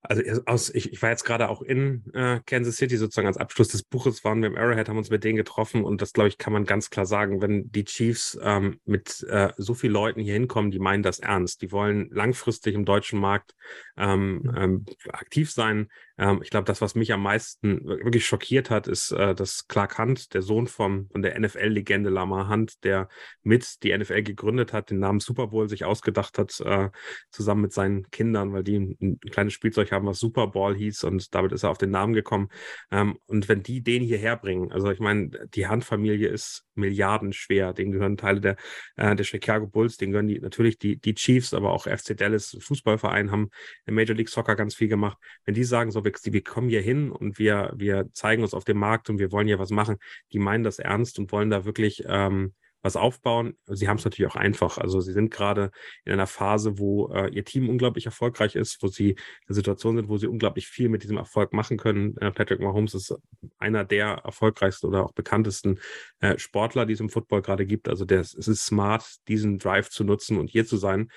Also 0.03 0.23
aus, 0.47 0.71
ich, 0.71 0.93
ich 0.93 1.03
war 1.03 1.11
jetzt 1.11 1.25
gerade 1.25 1.49
auch 1.49 1.61
in 1.61 2.05
äh, 2.15 2.41
Kansas 2.47 2.77
City 2.77 2.97
sozusagen 2.97 3.27
als 3.27 3.37
Abschluss 3.37 3.69
des 3.69 3.83
Buches 3.83 4.23
waren 4.25 4.41
wir 4.41 4.49
im 4.49 4.57
Arrowhead, 4.57 4.89
haben 4.89 4.97
uns 4.97 5.11
mit 5.11 5.25
denen 5.25 5.37
getroffen 5.37 5.85
und 5.85 6.01
das 6.01 6.13
glaube 6.13 6.29
ich 6.29 6.39
kann 6.39 6.53
man 6.53 6.65
ganz 6.65 6.91
klar 6.91 7.05
sagen, 7.05 7.43
wenn 7.43 7.71
die 7.73 7.85
Chiefs 7.85 8.39
ähm, 8.41 8.81
mit 8.85 9.27
äh, 9.29 9.53
so 9.57 9.75
vielen 9.75 9.93
Leuten 9.93 10.21
hier 10.21 10.35
hinkommen, 10.35 10.71
die 10.71 10.79
meinen 10.79 11.03
das 11.03 11.19
ernst, 11.19 11.63
die 11.63 11.73
wollen 11.73 12.09
langfristig 12.11 12.77
im 12.77 12.85
deutschen 12.85 13.19
Markt 13.19 13.55
ähm, 13.97 14.43
mhm. 14.43 14.55
ähm, 14.57 14.85
aktiv 15.11 15.51
sein. 15.51 15.89
Ähm, 16.19 16.41
ich 16.43 16.51
glaube, 16.51 16.65
das, 16.65 16.81
was 16.81 16.95
mich 16.95 17.13
am 17.13 17.23
meisten 17.23 17.85
wirklich 17.87 18.27
schockiert 18.27 18.71
hat, 18.71 18.89
ist, 18.89 19.13
äh, 19.13 19.35
dass 19.35 19.69
Clark 19.69 19.99
Hunt, 19.99 20.35
der 20.35 20.43
Sohn 20.43 20.67
vom, 20.67 21.09
von 21.11 21.23
der 21.23 21.39
NFL-Legende 21.39 22.11
Lamar 22.11 22.49
Hunt, 22.49 22.85
der 22.85 23.09
mit 23.43 23.83
die 23.83 23.97
NFL 23.97 24.23
gegründet 24.23 24.73
hat, 24.73 24.91
den 24.91 24.99
Namen 24.99 25.21
Super 25.21 25.49
Bowl 25.49 25.69
sich 25.69 25.85
ausgedacht 25.85 26.39
hat, 26.39 26.59
äh, 26.61 26.91
zusammen 27.31 27.63
mit 27.63 27.73
seinen 27.73 28.11
Kindern, 28.11 28.53
weil 28.53 28.65
die 28.65 28.79
ein, 28.79 28.97
ein 29.01 29.21
kleines 29.31 29.53
Spielzeug 29.53 29.93
haben, 29.93 30.07
was 30.07 30.19
Super 30.19 30.49
Bowl 30.49 30.75
hieß 30.77 31.05
und 31.05 31.35
damit 31.35 31.53
ist 31.53 31.63
er 31.63 31.71
auf 31.71 31.79
den 31.79 31.91
Namen 31.91 32.15
gekommen. 32.15 32.49
Ähm, 32.91 33.19
und 33.27 33.49
wenn 33.49 33.63
die 33.63 33.83
den 33.83 34.03
hierher 34.03 34.37
bringen, 34.37 34.73
also 34.73 34.91
ich 34.91 35.01
meine, 35.01 35.31
die 35.55 35.69
Hunt-Familie 35.69 36.29
ist 36.29 36.65
milliardenschwer, 36.75 37.73
denen 37.73 37.93
gehören 37.93 38.17
Teile 38.17 38.41
der, 38.41 38.57
äh, 38.97 39.15
der 39.15 39.25
Chicago 39.25 39.67
Bulls, 39.67 39.97
denen 39.97 40.13
gehören 40.13 40.29
die, 40.29 40.41
natürlich 40.41 40.79
die, 40.79 40.97
die 40.97 41.15
Chiefs, 41.15 41.55
aber 41.55 41.73
auch 41.73 41.87
FC 41.87 42.17
Dallas 42.17 42.57
Fußballverein 42.61 43.31
haben 43.31 43.51
in 43.87 43.95
Major 43.95 44.17
League 44.17 44.29
Soccer 44.29 44.57
ganz 44.57 44.75
viel 44.75 44.89
gemacht. 44.89 45.19
Wenn 45.45 45.55
die 45.55 45.65
sagen, 45.65 45.91
so, 45.91 46.05
wir, 46.09 46.33
wir 46.33 46.45
kommen 46.45 46.69
hier 46.69 46.83
hin 46.83 47.11
und 47.11 47.39
wir, 47.39 47.73
wir 47.77 48.09
zeigen 48.13 48.43
uns 48.43 48.55
auf 48.55 48.65
dem 48.65 48.79
Markt 48.79 49.11
und 49.11 49.19
wir 49.19 49.33
wollen 49.33 49.47
hier 49.47 49.59
was 49.59 49.71
machen, 49.71 49.97
die 50.33 50.39
meinen 50.39 50.65
das 50.65 50.79
ernst 50.79 51.19
und 51.19 51.33
wollen 51.33 51.51
da 51.51 51.65
wirklich 51.65 52.05
ähm, 52.07 52.55
was 52.83 52.97
aufbauen. 52.97 53.55
Sie 53.67 53.89
haben 53.89 53.97
es 53.97 54.05
natürlich 54.05 54.31
auch 54.31 54.37
einfach. 54.37 54.79
Also 54.79 55.01
sie 55.01 55.13
sind 55.13 55.31
gerade 55.31 55.71
in 56.05 56.13
einer 56.13 56.27
Phase, 56.27 56.79
wo 56.79 57.13
äh, 57.13 57.29
ihr 57.31 57.45
Team 57.45 57.69
unglaublich 57.69 58.07
erfolgreich 58.07 58.55
ist, 58.55 58.83
wo 58.83 58.89
sie 58.89 59.11
in 59.11 59.17
einer 59.49 59.55
Situation 59.55 59.97
sind, 59.97 60.09
wo 60.09 60.17
sie 60.17 60.29
unglaublich 60.29 60.69
viel 60.69 60.89
mit 60.89 61.03
diesem 61.03 61.17
Erfolg 61.17 61.53
machen 61.53 61.77
können. 61.77 62.17
Äh, 62.19 62.31
Patrick 62.31 62.61
Mahomes 62.61 62.95
ist 62.95 63.15
einer 63.59 63.85
der 63.85 64.23
erfolgreichsten 64.25 64.87
oder 64.87 65.05
auch 65.05 65.13
bekanntesten 65.13 65.81
äh, 66.21 66.39
Sportler, 66.39 66.87
die 66.87 66.93
es 66.93 67.01
im 67.01 67.11
Football 67.11 67.43
gerade 67.43 67.67
gibt. 67.67 67.89
Also 67.89 68.05
der, 68.05 68.21
es 68.21 68.35
ist 68.35 68.65
smart, 68.65 69.17
diesen 69.27 69.59
Drive 69.59 69.91
zu 69.91 70.05
nutzen 70.05 70.39
und 70.39 70.49
hier 70.49 70.65
zu 70.65 70.77
sein 70.77 71.11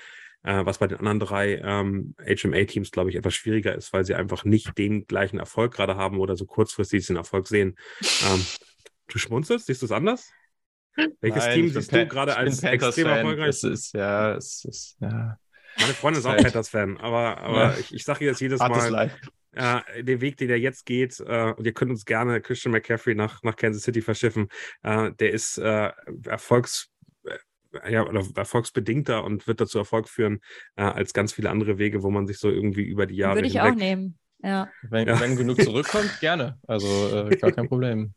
äh, 0.44 0.66
was 0.66 0.80
bei 0.80 0.88
den 0.88 1.00
anderen 1.00 1.20
drei 1.20 1.62
ähm, 1.64 2.16
HMA-Teams, 2.26 2.92
glaube 2.92 3.10
ich, 3.10 3.16
etwas 3.16 3.36
schwieriger 3.36 3.76
ist, 3.76 3.94
weil 3.94 4.06
sie 4.06 4.16
einfach 4.16 4.44
nicht 4.44 4.78
den 4.78 5.06
gleichen 5.06 5.40
Erfolg 5.40 5.74
gerade 5.74 5.96
haben 5.96 6.20
oder 6.20 6.36
so 6.36 6.46
kurzfristig 6.46 7.06
den 7.08 7.16
Erfolg 7.16 7.48
sehen. 7.48 7.78
Ähm, 8.02 8.46
du 9.08 9.18
schmunzelst, 9.18 9.68
siehst 9.68 9.82
du 9.82 9.86
es 9.86 9.92
anders? 9.92 10.32
Welches 11.22 11.46
Nein, 11.46 11.56
Team 11.56 11.70
siehst 11.70 11.92
du 11.92 12.08
gerade 12.08 12.36
als 12.36 12.64
extrem 12.64 13.08
erfolgreich? 13.08 13.50
Es 13.50 13.64
ist, 13.64 13.94
ja, 13.94 14.36
es 14.36 14.66
ist, 14.66 14.98
ja. 15.00 15.38
Meine 15.80 15.94
Freundin 15.94 16.20
ist 16.20 16.26
auch 16.26 16.36
Panthers-Fan, 16.36 16.98
aber, 16.98 17.38
aber 17.38 17.64
ja. 17.64 17.78
ich, 17.80 17.94
ich 17.94 18.04
sage 18.04 18.26
jetzt 18.26 18.42
jedes 18.42 18.60
Mal, 18.60 19.10
äh, 19.54 20.04
den 20.04 20.22
Weg, 20.22 20.38
den 20.38 20.50
er 20.50 20.58
jetzt 20.58 20.86
geht, 20.86 21.20
äh, 21.20 21.54
und 21.56 21.66
ihr 21.66 21.74
könnt 21.74 21.92
uns 21.92 22.06
gerne 22.06 22.42
Christian 22.42 22.72
McCaffrey 22.72 23.16
nach, 23.16 23.42
nach 23.44 23.56
Kansas 23.56 23.84
City 23.84 24.02
verschiffen, 24.02 24.50
äh, 24.84 25.12
der 25.14 25.32
ist 25.32 25.58
äh, 25.58 25.92
Erfolgs 26.26 26.91
ja, 27.90 28.06
oder 28.08 28.26
erfolgsbedingter 28.36 29.24
und 29.24 29.48
wird 29.48 29.62
dazu 29.62 29.78
Erfolg 29.78 30.10
führen, 30.10 30.40
äh, 30.76 30.84
als 30.84 31.14
ganz 31.14 31.34
viele 31.34 31.50
andere 31.50 31.78
Wege, 31.78 32.04
wo 32.04 32.10
man 32.10 32.28
sich 32.28 32.38
so 32.38 32.50
irgendwie 32.50 32.84
über 32.84 33.06
die 33.06 33.16
Jahre. 33.16 33.36
Würde 33.36 33.48
ich 33.48 33.54
hinweg... 33.54 33.72
auch 33.72 33.78
nehmen. 33.78 34.18
Ja. 34.44 34.70
Wenn, 34.90 35.08
ja. 35.08 35.20
wenn 35.20 35.36
genug 35.36 35.62
zurückkommt, 35.62 36.20
gerne. 36.20 36.60
Also 36.68 37.28
äh, 37.30 37.36
gar 37.38 37.52
kein 37.52 37.68
Problem. 37.68 38.14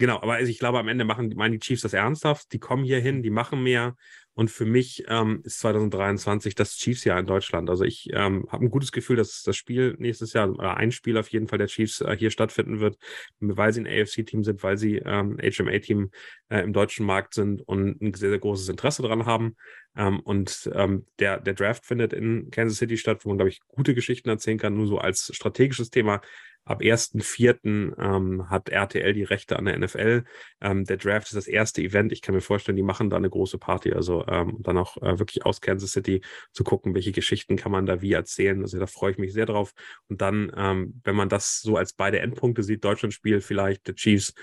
Genau, 0.00 0.16
aber 0.16 0.34
also 0.34 0.50
ich 0.50 0.58
glaube, 0.58 0.78
am 0.78 0.88
Ende 0.88 1.04
machen, 1.04 1.30
meinen 1.36 1.52
die 1.52 1.58
Chiefs 1.58 1.82
das 1.82 1.92
ernsthaft. 1.92 2.52
Die 2.52 2.58
kommen 2.58 2.84
hier 2.84 3.00
hin, 3.00 3.22
die 3.22 3.28
machen 3.28 3.62
mehr. 3.62 3.96
Und 4.34 4.50
für 4.50 4.64
mich 4.64 5.04
ähm, 5.08 5.40
ist 5.44 5.60
2023 5.60 6.54
das 6.54 6.76
Chiefs-Jahr 6.76 7.18
in 7.18 7.26
Deutschland. 7.26 7.68
Also 7.68 7.84
ich 7.84 8.08
ähm, 8.12 8.46
habe 8.48 8.64
ein 8.64 8.70
gutes 8.70 8.92
Gefühl, 8.92 9.16
dass 9.16 9.42
das 9.42 9.56
Spiel 9.56 9.96
nächstes 9.98 10.32
Jahr, 10.32 10.48
oder 10.50 10.76
ein 10.76 10.92
Spiel 10.92 11.18
auf 11.18 11.28
jeden 11.28 11.48
Fall 11.48 11.58
der 11.58 11.66
Chiefs 11.66 12.00
äh, 12.00 12.16
hier 12.16 12.30
stattfinden 12.30 12.80
wird, 12.80 12.96
weil 13.40 13.72
sie 13.72 13.80
ein 13.80 13.86
AFC-Team 13.86 14.44
sind, 14.44 14.62
weil 14.62 14.78
sie 14.78 14.96
ähm, 14.96 15.36
HMA-Team 15.38 16.10
äh, 16.48 16.60
im 16.60 16.72
deutschen 16.72 17.06
Markt 17.06 17.34
sind 17.34 17.60
und 17.62 18.00
ein 18.00 18.14
sehr, 18.14 18.30
sehr 18.30 18.38
großes 18.38 18.68
Interesse 18.68 19.02
daran 19.02 19.26
haben. 19.26 19.56
Ähm, 19.96 20.20
und 20.20 20.70
ähm, 20.74 21.06
der, 21.18 21.40
der 21.40 21.54
Draft 21.54 21.84
findet 21.84 22.12
in 22.12 22.50
Kansas 22.50 22.78
City 22.78 22.96
statt, 22.96 23.24
wo 23.24 23.30
man, 23.30 23.38
glaube 23.38 23.50
ich, 23.50 23.60
gute 23.66 23.94
Geschichten 23.94 24.28
erzählen 24.28 24.58
kann, 24.58 24.76
nur 24.76 24.86
so 24.86 24.98
als 24.98 25.30
strategisches 25.34 25.90
Thema 25.90 26.20
Ab 26.64 26.82
1.4. 26.82 27.94
Ähm, 27.98 28.48
hat 28.50 28.68
RTL 28.68 29.12
die 29.12 29.24
Rechte 29.24 29.58
an 29.58 29.64
der 29.64 29.78
NFL. 29.78 30.24
Ähm, 30.60 30.84
der 30.84 30.98
Draft 30.98 31.28
ist 31.28 31.36
das 31.36 31.46
erste 31.46 31.82
Event. 31.82 32.12
Ich 32.12 32.22
kann 32.22 32.34
mir 32.34 32.40
vorstellen, 32.40 32.76
die 32.76 32.82
machen 32.82 33.10
da 33.10 33.16
eine 33.16 33.30
große 33.30 33.58
Party. 33.58 33.92
Also 33.92 34.26
ähm, 34.26 34.58
dann 34.60 34.78
auch 34.78 34.96
äh, 34.98 35.18
wirklich 35.18 35.44
aus 35.44 35.60
Kansas 35.60 35.92
City 35.92 36.22
zu 36.52 36.62
gucken, 36.62 36.94
welche 36.94 37.12
Geschichten 37.12 37.56
kann 37.56 37.72
man 37.72 37.86
da 37.86 38.02
wie 38.02 38.12
erzählen. 38.12 38.60
Also 38.62 38.78
da 38.78 38.86
freue 38.86 39.12
ich 39.12 39.18
mich 39.18 39.32
sehr 39.32 39.46
drauf. 39.46 39.72
Und 40.08 40.20
dann, 40.20 40.52
ähm, 40.56 41.00
wenn 41.04 41.16
man 41.16 41.28
das 41.28 41.60
so 41.60 41.76
als 41.76 41.92
beide 41.92 42.20
Endpunkte 42.20 42.62
sieht, 42.62 42.84
Deutschland-Spiel 42.84 43.40
vielleicht, 43.40 43.86
der 43.86 43.94
Chiefs, 43.94 44.34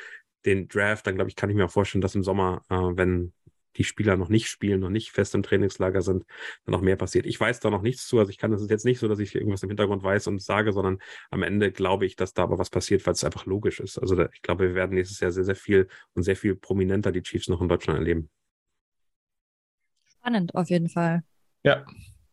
den 0.45 0.67
Draft, 0.67 1.05
dann 1.07 1.15
glaube 1.15 1.29
ich, 1.29 1.35
kann 1.35 1.49
ich 1.49 1.55
mir 1.55 1.65
auch 1.65 1.71
vorstellen, 1.71 2.01
dass 2.01 2.15
im 2.15 2.23
Sommer, 2.23 2.63
äh, 2.69 2.75
wenn 2.75 3.33
die 3.77 3.83
Spieler 3.83 4.17
noch 4.17 4.29
nicht 4.29 4.47
spielen, 4.47 4.79
noch 4.79 4.89
nicht 4.89 5.11
fest 5.11 5.35
im 5.35 5.43
Trainingslager 5.43 6.01
sind, 6.01 6.25
dann 6.65 6.71
noch 6.71 6.81
mehr 6.81 6.95
passiert. 6.95 7.25
Ich 7.25 7.39
weiß 7.39 7.59
da 7.59 7.69
noch 7.69 7.81
nichts 7.81 8.07
zu. 8.07 8.19
Also 8.19 8.29
ich 8.29 8.37
kann 8.37 8.51
das 8.51 8.67
jetzt 8.69 8.85
nicht 8.85 8.99
so, 8.99 9.07
dass 9.07 9.19
ich 9.19 9.35
irgendwas 9.35 9.63
im 9.63 9.69
Hintergrund 9.69 10.03
weiß 10.03 10.27
und 10.27 10.41
sage, 10.41 10.73
sondern 10.73 10.99
am 11.29 11.43
Ende 11.43 11.71
glaube 11.71 12.05
ich, 12.05 12.15
dass 12.15 12.33
da 12.33 12.43
aber 12.43 12.57
was 12.57 12.69
passiert, 12.69 13.05
weil 13.05 13.13
es 13.13 13.23
einfach 13.23 13.45
logisch 13.45 13.79
ist. 13.79 13.97
Also 13.97 14.15
da, 14.15 14.29
ich 14.33 14.41
glaube, 14.41 14.69
wir 14.69 14.75
werden 14.75 14.95
nächstes 14.95 15.19
Jahr 15.19 15.31
sehr, 15.31 15.43
sehr 15.43 15.55
viel 15.55 15.87
und 16.13 16.23
sehr 16.23 16.35
viel 16.35 16.55
prominenter 16.55 17.11
die 17.11 17.21
Chiefs 17.21 17.47
noch 17.47 17.61
in 17.61 17.69
Deutschland 17.69 17.99
erleben. 17.99 18.29
Spannend 20.05 20.55
auf 20.55 20.69
jeden 20.69 20.89
Fall. 20.89 21.23
Ja, 21.63 21.85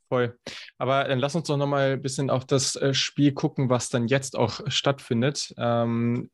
voll. 0.09 0.39
Aber 0.79 1.05
dann 1.05 1.19
lass 1.19 1.35
uns 1.35 1.49
doch 1.49 1.57
nochmal 1.57 1.93
ein 1.93 2.03
bisschen 2.03 2.31
auf 2.31 2.45
das 2.45 2.77
äh, 2.77 2.95
Spiel 2.95 3.33
gucken, 3.33 3.71
was 3.71 3.89
dann 3.89 4.07
jetzt 4.07 4.37
auch 4.37 4.61
stattfindet. 4.67 5.55
Ähm, 5.59 6.31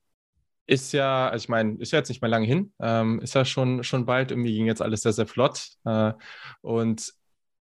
ist 0.70 0.92
ja, 0.92 1.28
also 1.28 1.42
ich 1.42 1.48
meine, 1.48 1.76
ist 1.78 1.90
ja 1.90 1.98
jetzt 1.98 2.08
nicht 2.08 2.22
mehr 2.22 2.30
lange 2.30 2.46
hin, 2.46 2.72
ähm, 2.80 3.20
ist 3.20 3.34
ja 3.34 3.44
schon, 3.44 3.82
schon 3.82 4.06
bald, 4.06 4.30
irgendwie 4.30 4.54
ging 4.54 4.66
jetzt 4.66 4.80
alles 4.80 5.02
sehr, 5.02 5.12
sehr 5.12 5.26
flott. 5.26 5.70
Äh, 5.84 6.12
und 6.60 7.12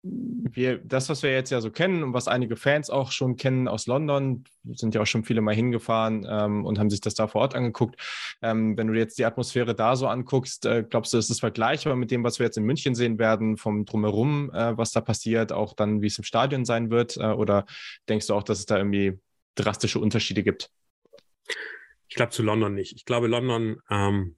wir, 0.04 0.78
das, 0.80 1.08
was 1.08 1.24
wir 1.24 1.32
jetzt 1.32 1.50
ja 1.50 1.62
so 1.62 1.72
kennen 1.72 2.04
und 2.04 2.14
was 2.14 2.28
einige 2.28 2.58
Fans 2.58 2.90
auch 2.90 3.12
schon 3.12 3.38
kennen 3.38 3.70
aus 3.70 3.88
London, 3.88 4.44
sind 4.74 4.94
ja 4.94 5.02
auch 5.02 5.08
schon 5.08 5.24
viele 5.24 5.40
mal 5.40 5.56
hingefahren 5.56 6.28
ähm, 6.30 6.66
und 6.66 6.80
haben 6.80 6.90
sich 6.90 7.00
das 7.00 7.14
da 7.14 7.28
vor 7.28 7.42
Ort 7.42 7.56
angeguckt. 7.56 7.96
Ähm, 8.42 8.78
wenn 8.78 8.88
du 8.88 8.94
jetzt 8.94 9.18
die 9.18 9.26
Atmosphäre 9.26 9.74
da 9.74 9.96
so 9.96 10.08
anguckst, 10.08 10.66
äh, 10.66 10.84
glaubst 10.88 11.14
du, 11.14 11.18
ist 11.18 11.30
es 11.30 11.40
vergleichbar 11.40 11.96
mit 11.96 12.12
dem, 12.12 12.26
was 12.26 12.40
wir 12.40 12.46
jetzt 12.46 12.58
in 12.58 12.66
München 12.66 12.94
sehen 12.94 13.20
werden, 13.20 13.56
vom 13.56 13.86
Drumherum, 13.86 14.52
äh, 14.54 14.78
was 14.78 14.92
da 14.92 15.00
passiert, 15.00 15.54
auch 15.54 15.74
dann, 15.74 16.02
wie 16.02 16.08
es 16.08 16.18
im 16.18 16.26
Stadion 16.26 16.66
sein 16.66 16.92
wird? 16.92 17.16
Äh, 17.16 17.28
oder 17.28 17.66
denkst 18.10 18.28
du 18.28 18.34
auch, 18.34 18.44
dass 18.44 18.60
es 18.60 18.66
da 18.66 18.78
irgendwie 18.78 19.18
drastische 19.56 20.00
Unterschiede 20.00 20.44
gibt? 20.44 20.70
Ich 22.10 22.16
glaube 22.16 22.32
zu 22.32 22.44
London 22.44 22.74
nicht. 22.74 22.94
Ich 22.96 23.06
glaube, 23.06 23.28
London 23.28 23.78
ähm, 23.90 24.38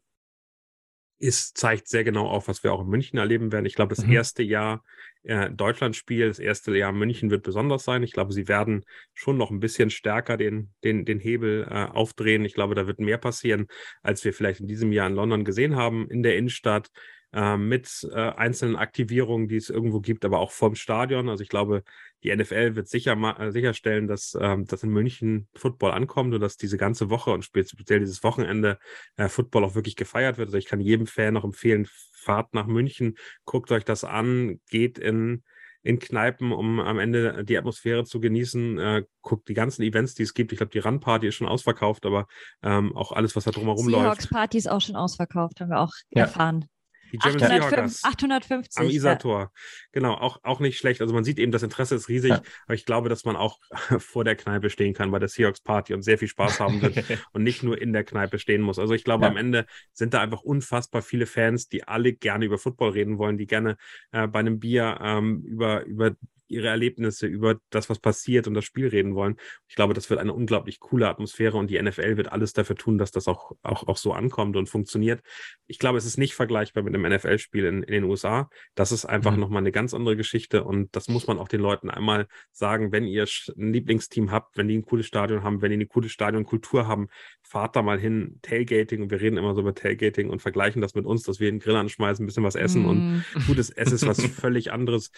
ist, 1.19 1.58
zeigt 1.58 1.88
sehr 1.88 2.03
genau 2.03 2.27
auf, 2.27 2.47
was 2.47 2.63
wir 2.63 2.73
auch 2.73 2.82
in 2.82 2.88
München 2.88 3.19
erleben 3.19 3.51
werden. 3.51 3.65
Ich 3.65 3.75
glaube, 3.75 3.93
das 3.93 4.05
mhm. 4.05 4.13
erste 4.13 4.41
Jahr 4.41 4.84
äh, 5.23 5.51
Deutschlandspiel, 5.51 6.29
das 6.29 6.39
erste 6.39 6.75
Jahr 6.75 6.93
München 6.93 7.29
wird 7.29 7.43
besonders 7.43 7.84
sein. 7.84 8.03
Ich 8.03 8.13
glaube, 8.13 8.32
sie 8.32 8.47
werden 8.47 8.86
schon 9.13 9.38
noch 9.38 9.51
ein 9.51 9.60
bisschen 9.60 9.89
stärker 9.89 10.38
den, 10.38 10.73
den, 10.84 11.03
den 11.05 11.19
Hebel 11.19 11.67
äh, 11.69 11.86
aufdrehen. 11.86 12.45
Ich 12.45 12.53
glaube, 12.53 12.73
da 12.73 12.88
wird 12.88 12.99
mehr 12.99 13.17
passieren, 13.17 13.67
als 14.01 14.23
wir 14.23 14.34
vielleicht 14.34 14.62
in 14.62 14.67
diesem 14.67 14.93
Jahr 14.93 15.08
in 15.08 15.15
London 15.15 15.43
gesehen 15.43 15.75
haben, 15.75 16.10
in 16.10 16.23
der 16.23 16.38
Innenstadt. 16.38 16.89
Äh, 17.32 17.58
mit 17.58 18.10
äh, 18.12 18.15
einzelnen 18.15 18.76
Aktivierungen, 18.76 19.48
die 19.48 19.58
es 19.58 19.70
irgendwo 19.70 20.00
gibt, 20.00 20.26
aber 20.26 20.39
auch 20.39 20.50
vom 20.50 20.74
Stadion. 20.74 21.30
Also 21.30 21.44
ich 21.44 21.50
glaube, 21.50 21.84
die 22.24 22.36
NFL 22.36 22.76
wird 22.76 22.88
sicher 22.88 23.13
äh, 23.39 23.52
sicherstellen, 23.52 24.08
dass, 24.08 24.36
ähm, 24.39 24.65
dass 24.65 24.82
in 24.82 24.89
München 24.89 25.48
Football 25.54 25.92
ankommt 25.92 26.34
und 26.34 26.42
dass 26.42 26.58
diese 26.58 26.78
ganze 26.78 27.12
Woche 27.12 27.30
und 27.30 27.44
speziell 27.44 28.00
dieses 28.00 28.24
Wochenende 28.24 28.80
Football 29.15 29.63
auch 29.63 29.76
wirklich 29.76 29.96
gefeiert 29.96 30.39
wird. 30.39 30.48
Also 30.48 30.58
ich 30.58 30.65
kann 30.65 30.82
jedem 30.82 31.06
Fan 31.06 31.36
noch 31.36 31.44
empfehlen, 31.44 31.88
fahrt 32.13 32.56
nach 32.56 32.65
München, 32.65 33.15
guckt 33.46 33.72
euch 33.72 33.86
das 33.86 34.04
an, 34.04 34.60
geht 34.70 34.98
in 34.98 35.44
in 35.82 35.98
Kneipen, 36.00 36.52
um 36.52 36.80
am 36.82 37.00
Ende 37.00 37.46
die 37.46 37.58
Atmosphäre 37.58 38.04
zu 38.04 38.20
genießen. 38.20 38.80
Äh, 38.80 39.04
guckt 39.21 39.48
die 39.48 39.54
ganzen 39.54 39.82
Events, 39.84 40.13
die 40.13 40.23
es 40.23 40.34
gibt. 40.34 40.52
Ich 40.52 40.58
glaube, 40.58 40.71
die 40.71 40.80
Run-Party 40.80 41.27
ist 41.27 41.36
schon 41.36 41.48
ausverkauft, 41.48 42.06
aber 42.06 42.27
ähm, 42.63 42.94
auch 42.98 43.13
alles, 43.13 43.36
was 43.38 43.46
da 43.46 43.52
drumherum 43.52 43.86
Seahawks 43.86 43.94
läuft. 43.94 44.21
Seahawks-Party 44.21 44.58
ist 44.58 44.69
auch 44.69 44.82
schon 44.82 44.98
ausverkauft, 44.98 45.62
haben 45.62 45.69
wir 45.69 45.80
auch 45.80 45.94
ja. 46.10 46.23
erfahren. 46.23 46.65
Die 47.12 47.17
German 47.17 47.43
805, 47.43 48.03
850. 48.03 48.79
Am 48.81 48.89
Isar-Tor. 48.89 49.39
Ja. 49.39 49.51
Genau, 49.91 50.13
auch, 50.13 50.39
auch 50.43 50.60
nicht 50.60 50.77
schlecht. 50.77 51.01
Also 51.01 51.13
man 51.13 51.23
sieht 51.23 51.39
eben, 51.39 51.51
das 51.51 51.63
Interesse 51.63 51.95
ist 51.95 52.10
riesig, 52.10 52.31
ja. 52.31 52.41
aber 52.65 52.73
ich 52.73 52.85
glaube, 52.85 53.10
dass 53.10 53.25
man 53.25 53.35
auch 53.35 53.60
vor 53.99 54.23
der 54.23 54.35
Kneipe 54.35 54.69
stehen 54.69 54.93
kann 54.93 55.12
bei 55.12 55.19
der 55.19 55.29
Seahawks 55.29 55.62
Party 55.62 55.93
und 55.93 56.03
sehr 56.03 56.17
viel 56.17 56.27
Spaß 56.27 56.60
haben 56.60 56.81
wird 56.81 56.95
und 57.33 57.43
nicht 57.43 57.63
nur 57.63 57.81
in 57.81 57.93
der 57.93 58.03
Kneipe 58.03 58.39
stehen 58.39 58.62
muss. 58.62 58.79
Also 58.79 58.93
ich 58.93 59.03
glaube, 59.03 59.25
ja. 59.25 59.31
am 59.31 59.37
Ende 59.37 59.65
sind 59.93 60.13
da 60.13 60.21
einfach 60.21 60.41
unfassbar 60.41 61.01
viele 61.01 61.25
Fans, 61.25 61.67
die 61.67 61.87
alle 61.87 62.13
gerne 62.13 62.45
über 62.45 62.57
Football 62.57 62.91
reden 62.91 63.17
wollen, 63.17 63.37
die 63.37 63.47
gerne 63.47 63.77
äh, 64.12 64.27
bei 64.27 64.39
einem 64.39 64.60
Bier 64.60 64.99
ähm, 65.01 65.43
über, 65.45 65.85
über 65.85 66.15
ihre 66.50 66.67
Erlebnisse, 66.67 67.27
über 67.27 67.60
das, 67.69 67.89
was 67.89 68.00
passiert 68.00 68.47
und 68.47 68.54
das 68.54 68.65
Spiel 68.65 68.87
reden 68.87 69.15
wollen. 69.15 69.37
Ich 69.67 69.75
glaube, 69.75 69.93
das 69.93 70.10
wird 70.10 70.19
eine 70.19 70.33
unglaublich 70.33 70.79
coole 70.79 71.08
Atmosphäre 71.08 71.58
und 71.58 71.69
die 71.69 71.81
NFL 71.81 72.17
wird 72.17 72.31
alles 72.31 72.54
dafür 72.54 72.75
tun, 72.75 72.97
dass 72.97 73.12
das 73.12 73.27
auch, 73.27 73.52
auch, 73.62 73.87
auch 73.87 73.97
so 73.97 74.13
ankommt 74.13 74.58
und 74.58 74.67
funktioniert. 74.67 75.21
Ich 75.67 75.79
glaube, 75.79 75.97
es 75.97 76.06
ist 76.06 76.17
nicht 76.17 76.33
vergleichbar 76.33 76.83
mit 76.83 76.93
einem 76.93 77.12
NFL-Spiel 77.12 77.65
in, 77.65 77.83
in 77.83 77.93
den 77.93 78.04
USA. 78.04 78.50
Das 78.75 78.91
ist 78.91 79.06
einfach 79.06 79.33
mhm. 79.33 79.39
nochmal 79.39 79.62
eine 79.62 79.71
ganz 79.71 79.93
andere 79.93 80.15
Geschichte 80.15 80.63
und 80.63 80.95
das 80.95 81.08
muss 81.08 81.27
man 81.27 81.37
auch 81.37 81.47
den 81.47 81.62
Leuten 81.62 81.89
einmal 81.89 82.27
sagen, 82.52 82.91
wenn 82.91 83.06
ihr 83.06 83.27
ein 83.58 83.73
Lieblingsteam 83.73 84.31
habt, 84.31 84.58
wenn 84.58 84.67
die 84.67 84.77
ein 84.77 84.85
cooles 84.85 85.06
Stadion 85.06 85.43
haben, 85.43 85.62
wenn 85.62 85.69
die 85.69 85.75
eine 85.75 85.87
coole 85.87 86.10
Stadionkultur 86.10 86.87
haben, 86.87 87.08
fahrt 87.43 87.75
da 87.75 87.81
mal 87.81 88.00
hin, 88.00 88.39
Tailgating 88.41 89.02
und 89.02 89.12
wir 89.12 89.21
reden 89.21 89.37
immer 89.37 89.56
so 89.56 89.62
über 89.62 89.73
Tailgating 89.73 90.29
und 90.29 90.41
vergleichen 90.41 90.81
das 90.81 90.95
mit 90.95 91.06
uns, 91.06 91.23
dass 91.23 91.39
wir 91.39 91.50
den 91.50 91.60
Grill 91.60 91.75
anschmeißen, 91.75 92.23
ein 92.23 92.27
bisschen 92.27 92.43
was 92.43 92.56
essen 92.56 92.83
mm. 92.83 92.85
und 92.85 93.25
gutes 93.47 93.69
Essen 93.79 93.95
ist 93.95 94.08
was 94.08 94.23
völlig 94.25 94.71
anderes. 94.71 95.12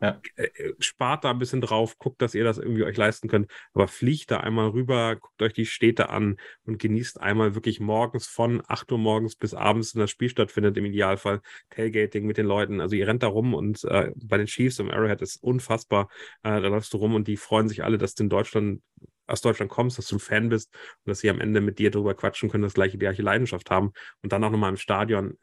Ja. 0.00 0.20
Äh, 0.36 0.44
äh, 0.44 0.74
spart 0.78 1.24
da 1.24 1.30
ein 1.30 1.38
bisschen 1.38 1.60
drauf, 1.60 1.98
guckt, 1.98 2.22
dass 2.22 2.34
ihr 2.34 2.44
das 2.44 2.58
irgendwie 2.58 2.84
euch 2.84 2.96
leisten 2.96 3.28
könnt, 3.28 3.50
aber 3.74 3.88
fliegt 3.88 4.30
da 4.30 4.38
einmal 4.38 4.68
rüber, 4.68 5.16
guckt 5.16 5.42
euch 5.42 5.52
die 5.52 5.66
Städte 5.66 6.08
an 6.10 6.36
und 6.64 6.78
genießt 6.78 7.20
einmal 7.20 7.56
wirklich 7.56 7.80
morgens 7.80 8.26
von 8.26 8.62
8 8.68 8.92
Uhr 8.92 8.98
morgens 8.98 9.34
bis 9.34 9.54
abends, 9.54 9.94
wenn 9.94 10.00
das 10.00 10.10
Spiel 10.10 10.28
stattfindet, 10.28 10.76
im 10.76 10.84
Idealfall 10.84 11.40
Tailgating 11.70 12.26
mit 12.26 12.36
den 12.36 12.46
Leuten. 12.46 12.80
Also 12.80 12.94
ihr 12.94 13.08
rennt 13.08 13.24
da 13.24 13.26
rum 13.26 13.54
und 13.54 13.82
äh, 13.84 14.12
bei 14.16 14.38
den 14.38 14.46
Chiefs 14.46 14.78
im 14.78 14.90
Arrowhead 14.90 15.20
ist 15.20 15.42
unfassbar. 15.42 16.08
Äh, 16.44 16.60
da 16.60 16.68
läufst 16.68 16.92
du 16.92 16.98
rum 16.98 17.14
und 17.16 17.26
die 17.26 17.36
freuen 17.36 17.68
sich 17.68 17.82
alle, 17.82 17.98
dass 17.98 18.14
du 18.14 18.22
in 18.22 18.28
Deutschland 18.28 18.82
aus 19.26 19.40
Deutschland 19.40 19.70
kommst, 19.70 19.98
dass 19.98 20.06
du 20.06 20.16
ein 20.16 20.20
Fan 20.20 20.48
bist 20.48 20.72
und 21.04 21.10
dass 21.10 21.20
sie 21.20 21.28
am 21.28 21.40
Ende 21.40 21.60
mit 21.60 21.78
dir 21.78 21.90
drüber 21.90 22.14
quatschen 22.14 22.48
können, 22.48 22.62
das 22.62 22.74
gleiche, 22.74 22.92
die 22.92 23.04
gleiche 23.04 23.22
Leidenschaft 23.22 23.70
haben 23.70 23.92
und 24.22 24.32
dann 24.32 24.42
auch 24.44 24.50
nochmal 24.50 24.70
im 24.70 24.76
Stadion. 24.76 25.36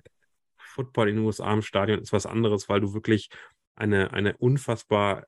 Football 0.57 1.09
in 1.09 1.17
den 1.17 1.25
USA 1.25 1.53
im 1.53 1.61
Stadion 1.61 1.99
ist 1.99 2.11
was 2.11 2.25
anderes, 2.25 2.67
weil 2.67 2.81
du 2.81 2.93
wirklich 2.93 3.29
eine, 3.75 4.13
eine 4.13 4.37
unfassbar 4.37 5.25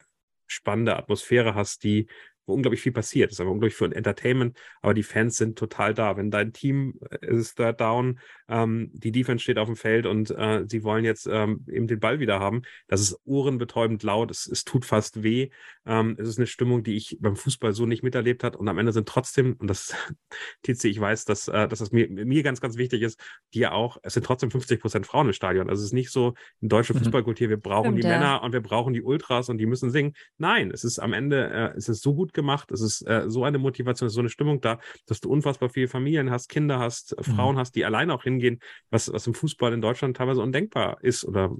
spannende 0.47 0.95
Atmosphäre 0.95 1.55
hast, 1.55 1.83
die 1.83 2.07
wo 2.47 2.53
unglaublich 2.53 2.81
viel 2.81 2.91
passiert. 2.91 3.29
Das 3.29 3.37
ist 3.37 3.41
aber 3.41 3.51
unglaublich 3.51 3.75
für 3.75 3.85
ein 3.85 3.91
Entertainment, 3.91 4.57
aber 4.81 4.93
die 4.93 5.03
Fans 5.03 5.37
sind 5.37 5.57
total 5.57 5.93
da. 5.93 6.17
Wenn 6.17 6.31
dein 6.31 6.53
Team 6.53 6.99
äh, 7.11 7.27
ist 7.27 7.59
da 7.59 7.73
down, 7.73 8.19
ähm, 8.47 8.89
die 8.93 9.11
Defense 9.11 9.43
steht 9.43 9.57
auf 9.57 9.67
dem 9.67 9.75
Feld 9.75 10.05
und 10.05 10.31
äh, 10.31 10.63
sie 10.67 10.83
wollen 10.83 11.05
jetzt 11.05 11.27
ähm, 11.29 11.65
eben 11.67 11.87
den 11.87 11.99
Ball 11.99 12.19
wieder 12.19 12.39
haben, 12.39 12.61
das 12.87 13.01
ist 13.01 13.19
ohrenbetäubend 13.25 14.03
laut, 14.03 14.31
es, 14.31 14.47
es 14.47 14.63
tut 14.63 14.85
fast 14.85 15.21
weh. 15.23 15.49
Ähm, 15.85 16.15
es 16.17 16.27
ist 16.27 16.37
eine 16.37 16.47
Stimmung, 16.47 16.83
die 16.83 16.95
ich 16.95 17.17
beim 17.19 17.35
Fußball 17.35 17.73
so 17.73 17.85
nicht 17.85 18.03
miterlebt 18.03 18.43
hat 18.43 18.55
und 18.55 18.67
am 18.67 18.77
Ende 18.77 18.93
sind 18.93 19.07
trotzdem, 19.07 19.55
und 19.59 19.67
das, 19.67 19.93
Tizi, 20.63 20.87
ich 20.89 20.99
weiß, 20.99 21.25
dass, 21.25 21.47
äh, 21.47 21.67
dass 21.67 21.79
das 21.79 21.91
mir, 21.91 22.09
mir 22.09 22.43
ganz, 22.43 22.61
ganz 22.61 22.77
wichtig 22.77 23.01
ist, 23.01 23.19
dir 23.53 23.73
auch, 23.73 23.97
es 24.03 24.13
sind 24.13 24.25
trotzdem 24.25 24.51
50 24.51 24.79
Prozent 24.79 25.05
Frauen 25.05 25.27
im 25.27 25.33
Stadion. 25.33 25.69
Also 25.69 25.81
es 25.81 25.87
ist 25.87 25.93
nicht 25.93 26.11
so 26.11 26.33
in 26.61 26.69
deutsche 26.69 26.93
mhm. 26.93 26.99
Fußballkultur, 26.99 27.49
wir 27.49 27.57
brauchen 27.57 27.87
Stimmt, 27.87 28.03
die 28.03 28.07
ja. 28.07 28.19
Männer 28.19 28.43
und 28.43 28.53
wir 28.53 28.61
brauchen 28.61 28.93
die 28.93 29.01
Ultras 29.01 29.49
und 29.49 29.57
die 29.57 29.65
müssen 29.65 29.91
singen. 29.91 30.13
Nein, 30.37 30.71
es 30.71 30.83
ist 30.83 30.99
am 30.99 31.13
Ende, 31.13 31.49
äh, 31.49 31.77
es 31.77 31.89
ist 31.89 32.01
so 32.01 32.13
gut 32.13 32.33
gemacht, 32.37 32.71
es 32.71 32.79
ist 32.79 33.01
äh, 33.01 33.25
so 33.27 33.43
eine 33.43 33.57
Motivation, 33.57 34.07
so 34.07 34.21
eine 34.21 34.29
Stimmung 34.29 34.61
da, 34.61 34.79
dass 35.05 35.19
du 35.19 35.29
unfassbar 35.29 35.67
viele 35.67 35.89
Familien 35.89 36.31
hast, 36.31 36.47
Kinder 36.47 36.79
hast, 36.79 37.17
äh, 37.17 37.23
Frauen 37.23 37.55
mhm. 37.55 37.59
hast, 37.59 37.75
die 37.75 37.83
alleine 37.83 38.13
auch 38.13 38.23
hingehen, 38.23 38.61
was, 38.89 39.11
was 39.11 39.27
im 39.27 39.33
Fußball 39.33 39.73
in 39.73 39.81
Deutschland 39.81 40.15
teilweise 40.15 40.41
undenkbar 40.41 40.97
ist 41.01 41.25
oder 41.25 41.51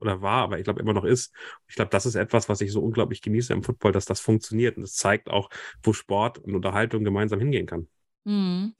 oder 0.00 0.20
war, 0.20 0.42
aber 0.42 0.58
ich 0.58 0.64
glaube 0.64 0.80
immer 0.80 0.92
noch 0.92 1.04
ist. 1.04 1.32
Ich 1.66 1.76
glaube, 1.76 1.90
das 1.90 2.04
ist 2.04 2.14
etwas, 2.14 2.48
was 2.48 2.60
ich 2.60 2.72
so 2.72 2.82
unglaublich 2.82 3.22
genieße 3.22 3.52
im 3.52 3.62
Football, 3.62 3.92
dass 3.92 4.04
das 4.04 4.20
funktioniert 4.20 4.76
und 4.76 4.82
es 4.82 4.96
zeigt 4.96 5.30
auch, 5.30 5.48
wo 5.82 5.92
Sport 5.92 6.38
und 6.38 6.54
Unterhaltung 6.54 7.04
gemeinsam 7.04 7.38
hingehen 7.38 7.66
kann. 7.66 7.88
Mhm. 8.24 8.74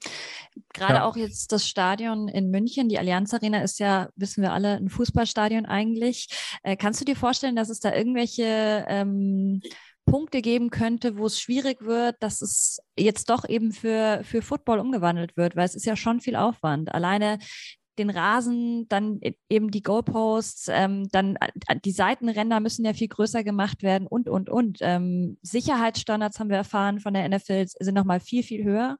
Gerade 0.73 0.95
ja. 0.95 1.05
auch 1.05 1.15
jetzt 1.15 1.51
das 1.51 1.67
Stadion 1.67 2.27
in 2.27 2.49
München, 2.49 2.89
die 2.89 2.97
Allianz 2.97 3.33
Arena 3.33 3.61
ist 3.61 3.79
ja, 3.79 4.09
wissen 4.15 4.41
wir 4.41 4.53
alle, 4.53 4.75
ein 4.75 4.89
Fußballstadion 4.89 5.65
eigentlich. 5.65 6.27
Äh, 6.63 6.75
kannst 6.75 7.01
du 7.01 7.05
dir 7.05 7.15
vorstellen, 7.15 7.55
dass 7.55 7.69
es 7.69 7.79
da 7.79 7.93
irgendwelche 7.93 8.85
ähm, 8.87 9.61
Punkte 10.05 10.41
geben 10.41 10.69
könnte, 10.69 11.17
wo 11.17 11.25
es 11.25 11.39
schwierig 11.39 11.81
wird, 11.81 12.15
dass 12.21 12.41
es 12.41 12.79
jetzt 12.97 13.29
doch 13.29 13.47
eben 13.47 13.71
für, 13.71 14.21
für 14.23 14.41
Football 14.41 14.79
umgewandelt 14.79 15.35
wird, 15.35 15.55
weil 15.55 15.65
es 15.65 15.75
ist 15.75 15.85
ja 15.85 15.95
schon 15.95 16.21
viel 16.21 16.35
Aufwand. 16.35 16.93
Alleine 16.93 17.39
den 17.97 18.09
Rasen, 18.09 18.87
dann 18.89 19.19
e, 19.21 19.33
eben 19.49 19.71
die 19.71 19.81
Goalposts, 19.81 20.67
ähm, 20.69 21.07
dann 21.11 21.37
äh, 21.37 21.79
die 21.83 21.91
Seitenränder 21.91 22.59
müssen 22.59 22.85
ja 22.85 22.93
viel 22.93 23.07
größer 23.07 23.43
gemacht 23.43 23.83
werden 23.83 24.07
und, 24.07 24.29
und, 24.29 24.49
und. 24.49 24.79
Ähm, 24.81 25.37
Sicherheitsstandards 25.41 26.39
haben 26.39 26.49
wir 26.49 26.57
erfahren 26.57 26.99
von 26.99 27.13
der 27.13 27.27
NFL 27.27 27.65
sind 27.67 27.95
nochmal 27.95 28.19
viel, 28.19 28.43
viel 28.43 28.63
höher, 28.63 28.97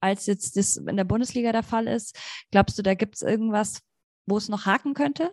als 0.00 0.26
jetzt 0.26 0.56
das 0.56 0.76
in 0.76 0.96
der 0.96 1.04
Bundesliga 1.04 1.52
der 1.52 1.62
Fall 1.62 1.86
ist. 1.86 2.18
Glaubst 2.50 2.78
du, 2.78 2.82
da 2.82 2.94
gibt 2.94 3.16
es 3.16 3.22
irgendwas, 3.22 3.82
wo 4.26 4.36
es 4.38 4.48
noch 4.48 4.66
haken 4.66 4.94
könnte? 4.94 5.32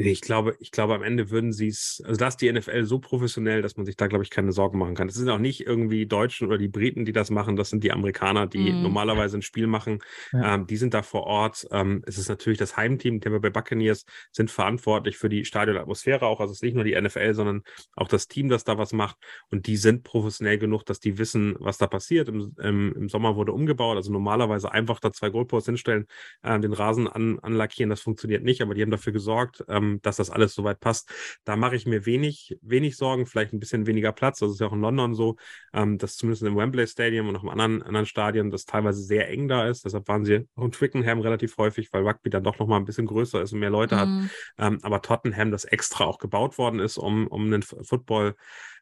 Ich 0.00 0.20
glaube, 0.20 0.56
ich 0.60 0.70
glaube, 0.70 0.94
am 0.94 1.02
Ende 1.02 1.30
würden 1.30 1.52
sie 1.52 1.66
es, 1.66 2.00
also 2.04 2.16
da 2.16 2.28
ist 2.28 2.36
die 2.36 2.52
NFL 2.52 2.84
so 2.84 3.00
professionell, 3.00 3.62
dass 3.62 3.76
man 3.76 3.84
sich 3.84 3.96
da, 3.96 4.06
glaube 4.06 4.22
ich, 4.22 4.30
keine 4.30 4.52
Sorgen 4.52 4.78
machen 4.78 4.94
kann. 4.94 5.08
Es 5.08 5.16
sind 5.16 5.28
auch 5.28 5.38
nicht 5.38 5.66
irgendwie 5.66 6.06
Deutschen 6.06 6.46
oder 6.46 6.56
die 6.56 6.68
Briten, 6.68 7.04
die 7.04 7.12
das 7.12 7.30
machen, 7.30 7.56
das 7.56 7.70
sind 7.70 7.82
die 7.82 7.90
Amerikaner, 7.90 8.46
die 8.46 8.72
mm. 8.72 8.82
normalerweise 8.82 9.38
ein 9.38 9.42
Spiel 9.42 9.66
machen. 9.66 9.98
Ja. 10.32 10.54
Ähm, 10.54 10.68
die 10.68 10.76
sind 10.76 10.94
da 10.94 11.02
vor 11.02 11.24
Ort. 11.24 11.66
Ähm, 11.72 12.04
es 12.06 12.16
ist 12.16 12.28
natürlich 12.28 12.58
das 12.58 12.76
Heimteam, 12.76 13.20
Tampa 13.20 13.38
Bay 13.38 13.50
Buccaneers, 13.50 14.04
sind 14.30 14.52
verantwortlich 14.52 15.16
für 15.18 15.28
die 15.28 15.44
Stadionatmosphäre 15.44 16.26
auch. 16.26 16.38
Also 16.38 16.52
es 16.52 16.58
ist 16.58 16.62
nicht 16.62 16.74
nur 16.74 16.84
die 16.84 17.00
NFL, 17.00 17.34
sondern 17.34 17.62
auch 17.96 18.06
das 18.06 18.28
Team, 18.28 18.48
das 18.48 18.62
da 18.62 18.78
was 18.78 18.92
macht. 18.92 19.16
Und 19.50 19.66
die 19.66 19.76
sind 19.76 20.04
professionell 20.04 20.58
genug, 20.58 20.84
dass 20.84 21.00
die 21.00 21.18
wissen, 21.18 21.56
was 21.58 21.76
da 21.76 21.88
passiert. 21.88 22.28
Im, 22.28 22.54
im, 22.62 22.92
im 22.92 23.08
Sommer 23.08 23.34
wurde 23.34 23.52
umgebaut. 23.52 23.96
Also 23.96 24.12
normalerweise 24.12 24.70
einfach 24.70 25.00
da 25.00 25.10
zwei 25.10 25.30
Goalposts 25.30 25.66
hinstellen, 25.66 26.06
äh, 26.42 26.60
den 26.60 26.72
Rasen 26.72 27.08
an, 27.08 27.40
anlackieren. 27.40 27.90
Das 27.90 28.00
funktioniert 28.00 28.44
nicht, 28.44 28.62
aber 28.62 28.74
die 28.74 28.82
haben 28.82 28.92
dafür 28.92 29.12
gesorgt, 29.12 29.64
ähm, 29.68 29.87
ähm, 29.88 30.00
dass 30.02 30.16
das 30.16 30.30
alles 30.30 30.54
soweit 30.54 30.80
passt. 30.80 31.10
Da 31.44 31.56
mache 31.56 31.76
ich 31.76 31.86
mir 31.86 32.06
wenig, 32.06 32.56
wenig 32.62 32.96
Sorgen, 32.96 33.26
vielleicht 33.26 33.52
ein 33.52 33.60
bisschen 33.60 33.86
weniger 33.86 34.12
Platz. 34.12 34.38
Das 34.38 34.50
ist 34.50 34.60
ja 34.60 34.66
auch 34.66 34.72
in 34.72 34.80
London 34.80 35.14
so, 35.14 35.36
ähm, 35.72 35.98
dass 35.98 36.16
zumindest 36.16 36.42
im 36.42 36.56
Wembley 36.56 36.86
Stadium 36.86 37.28
und 37.28 37.36
auch 37.36 37.42
im 37.42 37.48
anderen, 37.48 37.82
anderen 37.82 38.06
Stadien 38.06 38.50
das 38.50 38.64
teilweise 38.64 39.02
sehr 39.02 39.28
eng 39.28 39.48
da 39.48 39.68
ist. 39.68 39.84
Deshalb 39.84 40.08
waren 40.08 40.24
sie 40.24 40.46
auch 40.56 40.64
in 40.64 40.72
Twickenham 40.72 41.20
relativ 41.20 41.56
häufig, 41.58 41.92
weil 41.92 42.06
Rugby 42.06 42.30
dann 42.30 42.44
doch 42.44 42.58
nochmal 42.58 42.80
ein 42.80 42.84
bisschen 42.84 43.06
größer 43.06 43.42
ist 43.42 43.52
und 43.52 43.60
mehr 43.60 43.70
Leute 43.70 43.96
mhm. 43.96 44.00
hat. 44.00 44.08
Ähm, 44.58 44.78
aber 44.82 45.02
Tottenham, 45.02 45.50
das 45.50 45.64
extra 45.64 46.04
auch 46.04 46.18
gebaut 46.18 46.58
worden 46.58 46.80
ist, 46.80 46.98
um, 46.98 47.26
um 47.26 47.46
einen 47.46 47.62
Football 47.62 48.34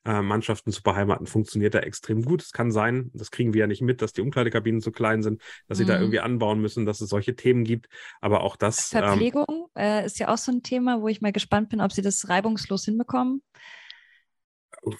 äh, 0.04 0.22
Mannschaften 0.22 0.72
zu 0.72 0.82
beheimaten, 0.82 1.26
funktioniert 1.26 1.74
da 1.74 1.80
extrem 1.80 2.22
gut. 2.22 2.42
Es 2.42 2.52
kann 2.52 2.70
sein, 2.70 3.10
das 3.14 3.30
kriegen 3.30 3.54
wir 3.54 3.60
ja 3.60 3.66
nicht 3.66 3.82
mit, 3.82 4.02
dass 4.02 4.12
die 4.12 4.20
Umkleidekabinen 4.20 4.80
zu 4.80 4.92
klein 4.92 5.22
sind, 5.22 5.40
dass 5.68 5.78
sie 5.78 5.84
da 5.84 5.96
mhm. 5.96 6.02
irgendwie 6.02 6.20
anbauen 6.20 6.60
müssen, 6.60 6.86
dass 6.86 7.00
es 7.00 7.08
solche 7.08 7.34
Themen 7.34 7.64
gibt. 7.64 7.88
Aber 8.20 8.42
auch 8.42 8.56
das. 8.56 8.88
Verpflegung 8.88 9.68
ähm, 9.74 10.02
äh, 10.02 10.06
ist 10.06 10.18
ja 10.18 10.28
auch 10.28 10.38
so 10.38 10.52
ein 10.52 10.62
Thema, 10.62 11.00
wo 11.00 11.08
ich 11.08 11.20
mal 11.20 11.32
gespannt 11.32 11.70
bin, 11.70 11.80
ob 11.80 11.92
sie 11.92 12.02
das 12.02 12.28
reibungslos 12.28 12.84
hinbekommen 12.84 13.42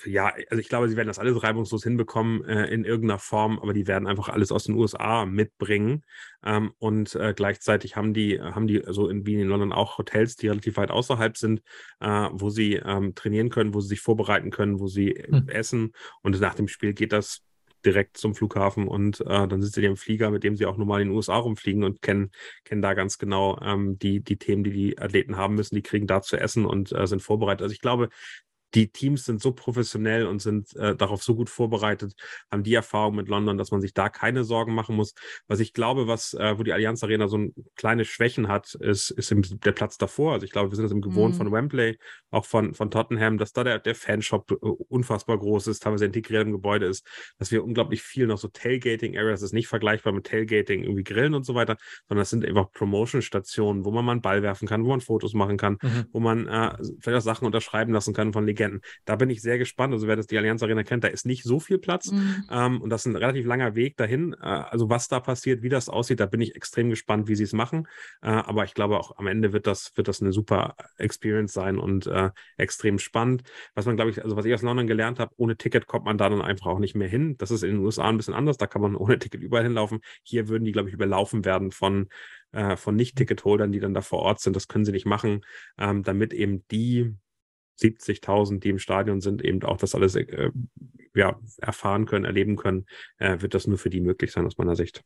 ja, 0.04 0.32
also 0.50 0.60
ich 0.60 0.68
glaube, 0.68 0.88
sie 0.88 0.96
werden 0.96 1.08
das 1.08 1.18
alles 1.18 1.42
reibungslos 1.42 1.82
hinbekommen 1.84 2.44
äh, 2.44 2.66
in 2.66 2.84
irgendeiner 2.84 3.18
Form, 3.18 3.58
aber 3.58 3.72
die 3.72 3.86
werden 3.86 4.06
einfach 4.06 4.28
alles 4.28 4.50
aus 4.52 4.64
den 4.64 4.74
USA 4.74 5.26
mitbringen. 5.26 6.04
Ähm, 6.44 6.72
und 6.78 7.14
äh, 7.14 7.34
gleichzeitig 7.34 7.96
haben 7.96 8.12
die, 8.12 8.40
haben 8.40 8.66
die, 8.66 8.84
also 8.84 9.08
in 9.08 9.26
Wien 9.26 9.40
in 9.40 9.48
London 9.48 9.72
auch 9.72 9.98
Hotels, 9.98 10.36
die 10.36 10.48
relativ 10.48 10.76
weit 10.76 10.90
außerhalb 10.90 11.36
sind, 11.36 11.62
äh, 12.00 12.28
wo 12.32 12.50
sie 12.50 12.74
ähm, 12.74 13.14
trainieren 13.14 13.50
können, 13.50 13.74
wo 13.74 13.80
sie 13.80 13.88
sich 13.88 14.00
vorbereiten 14.00 14.50
können, 14.50 14.80
wo 14.80 14.88
sie 14.88 15.24
mhm. 15.28 15.48
essen. 15.48 15.92
Und 16.22 16.40
nach 16.40 16.54
dem 16.54 16.68
Spiel 16.68 16.92
geht 16.92 17.12
das 17.12 17.42
direkt 17.86 18.16
zum 18.16 18.34
Flughafen 18.34 18.88
und 18.88 19.20
äh, 19.20 19.46
dann 19.48 19.62
sitzen 19.62 19.80
die 19.80 19.86
im 19.86 19.96
Flieger, 19.96 20.30
mit 20.30 20.42
dem 20.42 20.56
sie 20.56 20.66
auch 20.66 20.76
normal 20.76 21.00
in 21.00 21.08
den 21.08 21.16
USA 21.16 21.36
rumfliegen 21.36 21.84
und 21.84 22.02
kennen, 22.02 22.32
kennen 22.64 22.82
da 22.82 22.94
ganz 22.94 23.16
genau 23.16 23.58
ähm, 23.62 23.98
die, 23.98 24.20
die 24.20 24.36
Themen, 24.36 24.64
die 24.64 24.72
die 24.72 24.98
Athleten 24.98 25.36
haben 25.36 25.54
müssen. 25.54 25.76
Die 25.76 25.82
kriegen 25.82 26.06
da 26.06 26.20
zu 26.20 26.36
essen 26.36 26.66
und 26.66 26.92
äh, 26.92 27.06
sind 27.06 27.22
vorbereitet. 27.22 27.62
Also 27.62 27.72
ich 27.72 27.80
glaube, 27.80 28.08
die 28.76 28.88
Teams 28.88 29.24
sind 29.24 29.40
so 29.40 29.52
professionell 29.52 30.26
und 30.26 30.40
sind 30.42 30.76
äh, 30.76 30.94
darauf 30.94 31.22
so 31.22 31.34
gut 31.34 31.48
vorbereitet, 31.48 32.14
haben 32.50 32.62
die 32.62 32.74
Erfahrung 32.74 33.16
mit 33.16 33.26
London, 33.26 33.56
dass 33.56 33.70
man 33.70 33.80
sich 33.80 33.94
da 33.94 34.10
keine 34.10 34.44
Sorgen 34.44 34.74
machen 34.74 34.94
muss. 34.94 35.14
Was 35.48 35.60
ich 35.60 35.72
glaube, 35.72 36.06
was, 36.08 36.34
äh, 36.34 36.58
wo 36.58 36.62
die 36.62 36.74
Allianz 36.74 37.02
Arena 37.02 37.26
so 37.26 37.38
ein, 37.38 37.54
kleine 37.74 38.04
Schwächen 38.04 38.48
hat, 38.48 38.74
ist, 38.74 39.10
ist 39.10 39.32
im, 39.32 39.40
der 39.42 39.72
Platz 39.72 39.96
davor. 39.96 40.34
Also 40.34 40.44
ich 40.44 40.52
glaube, 40.52 40.70
wir 40.70 40.76
sind 40.76 40.84
es 40.84 40.92
im 40.92 41.00
Gewohnt 41.00 41.34
mhm. 41.34 41.38
von 41.38 41.52
Wembley, 41.52 41.98
auch 42.30 42.44
von, 42.44 42.74
von 42.74 42.90
Tottenham, 42.90 43.38
dass 43.38 43.54
da 43.54 43.64
der, 43.64 43.78
der 43.78 43.94
Fanshop 43.94 44.50
äh, 44.50 44.54
unfassbar 44.88 45.38
groß 45.38 45.68
ist, 45.68 45.82
teilweise 45.82 46.04
integriert 46.04 46.46
im 46.46 46.52
Gebäude 46.52 46.84
ist, 46.84 47.06
dass 47.38 47.50
wir 47.50 47.64
unglaublich 47.64 48.02
viel 48.02 48.26
noch 48.26 48.38
so 48.38 48.48
Tailgating-Areas, 48.48 49.40
das 49.40 49.50
ist 49.50 49.54
nicht 49.54 49.68
vergleichbar 49.68 50.12
mit 50.12 50.26
Tailgating, 50.26 50.82
irgendwie 50.82 51.04
Grillen 51.04 51.32
und 51.32 51.46
so 51.46 51.54
weiter, 51.54 51.78
sondern 52.08 52.20
das 52.22 52.30
sind 52.30 52.44
einfach 52.44 52.70
Promotion-Stationen, 52.72 53.86
wo 53.86 53.90
man 53.90 54.04
mal 54.04 54.12
einen 54.12 54.20
Ball 54.20 54.42
werfen 54.42 54.68
kann, 54.68 54.84
wo 54.84 54.90
man 54.90 55.00
Fotos 55.00 55.32
machen 55.32 55.56
kann, 55.56 55.78
mhm. 55.80 56.04
wo 56.12 56.20
man 56.20 56.46
äh, 56.46 56.76
vielleicht 57.00 57.18
auch 57.18 57.24
Sachen 57.24 57.46
unterschreiben 57.46 57.94
lassen 57.94 58.12
kann 58.12 58.34
von 58.34 58.44
Legenden. 58.44 58.65
Da 59.04 59.16
bin 59.16 59.30
ich 59.30 59.42
sehr 59.42 59.58
gespannt. 59.58 59.92
Also 59.92 60.06
wer 60.06 60.16
das 60.16 60.26
die 60.26 60.38
Allianz 60.38 60.62
Arena 60.62 60.82
kennt, 60.82 61.04
da 61.04 61.08
ist 61.08 61.26
nicht 61.26 61.44
so 61.44 61.60
viel 61.60 61.78
Platz. 61.78 62.10
Mhm. 62.10 62.44
Ähm, 62.50 62.82
und 62.82 62.90
das 62.90 63.02
ist 63.02 63.12
ein 63.12 63.16
relativ 63.16 63.46
langer 63.46 63.74
Weg 63.74 63.96
dahin. 63.96 64.34
Äh, 64.34 64.46
also 64.46 64.90
was 64.90 65.08
da 65.08 65.20
passiert, 65.20 65.62
wie 65.62 65.68
das 65.68 65.88
aussieht, 65.88 66.20
da 66.20 66.26
bin 66.26 66.40
ich 66.40 66.54
extrem 66.54 66.90
gespannt, 66.90 67.28
wie 67.28 67.34
sie 67.34 67.44
es 67.44 67.52
machen. 67.52 67.86
Äh, 68.22 68.28
aber 68.28 68.64
ich 68.64 68.74
glaube 68.74 68.98
auch 68.98 69.16
am 69.18 69.26
Ende 69.26 69.52
wird 69.52 69.66
das, 69.66 69.92
wird 69.96 70.08
das 70.08 70.20
eine 70.20 70.32
super 70.32 70.76
Experience 70.98 71.52
sein 71.52 71.78
und 71.78 72.06
äh, 72.06 72.30
extrem 72.56 72.98
spannend. 72.98 73.42
Was 73.74 73.86
man, 73.86 73.96
glaube 73.96 74.10
ich, 74.10 74.22
also 74.22 74.36
was 74.36 74.44
ich 74.44 74.54
aus 74.54 74.62
London 74.62 74.86
gelernt 74.86 75.18
habe, 75.18 75.32
ohne 75.36 75.56
Ticket 75.56 75.86
kommt 75.86 76.04
man 76.04 76.18
da 76.18 76.28
dann 76.28 76.42
einfach 76.42 76.66
auch 76.66 76.78
nicht 76.78 76.94
mehr 76.94 77.08
hin. 77.08 77.36
Das 77.38 77.50
ist 77.50 77.62
in 77.62 77.72
den 77.72 77.84
USA 77.84 78.08
ein 78.08 78.16
bisschen 78.16 78.34
anders. 78.34 78.56
Da 78.56 78.66
kann 78.66 78.82
man 78.82 78.96
ohne 78.96 79.18
Ticket 79.18 79.42
überall 79.42 79.64
hinlaufen. 79.64 80.00
Hier 80.22 80.48
würden 80.48 80.64
die, 80.64 80.72
glaube 80.72 80.88
ich, 80.88 80.94
überlaufen 80.94 81.44
werden 81.44 81.70
von 81.70 82.08
äh, 82.52 82.76
von 82.76 82.96
Nicht-Ticketholdern, 82.96 83.72
die 83.72 83.80
dann 83.80 83.94
da 83.94 84.00
vor 84.00 84.20
Ort 84.20 84.40
sind. 84.40 84.56
Das 84.56 84.68
können 84.68 84.84
sie 84.84 84.92
nicht 84.92 85.06
machen, 85.06 85.44
ähm, 85.78 86.02
damit 86.02 86.32
eben 86.32 86.66
die 86.70 87.14
70.000, 87.78 88.60
die 88.60 88.70
im 88.70 88.78
Stadion 88.78 89.20
sind, 89.20 89.42
eben 89.42 89.62
auch 89.62 89.76
das 89.76 89.94
alles 89.94 90.14
äh, 90.14 90.50
ja, 91.14 91.38
erfahren 91.58 92.06
können, 92.06 92.24
erleben 92.24 92.56
können, 92.56 92.86
äh, 93.18 93.40
wird 93.40 93.54
das 93.54 93.66
nur 93.66 93.78
für 93.78 93.90
die 93.90 94.00
möglich 94.00 94.32
sein 94.32 94.46
aus 94.46 94.58
meiner 94.58 94.76
Sicht. 94.76 95.02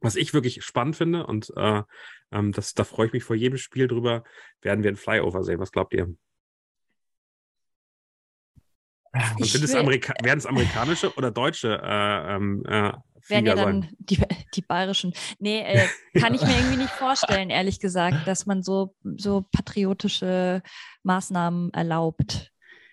Was 0.00 0.16
ich 0.16 0.32
wirklich 0.32 0.64
spannend 0.64 0.96
finde 0.96 1.26
und 1.26 1.52
äh, 1.56 1.82
ähm, 2.30 2.52
das, 2.52 2.74
da 2.74 2.84
freue 2.84 3.08
ich 3.08 3.12
mich 3.12 3.24
vor 3.24 3.34
jedem 3.36 3.58
Spiel 3.58 3.88
drüber, 3.88 4.22
werden 4.62 4.84
wir 4.84 4.92
ein 4.92 4.96
Flyover 4.96 5.42
sehen. 5.42 5.58
Was 5.58 5.72
glaubt 5.72 5.92
ihr? 5.92 6.14
Und 9.38 9.46
sind 9.46 9.64
es 9.64 9.74
Amerika 9.74 10.14
werden 10.22 10.38
es 10.38 10.46
amerikanische 10.46 11.12
oder 11.16 11.30
deutsche 11.30 11.80
äh, 11.82 12.36
ähm, 12.36 12.62
äh, 12.66 12.92
Werden 13.28 13.46
ja 13.46 13.54
dann 13.54 13.88
die, 13.98 14.18
die 14.54 14.62
bayerischen. 14.62 15.12
Nee, 15.38 15.60
äh, 15.60 15.86
kann 16.18 16.34
ich 16.34 16.42
mir 16.42 16.56
irgendwie 16.56 16.78
nicht 16.78 16.90
vorstellen, 16.90 17.50
ehrlich 17.50 17.80
gesagt, 17.80 18.26
dass 18.26 18.46
man 18.46 18.62
so, 18.62 18.94
so 19.16 19.44
patriotische 19.52 20.62
Maßnahmen 21.02 21.72
erlaubt. 21.72 22.52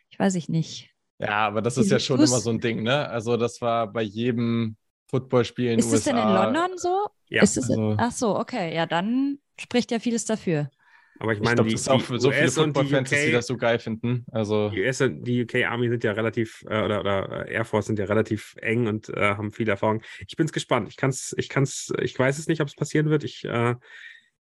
Ich 0.09 0.19
weiß 0.19 0.35
ich 0.35 0.49
nicht. 0.49 0.91
Ja, 1.19 1.47
aber 1.47 1.61
das 1.61 1.77
ist 1.77 1.91
ja 1.91 1.99
schon 1.99 2.19
immer 2.19 2.39
so 2.39 2.49
ein 2.49 2.59
Ding, 2.59 2.83
ne? 2.83 3.07
Also 3.09 3.37
das 3.37 3.61
war 3.61 3.91
bei 3.91 4.01
jedem 4.01 4.75
Footballspiel 5.07 5.71
in 5.71 5.79
den 5.79 5.85
USA. 5.85 5.95
Ist 5.95 5.99
es 5.99 6.03
denn 6.05 6.17
in 6.17 6.27
London 6.27 6.77
so? 6.77 7.07
Ja. 7.29 7.41
Ist 7.41 7.57
es 7.57 7.69
also, 7.69 7.95
ach 7.97 8.11
so, 8.11 8.37
okay. 8.37 8.75
Ja, 8.75 8.85
dann 8.85 9.39
spricht 9.57 9.91
ja 9.91 9.99
vieles 9.99 10.25
dafür. 10.25 10.69
Aber 11.19 11.33
ich 11.33 11.39
meine, 11.39 11.51
ich 11.51 11.55
glaub, 11.55 11.69
das 11.69 11.81
ist 11.81 11.89
auch 11.89 12.01
für 12.01 12.19
so 12.19 12.29
US 12.29 12.37
viele 12.37 12.51
Football-Fans, 12.51 13.09
die, 13.09 13.25
die 13.27 13.31
das 13.31 13.47
so 13.47 13.57
geil 13.57 13.79
finden. 13.79 14.25
Also 14.31 14.69
die 14.69 14.81
US 14.81 15.01
und 15.01 15.23
die 15.23 15.43
UK 15.43 15.65
Army 15.65 15.89
sind 15.89 16.03
ja 16.03 16.11
relativ, 16.11 16.63
äh, 16.69 16.83
oder, 16.83 16.99
oder 16.99 17.47
Air 17.47 17.65
Force 17.65 17.85
sind 17.87 17.99
ja 17.99 18.05
relativ 18.05 18.55
eng 18.61 18.87
und 18.87 19.09
äh, 19.09 19.35
haben 19.35 19.51
viel 19.51 19.69
Erfahrung. 19.69 20.01
Ich 20.27 20.35
bin 20.35 20.47
gespannt. 20.47 20.89
Ich 20.89 20.97
kann's, 20.97 21.33
ich 21.37 21.49
kann's, 21.49 21.91
ich 22.01 22.17
weiß 22.17 22.37
es 22.37 22.47
nicht, 22.47 22.61
ob 22.61 22.67
es 22.67 22.75
passieren 22.75 23.09
wird. 23.09 23.23
Ich, 23.23 23.45
äh, 23.45 23.75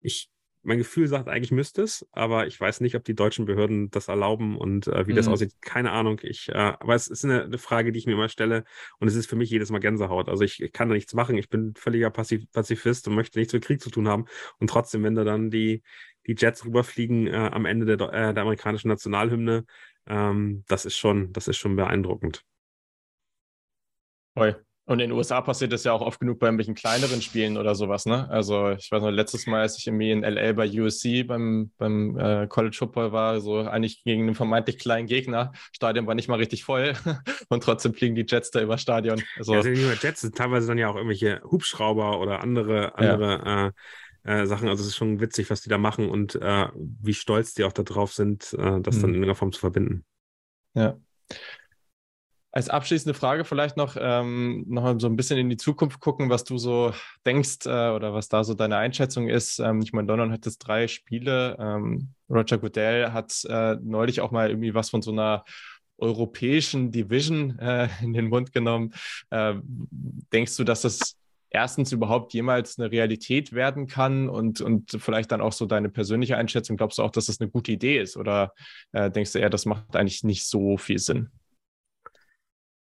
ich 0.01 0.31
mein 0.63 0.79
Gefühl 0.79 1.09
sagt, 1.09 1.29
eigentlich 1.29 1.53
müsste 1.53 1.83
es, 1.83 2.07
aber 2.13 2.47
ich 2.47 2.61
weiß 2.61 2.81
nicht, 2.81 2.95
ob 2.95 3.05
die 3.05 3.15
deutschen 3.15 3.47
Behörden 3.47 3.91
das 3.91 4.09
erlauben 4.09 4.59
und 4.59 4.89
äh, 4.89 5.07
wie 5.07 5.13
mhm. 5.13 5.17
das 5.17 5.29
aussieht. 5.29 5.55
Keine 5.63 5.93
Ahnung. 5.93 6.21
Ich, 6.23 6.51
äh, 6.51 6.53
aber 6.53 6.95
es 6.95 7.09
ist 7.09 7.25
eine, 7.25 7.45
eine, 7.45 7.59
Frage, 7.59 7.93
die 7.93 7.99
ich 7.99 8.07
mir 8.07 8.13
immer 8.13 8.29
stelle 8.29 8.65
und 8.99 9.09
es 9.09 9.15
ist 9.15 9.27
für 9.27 9.37
mich 9.37 9.51
jedes 9.51 9.71
Mal 9.71 9.79
Gänsehaut. 9.79 10.29
Also 10.29 10.45
ich, 10.45 10.63
ich 10.63 10.73
kann 10.73 10.89
da 10.89 10.95
nichts 10.95 11.15
machen. 11.15 11.39
Ich 11.39 11.49
bin 11.49 11.75
völliger 11.77 12.11
Pazif 12.11 12.51
Pazifist 12.53 13.09
und 13.09 13.15
möchte 13.15 13.39
nichts 13.39 13.55
mit 13.55 13.65
Krieg 13.65 13.81
zu 13.81 13.91
tun 13.91 14.09
haben. 14.09 14.27
Und 14.59 14.69
trotzdem, 14.69 15.03
wenn 15.03 15.15
da 15.15 15.25
dann 15.25 15.51
die, 15.51 15.83
die 16.27 16.35
Jets 16.37 16.65
rüberfliegen 16.65 17.27
äh, 17.27 17.51
am 17.53 17.67
Ende 17.67 17.97
der, 17.97 18.13
äh, 18.13 18.35
der 18.35 18.43
amerikanischen 18.43 18.89
Nationalhymne, 18.89 19.65
ähm, 20.07 20.65
das 20.69 20.85
ist 20.85 20.97
schon, 20.97 21.33
das 21.33 21.49
ist 21.49 21.57
schon 21.57 21.77
beeindruckend. 21.77 22.45
Oi. 24.37 24.55
Und 24.87 24.99
in 24.99 25.11
den 25.11 25.17
USA 25.17 25.41
passiert 25.41 25.73
das 25.73 25.85
ja 25.85 25.93
auch 25.93 26.01
oft 26.01 26.19
genug 26.19 26.41
bei 26.41 26.49
irgendwelchen 26.49 26.75
kleineren 26.75 27.23
Spielen 27.23 27.57
oder 27.57 27.77
sowas, 27.77 28.07
ne? 28.07 28.29
Also 28.29 28.71
ich 28.71 28.91
weiß 28.91 29.03
noch, 29.03 29.11
letztes 29.11 29.47
Mal, 29.47 29.61
als 29.61 29.79
ich 29.79 29.87
irgendwie 29.87 30.11
in 30.11 30.25
LA 30.25 30.53
bei 30.53 30.69
USC 30.69 31.23
beim, 31.23 31.71
beim 31.79 32.19
äh, 32.19 32.49
College 32.49 32.77
Football 32.77 33.13
war, 33.13 33.41
so 33.41 33.59
eigentlich 33.59 34.03
gegen 34.03 34.23
einen 34.23 34.35
vermeintlich 34.35 34.79
kleinen 34.79 35.07
Gegner. 35.07 35.53
Stadion 35.71 36.09
war 36.09 36.17
nicht 36.17 36.27
mal 36.27 36.41
richtig 36.41 36.65
voll 36.65 36.95
und 37.51 37.63
trotzdem 37.63 37.95
fliegen 37.95 38.17
die 38.17 38.27
Jets 38.27 38.51
da 38.51 38.61
über 38.61 38.79
Stadion. 38.79 39.23
Also, 39.37 39.55
ja, 39.55 39.63
sind 39.63 39.75
nicht 39.75 39.85
nur 39.85 39.95
Jets, 39.95 40.23
sind 40.23 40.37
teilweise 40.37 40.67
dann 40.67 40.79
ja 40.79 40.89
auch 40.89 40.97
irgendwelche 40.97 41.41
Hubschrauber 41.49 42.19
oder 42.19 42.41
andere, 42.41 42.99
andere 42.99 43.31
ja. 43.45 43.67
äh, 43.69 43.73
äh, 44.25 44.47
Sachen. 44.47 44.69
Also 44.69 44.83
es 44.83 44.89
ist 44.89 44.97
schon 44.97 45.21
witzig, 45.21 45.51
was 45.51 45.63
die 45.63 45.69
da 45.69 45.79
machen 45.79 46.09
und 46.09 46.35
äh, 46.37 46.69
wie 46.75 47.15
stolz 47.15 47.55
die 47.55 47.65
auch 47.65 47.73
darauf 47.73 48.13
sind, 48.13 48.53
äh, 48.55 48.81
das 48.81 48.97
mhm. 48.97 49.01
dann 49.01 49.11
in 49.11 49.15
irgendeiner 49.17 49.35
Form 49.35 49.53
zu 49.53 49.61
verbinden. 49.61 50.05
Ja. 50.75 50.97
Als 52.53 52.69
abschließende 52.69 53.15
Frage 53.15 53.45
vielleicht 53.45 53.77
noch, 53.77 53.97
ähm, 53.99 54.65
noch 54.69 54.99
so 54.99 55.07
ein 55.07 55.15
bisschen 55.15 55.39
in 55.39 55.49
die 55.49 55.57
Zukunft 55.57 56.01
gucken, 56.01 56.31
was 56.31 56.43
du 56.43 56.59
so 56.59 56.93
denkst 57.25 57.67
äh, 57.67 57.91
oder 57.91 58.13
was 58.13 58.29
da 58.29 58.43
so 58.43 58.55
deine 58.55 58.77
Einschätzung 58.77 59.29
ist. 59.29 59.61
Ähm, 59.61 59.81
ich 59.83 59.93
meine, 59.93 60.09
London 60.09 60.33
hat 60.33 60.47
jetzt 60.47 60.59
drei 60.59 60.89
Spiele. 60.89 61.57
Ähm, 61.61 62.09
Roger 62.29 62.59
Goodell 62.59 63.13
hat 63.13 63.45
äh, 63.49 63.77
neulich 63.81 64.21
auch 64.21 64.33
mal 64.33 64.49
irgendwie 64.49 64.75
was 64.75 64.91
von 64.91 65.01
so 65.01 65.13
einer 65.13 65.45
europäischen 65.99 66.91
Division 66.91 67.57
äh, 67.61 67.89
in 68.03 68.13
den 68.13 68.29
Mund 68.29 68.53
genommen. 68.53 68.95
Äh, 69.31 69.55
denkst 70.33 70.57
du, 70.57 70.65
dass 70.65 70.83
das 70.83 71.17
erstens 71.51 71.93
überhaupt 71.93 72.33
jemals 72.33 72.79
eine 72.79 72.91
Realität 72.91 73.53
werden 73.53 73.87
kann 73.87 74.29
und, 74.29 74.61
und 74.61 74.97
vielleicht 74.99 75.33
dann 75.33 75.41
auch 75.41 75.53
so 75.53 75.67
deine 75.67 75.91
persönliche 75.91 76.37
Einschätzung? 76.37 76.77
Glaubst 76.77 76.99
du 76.99 77.03
auch, 77.03 77.11
dass 77.11 77.27
das 77.27 77.41
eine 77.41 77.51
gute 77.51 77.73
Idee 77.73 78.01
ist 78.01 78.17
oder 78.17 78.55
äh, 78.93 79.11
denkst 79.11 79.33
du 79.33 79.39
eher, 79.39 79.51
das 79.51 79.67
macht 79.67 79.97
eigentlich 79.97 80.25
nicht 80.25 80.47
so 80.47 80.77
viel 80.77 80.99
Sinn? 80.99 81.31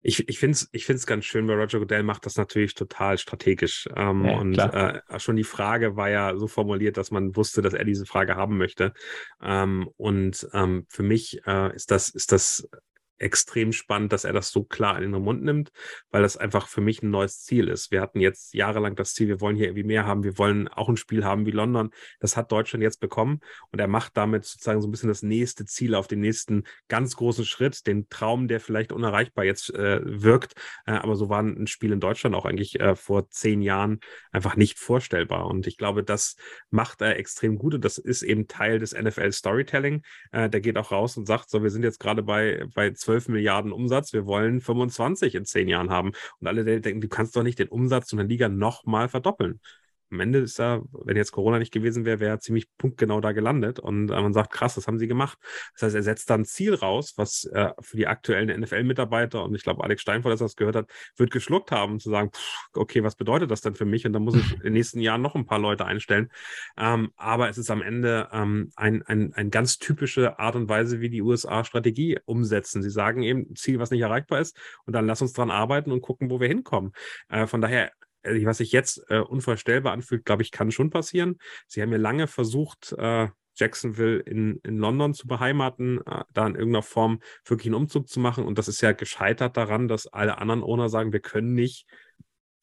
ich, 0.07 0.30
ich 0.30 0.38
finde 0.38 0.51
es 0.51 0.70
ich 0.72 0.86
find's 0.86 1.07
ganz 1.07 1.26
schön, 1.26 1.47
weil 1.47 1.59
Roger 1.59 1.80
Goodell 1.80 2.03
macht 2.03 2.28
das 2.28 2.38
natürlich 2.38 2.76
total 2.76 3.18
strategisch. 3.18 3.89
Ähm, 3.95 4.24
ja, 4.24 4.38
und 4.38 4.57
äh, 4.57 5.01
schon 5.20 5.36
die 5.36 5.43
Frage 5.43 5.95
war 5.95 6.09
ja 6.11 6.38
so 6.38 6.47
formuliert, 6.47 6.97
dass 6.97 7.09
man 7.09 7.36
wusste, 7.36 7.63
dass 7.63 7.74
er 7.74 7.86
diese 7.86 8.05
Frage 8.05 8.36
haben 8.36 8.57
möchte. 8.57 8.93
Ähm, 9.41 9.89
und 9.97 10.47
ähm, 10.53 10.86
für 10.89 11.01
mich 11.01 11.41
äh, 11.47 11.76
ist 11.76 11.89
das, 11.89 12.09
ist 12.09 12.32
das 12.32 12.70
extrem 13.18 13.72
spannend, 13.72 14.13
dass 14.13 14.24
er 14.24 14.34
das 14.34 14.49
so 14.51 14.63
klar 14.63 15.01
in 15.01 15.11
den 15.11 15.22
Mund 15.22 15.43
nimmt, 15.43 15.72
weil 16.11 16.22
das 16.22 16.38
einfach 16.38 16.68
für 16.68 16.82
mich 16.82 17.01
ein 17.01 17.09
neues 17.09 17.43
Ziel 17.43 17.68
ist. 17.68 17.91
Wir 17.91 18.01
hatten 18.01 18.20
jetzt 18.20 18.53
jahrelang 18.53 18.95
das 18.95 19.13
Ziel, 19.13 19.28
wir 19.28 19.41
wollen 19.41 19.55
hier 19.55 19.68
irgendwie 19.68 19.84
mehr 19.84 20.05
haben, 20.05 20.24
wir 20.24 20.38
wollen 20.38 20.68
auch 20.68 20.89
ein 20.89 20.97
Spiel 20.97 21.24
haben 21.24 21.45
wie 21.45 21.51
London. 21.51 21.91
Das 22.20 22.38
hat 22.38 22.51
Deutschland 22.51 22.84
jetzt 22.84 22.99
bekommen 22.99 23.39
und 23.72 23.80
er 23.80 23.88
macht 23.88 24.18
damit 24.18 24.45
sozusagen 24.45 24.82
so 24.82 24.88
ein 24.88 24.91
bisschen 24.91 25.09
das 25.09 25.22
nächste 25.22 25.66
Ziel 25.66 25.95
auf 25.95 26.07
den 26.07 26.20
nächsten 26.20 26.63
ganz 26.88 27.16
großen 27.16 27.45
Schritt, 27.45 27.88
den 27.88 28.09
Traum, 28.09 28.47
der 28.47 28.59
vielleicht 28.59 28.91
unerreichbar 28.91 29.45
jetzt 29.45 29.74
äh, 29.74 30.01
wirkt. 30.03 30.53
Äh, 30.86 30.91
aber 30.91 31.16
so 31.16 31.30
war 31.30 31.41
ein 31.41 31.68
Spiel 31.68 31.91
in 31.91 31.99
Deutschland 31.99 32.36
auch 32.36 32.45
eigentlich 32.45 32.80
äh, 32.80 32.95
vor 32.95 33.30
zehn 33.30 33.61
Jahren 33.61 33.99
einfach 34.32 34.55
nicht 34.55 34.80
vorstellbar. 34.80 35.47
Und 35.47 35.68
ich 35.68 35.78
glaube, 35.78 36.03
das 36.03 36.36
macht 36.70 37.01
er 37.01 37.18
extrem 37.18 37.57
gut 37.57 37.76
und 37.76 37.86
das 37.86 37.97
ist 37.97 38.24
eben 38.24 38.47
Teil 38.47 38.80
des 38.80 38.93
NFL 38.93 39.32
Storytelling. 39.32 40.03
Äh, 40.32 40.49
der 40.49 40.61
geht 40.61 40.78
auch 40.78 40.91
raus 40.91 41.18
und 41.18 41.26
sagt, 41.26 41.49
so, 41.49 41.63
wir 41.63 41.70
sind 41.70 41.84
jetzt 41.84 41.99
gerade 41.99 42.24
bei, 42.24 42.66
bei 42.74 42.93
12 43.05 43.29
Milliarden 43.29 43.71
Umsatz, 43.71 44.13
wir 44.13 44.25
wollen 44.25 44.61
25 44.61 45.35
in 45.35 45.45
zehn 45.45 45.67
Jahren 45.67 45.89
haben. 45.89 46.11
Und 46.39 46.47
alle 46.47 46.63
denken, 46.81 47.01
du 47.01 47.07
kannst 47.07 47.35
doch 47.35 47.43
nicht 47.43 47.59
den 47.59 47.69
Umsatz 47.69 48.11
in 48.11 48.17
der 48.17 48.27
Liga 48.27 48.49
nochmal 48.49 49.09
verdoppeln 49.09 49.59
am 50.11 50.19
Ende 50.19 50.39
ist 50.39 50.59
er, 50.59 50.83
wenn 50.91 51.17
jetzt 51.17 51.31
Corona 51.31 51.59
nicht 51.59 51.73
gewesen 51.73 52.05
wäre, 52.05 52.19
wäre 52.19 52.35
er 52.35 52.39
ziemlich 52.39 52.67
punktgenau 52.77 53.21
da 53.21 53.31
gelandet. 53.31 53.79
Und 53.79 54.09
äh, 54.09 54.21
man 54.21 54.33
sagt, 54.33 54.51
krass, 54.51 54.75
das 54.75 54.87
haben 54.87 54.99
sie 54.99 55.07
gemacht. 55.07 55.37
Das 55.73 55.83
heißt, 55.83 55.95
er 55.95 56.03
setzt 56.03 56.29
dann 56.29 56.41
ein 56.41 56.45
Ziel 56.45 56.73
raus, 56.75 57.13
was 57.17 57.45
äh, 57.45 57.71
für 57.79 57.97
die 57.97 58.07
aktuellen 58.07 58.59
NFL-Mitarbeiter, 58.61 59.43
und 59.43 59.55
ich 59.55 59.63
glaube, 59.63 59.83
Alex 59.83 60.01
Steinfort, 60.01 60.31
als 60.31 60.41
er 60.41 60.45
das 60.45 60.55
gehört 60.55 60.75
hat, 60.75 60.91
wird 61.17 61.31
geschluckt 61.31 61.71
haben, 61.71 61.99
zu 61.99 62.09
sagen, 62.09 62.31
pff, 62.31 62.67
okay, 62.73 63.03
was 63.03 63.15
bedeutet 63.15 63.51
das 63.51 63.61
denn 63.61 63.75
für 63.75 63.85
mich? 63.85 64.05
Und 64.05 64.13
dann 64.13 64.23
muss 64.23 64.35
ich 64.35 64.53
in 64.53 64.61
den 64.61 64.73
nächsten 64.73 64.99
Jahren 64.99 65.21
noch 65.21 65.35
ein 65.35 65.45
paar 65.45 65.59
Leute 65.59 65.85
einstellen. 65.85 66.29
Ähm, 66.77 67.11
aber 67.15 67.49
es 67.49 67.57
ist 67.57 67.71
am 67.71 67.81
Ende 67.81 68.29
ähm, 68.31 68.71
ein, 68.75 69.01
ein, 69.03 69.33
ein 69.33 69.49
ganz 69.49 69.77
typische 69.77 70.39
Art 70.39 70.55
und 70.55 70.69
Weise, 70.69 70.99
wie 71.01 71.09
die 71.09 71.21
USA 71.21 71.63
Strategie 71.63 72.19
umsetzen. 72.25 72.81
Sie 72.81 72.89
sagen 72.89 73.23
eben, 73.23 73.55
Ziel, 73.55 73.79
was 73.79 73.91
nicht 73.91 74.01
erreichbar 74.01 74.39
ist, 74.39 74.57
und 74.85 74.93
dann 74.93 75.07
lass 75.07 75.21
uns 75.21 75.33
dran 75.33 75.51
arbeiten 75.51 75.91
und 75.91 76.01
gucken, 76.01 76.29
wo 76.29 76.39
wir 76.39 76.47
hinkommen. 76.47 76.91
Äh, 77.29 77.47
von 77.47 77.61
daher 77.61 77.91
was 78.26 78.57
sich 78.57 78.71
jetzt 78.71 79.03
äh, 79.09 79.19
unvorstellbar 79.19 79.93
anfühlt, 79.93 80.26
glaube 80.26 80.41
ich, 80.41 80.51
kann 80.51 80.71
schon 80.71 80.89
passieren. 80.89 81.38
Sie 81.67 81.82
haben 81.82 81.91
ja 81.91 81.97
lange 81.97 82.28
versucht, 82.28 82.93
äh, 82.97 83.28
Jacksonville 83.55 84.19
in, 84.19 84.59
in 84.63 84.78
London 84.78 85.13
zu 85.13 85.28
beheimaten, 85.28 85.99
äh, 86.05 86.23
da 86.34 86.47
in 86.47 86.55
irgendeiner 86.55 86.84
Form 86.84 87.21
wirklich 87.45 87.67
einen 87.67 87.76
Umzug 87.76 88.09
zu 88.09 88.19
machen. 88.19 88.45
Und 88.45 88.57
das 88.57 88.67
ist 88.67 88.82
ja 88.82 88.91
gescheitert 88.91 89.57
daran, 89.57 89.88
dass 89.88 90.07
alle 90.07 90.38
anderen 90.38 90.63
Owner 90.63 90.89
sagen, 90.89 91.13
wir 91.13 91.21
können 91.21 91.53
nicht 91.53 91.88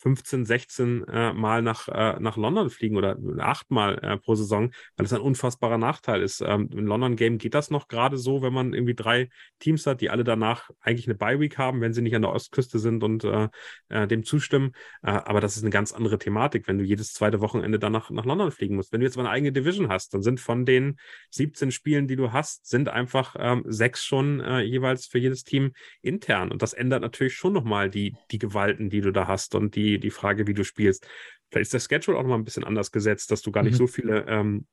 15, 0.03 0.45
16 0.45 1.05
äh, 1.05 1.33
Mal 1.33 1.63
nach, 1.63 1.87
äh, 1.87 2.19
nach 2.19 2.37
London 2.37 2.71
fliegen 2.71 2.97
oder 2.97 3.17
achtmal 3.39 3.99
äh, 4.03 4.17
pro 4.19 4.35
Saison, 4.35 4.73
weil 4.97 5.05
das 5.05 5.13
ein 5.13 5.21
unfassbarer 5.21 5.79
Nachteil 5.79 6.23
ist. 6.23 6.41
Ähm, 6.41 6.69
Im 6.73 6.87
London 6.87 7.15
Game 7.15 7.39
geht 7.39 7.55
das 7.55 7.71
noch 7.71 7.87
gerade 7.87 8.19
so, 8.19 8.43
wenn 8.43 8.53
man 8.53 8.75
irgendwie 8.75 8.97
drei 8.97 9.29
Teams 9.61 9.87
hat, 9.87 10.01
die 10.01 10.11
alle 10.11 10.25
danach 10.25 10.71
eigentlich 10.81 11.07
eine 11.07 11.15
Bye-Week 11.15 11.57
haben, 11.57 11.81
wenn 11.81 11.93
sie 11.93 12.03
nicht 12.03 12.17
an 12.17 12.23
der 12.23 12.33
Ostküste 12.33 12.81
sind 12.81 13.05
und 13.05 13.23
äh, 13.23 13.49
äh, 13.91 14.09
dem 14.09 14.25
zustimmen. 14.25 14.73
Äh, 15.03 15.13
aber 15.13 15.41
das 15.41 15.57
ist 15.57 15.63
eine 15.63 15.71
ganz 15.71 15.93
andere 15.93 16.19
Thematik, 16.19 16.67
wenn 16.67 16.79
du 16.79 16.85
jedes 16.85 17.13
zweite 17.13 17.41
Wochenende 17.41 17.79
dann 17.79 17.93
nach, 17.93 18.11
London 18.11 18.51
fliegen 18.51 18.75
musst. 18.75 18.93
Wenn 18.93 19.01
du 19.01 19.07
jetzt 19.07 19.17
mal 19.17 19.23
eine 19.23 19.31
eigene 19.31 19.53
Division 19.53 19.89
hast, 19.89 20.15
dann 20.15 20.23
sind 20.23 20.41
von 20.41 20.67
den 20.67 20.99
17 21.31 21.71
Spielen, 21.71 22.09
die 22.09 22.17
du 22.17 22.33
hast, 22.33 22.67
sind 22.67 22.89
einfach 22.89 23.37
ähm, 23.39 23.63
sechs 23.67 24.05
schon 24.05 24.41
jeweils 24.63 25.07
für 25.07 25.19
jedes 25.19 25.45
Team 25.45 25.73
intern. 26.01 26.51
Und 26.51 26.63
das 26.63 26.73
ändert 26.73 27.03
natürlich 27.03 27.35
schon 27.35 27.53
nochmal 27.53 27.91
die, 27.91 28.17
die 28.31 28.39
Gewalten, 28.39 28.91
die 28.91 29.01
du 29.01 29.13
da 29.13 29.29
hast 29.29 29.55
und 29.55 29.77
die 29.77 29.92
die, 29.99 30.11
Frage, 30.11 30.47
wie 30.47 30.55
du 30.55 30.65
spielst. 30.65 31.07
Vielleicht 31.51 31.73
ist 31.73 31.75
der 31.75 31.81
Schedule 31.81 32.17
auch 32.17 32.23
noch 32.23 32.31
mal 32.31 32.37
ein 32.37 32.45
bisschen 32.45 32.65
anders 32.65 32.93
gesetzt, 32.93 33.31
dass 33.31 33.43
du 33.43 33.53
gar 33.53 33.63
nicht 33.63 33.75
mhm. 33.75 33.79
so 33.79 33.87
viele 33.87 34.25
ähm, 34.29 34.67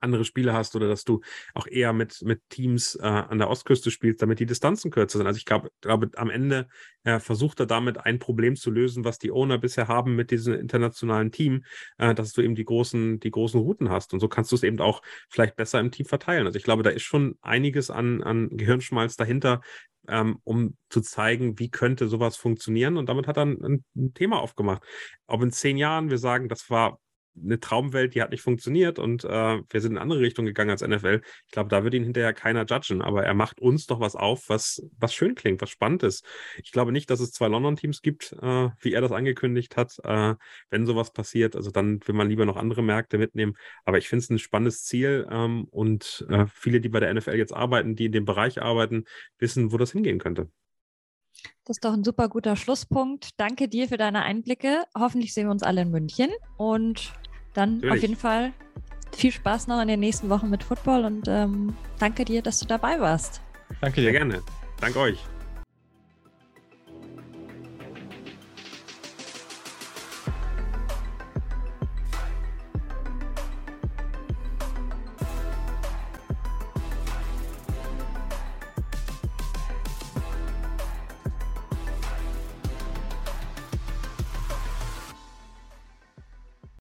andere 0.00 0.24
Spiele 0.24 0.52
hast 0.52 0.76
oder 0.76 0.88
dass 0.88 1.04
du 1.04 1.20
auch 1.54 1.66
eher 1.66 1.92
mit, 1.92 2.22
mit 2.22 2.40
Teams 2.48 2.94
äh, 2.96 3.06
an 3.06 3.38
der 3.38 3.50
Ostküste 3.50 3.90
spielst, 3.90 4.22
damit 4.22 4.40
die 4.40 4.46
Distanzen 4.46 4.90
kürzer 4.90 5.18
sind. 5.18 5.26
Also 5.26 5.38
ich 5.38 5.44
glaube, 5.44 5.70
glaube 5.80 6.10
am 6.16 6.30
Ende 6.30 6.68
äh, 7.04 7.18
versucht 7.20 7.60
er 7.60 7.66
damit 7.66 8.04
ein 8.04 8.18
Problem 8.18 8.56
zu 8.56 8.70
lösen, 8.70 9.04
was 9.04 9.18
die 9.18 9.30
Owner 9.30 9.58
bisher 9.58 9.88
haben 9.88 10.16
mit 10.16 10.30
diesem 10.30 10.54
internationalen 10.54 11.32
Team, 11.32 11.64
äh, 11.98 12.14
dass 12.14 12.32
du 12.32 12.42
eben 12.42 12.54
die 12.54 12.64
großen, 12.64 13.20
die 13.20 13.30
großen 13.30 13.60
Routen 13.60 13.90
hast. 13.90 14.12
Und 14.12 14.20
so 14.20 14.28
kannst 14.28 14.52
du 14.52 14.56
es 14.56 14.62
eben 14.62 14.80
auch 14.80 15.02
vielleicht 15.28 15.56
besser 15.56 15.80
im 15.80 15.90
Team 15.90 16.06
verteilen. 16.06 16.46
Also 16.46 16.56
ich 16.56 16.64
glaube, 16.64 16.82
da 16.82 16.90
ist 16.90 17.02
schon 17.02 17.36
einiges 17.40 17.90
an, 17.90 18.22
an 18.22 18.48
Gehirnschmalz 18.50 19.16
dahinter, 19.16 19.60
ähm, 20.08 20.38
um 20.44 20.76
zu 20.88 21.00
zeigen, 21.00 21.58
wie 21.58 21.70
könnte 21.70 22.08
sowas 22.08 22.36
funktionieren. 22.36 22.96
Und 22.96 23.08
damit 23.08 23.26
hat 23.26 23.36
er 23.36 23.46
ein, 23.46 23.84
ein 23.96 24.14
Thema 24.14 24.40
aufgemacht. 24.40 24.82
Ob 25.26 25.42
in 25.42 25.52
zehn 25.52 25.76
Jahren 25.76 26.10
wir 26.10 26.18
sagen, 26.18 26.48
das 26.48 26.70
war 26.70 26.98
eine 27.42 27.60
Traumwelt, 27.60 28.14
die 28.14 28.22
hat 28.22 28.30
nicht 28.30 28.42
funktioniert 28.42 28.98
und 28.98 29.24
äh, 29.24 29.28
wir 29.68 29.80
sind 29.80 29.92
in 29.92 29.96
eine 29.98 30.02
andere 30.02 30.20
Richtung 30.20 30.46
gegangen 30.46 30.70
als 30.70 30.86
NFL. 30.86 31.20
Ich 31.46 31.52
glaube, 31.52 31.68
da 31.68 31.84
wird 31.84 31.94
ihn 31.94 32.04
hinterher 32.04 32.32
keiner 32.32 32.64
judgen, 32.66 33.02
aber 33.02 33.24
er 33.24 33.34
macht 33.34 33.60
uns 33.60 33.86
doch 33.86 34.00
was 34.00 34.16
auf, 34.16 34.48
was, 34.48 34.82
was 34.98 35.14
schön 35.14 35.34
klingt, 35.34 35.60
was 35.62 35.70
spannend 35.70 36.02
ist. 36.02 36.24
Ich 36.62 36.72
glaube 36.72 36.92
nicht, 36.92 37.10
dass 37.10 37.20
es 37.20 37.32
zwei 37.32 37.48
London-Teams 37.48 38.02
gibt, 38.02 38.32
äh, 38.40 38.68
wie 38.80 38.92
er 38.92 39.00
das 39.00 39.12
angekündigt 39.12 39.76
hat, 39.76 39.98
äh, 40.04 40.34
wenn 40.70 40.86
sowas 40.86 41.12
passiert. 41.12 41.56
Also 41.56 41.70
dann 41.70 42.00
will 42.06 42.14
man 42.14 42.28
lieber 42.28 42.46
noch 42.46 42.56
andere 42.56 42.82
Märkte 42.82 43.18
mitnehmen. 43.18 43.54
Aber 43.84 43.98
ich 43.98 44.08
finde 44.08 44.24
es 44.24 44.30
ein 44.30 44.38
spannendes 44.38 44.84
Ziel 44.84 45.26
ähm, 45.30 45.66
und 45.70 46.26
äh, 46.28 46.46
viele, 46.52 46.80
die 46.80 46.88
bei 46.88 47.00
der 47.00 47.12
NFL 47.12 47.34
jetzt 47.34 47.54
arbeiten, 47.54 47.96
die 47.96 48.06
in 48.06 48.12
dem 48.12 48.24
Bereich 48.24 48.60
arbeiten, 48.62 49.04
wissen, 49.38 49.72
wo 49.72 49.78
das 49.78 49.92
hingehen 49.92 50.18
könnte. 50.18 50.48
Das 51.64 51.76
ist 51.76 51.84
doch 51.84 51.92
ein 51.92 52.04
super 52.04 52.28
guter 52.28 52.56
Schlusspunkt. 52.56 53.30
Danke 53.38 53.68
dir 53.68 53.88
für 53.88 53.96
deine 53.96 54.22
Einblicke. 54.22 54.84
Hoffentlich 54.96 55.34
sehen 55.34 55.46
wir 55.46 55.52
uns 55.52 55.62
alle 55.62 55.82
in 55.82 55.90
München 55.90 56.30
und 56.56 57.12
dann 57.58 57.76
Natürlich. 57.76 57.94
auf 57.94 58.02
jeden 58.02 58.16
Fall 58.16 58.52
viel 59.14 59.32
Spaß 59.32 59.66
noch 59.66 59.80
in 59.82 59.88
den 59.88 60.00
nächsten 60.00 60.28
Wochen 60.28 60.48
mit 60.48 60.62
Football 60.62 61.04
und 61.04 61.26
ähm, 61.28 61.74
danke 61.98 62.24
dir, 62.24 62.42
dass 62.42 62.60
du 62.60 62.66
dabei 62.66 63.00
warst. 63.00 63.40
Danke 63.80 64.00
dir. 64.00 64.12
Gerne. 64.12 64.42
Danke 64.80 65.00
euch. 65.00 65.18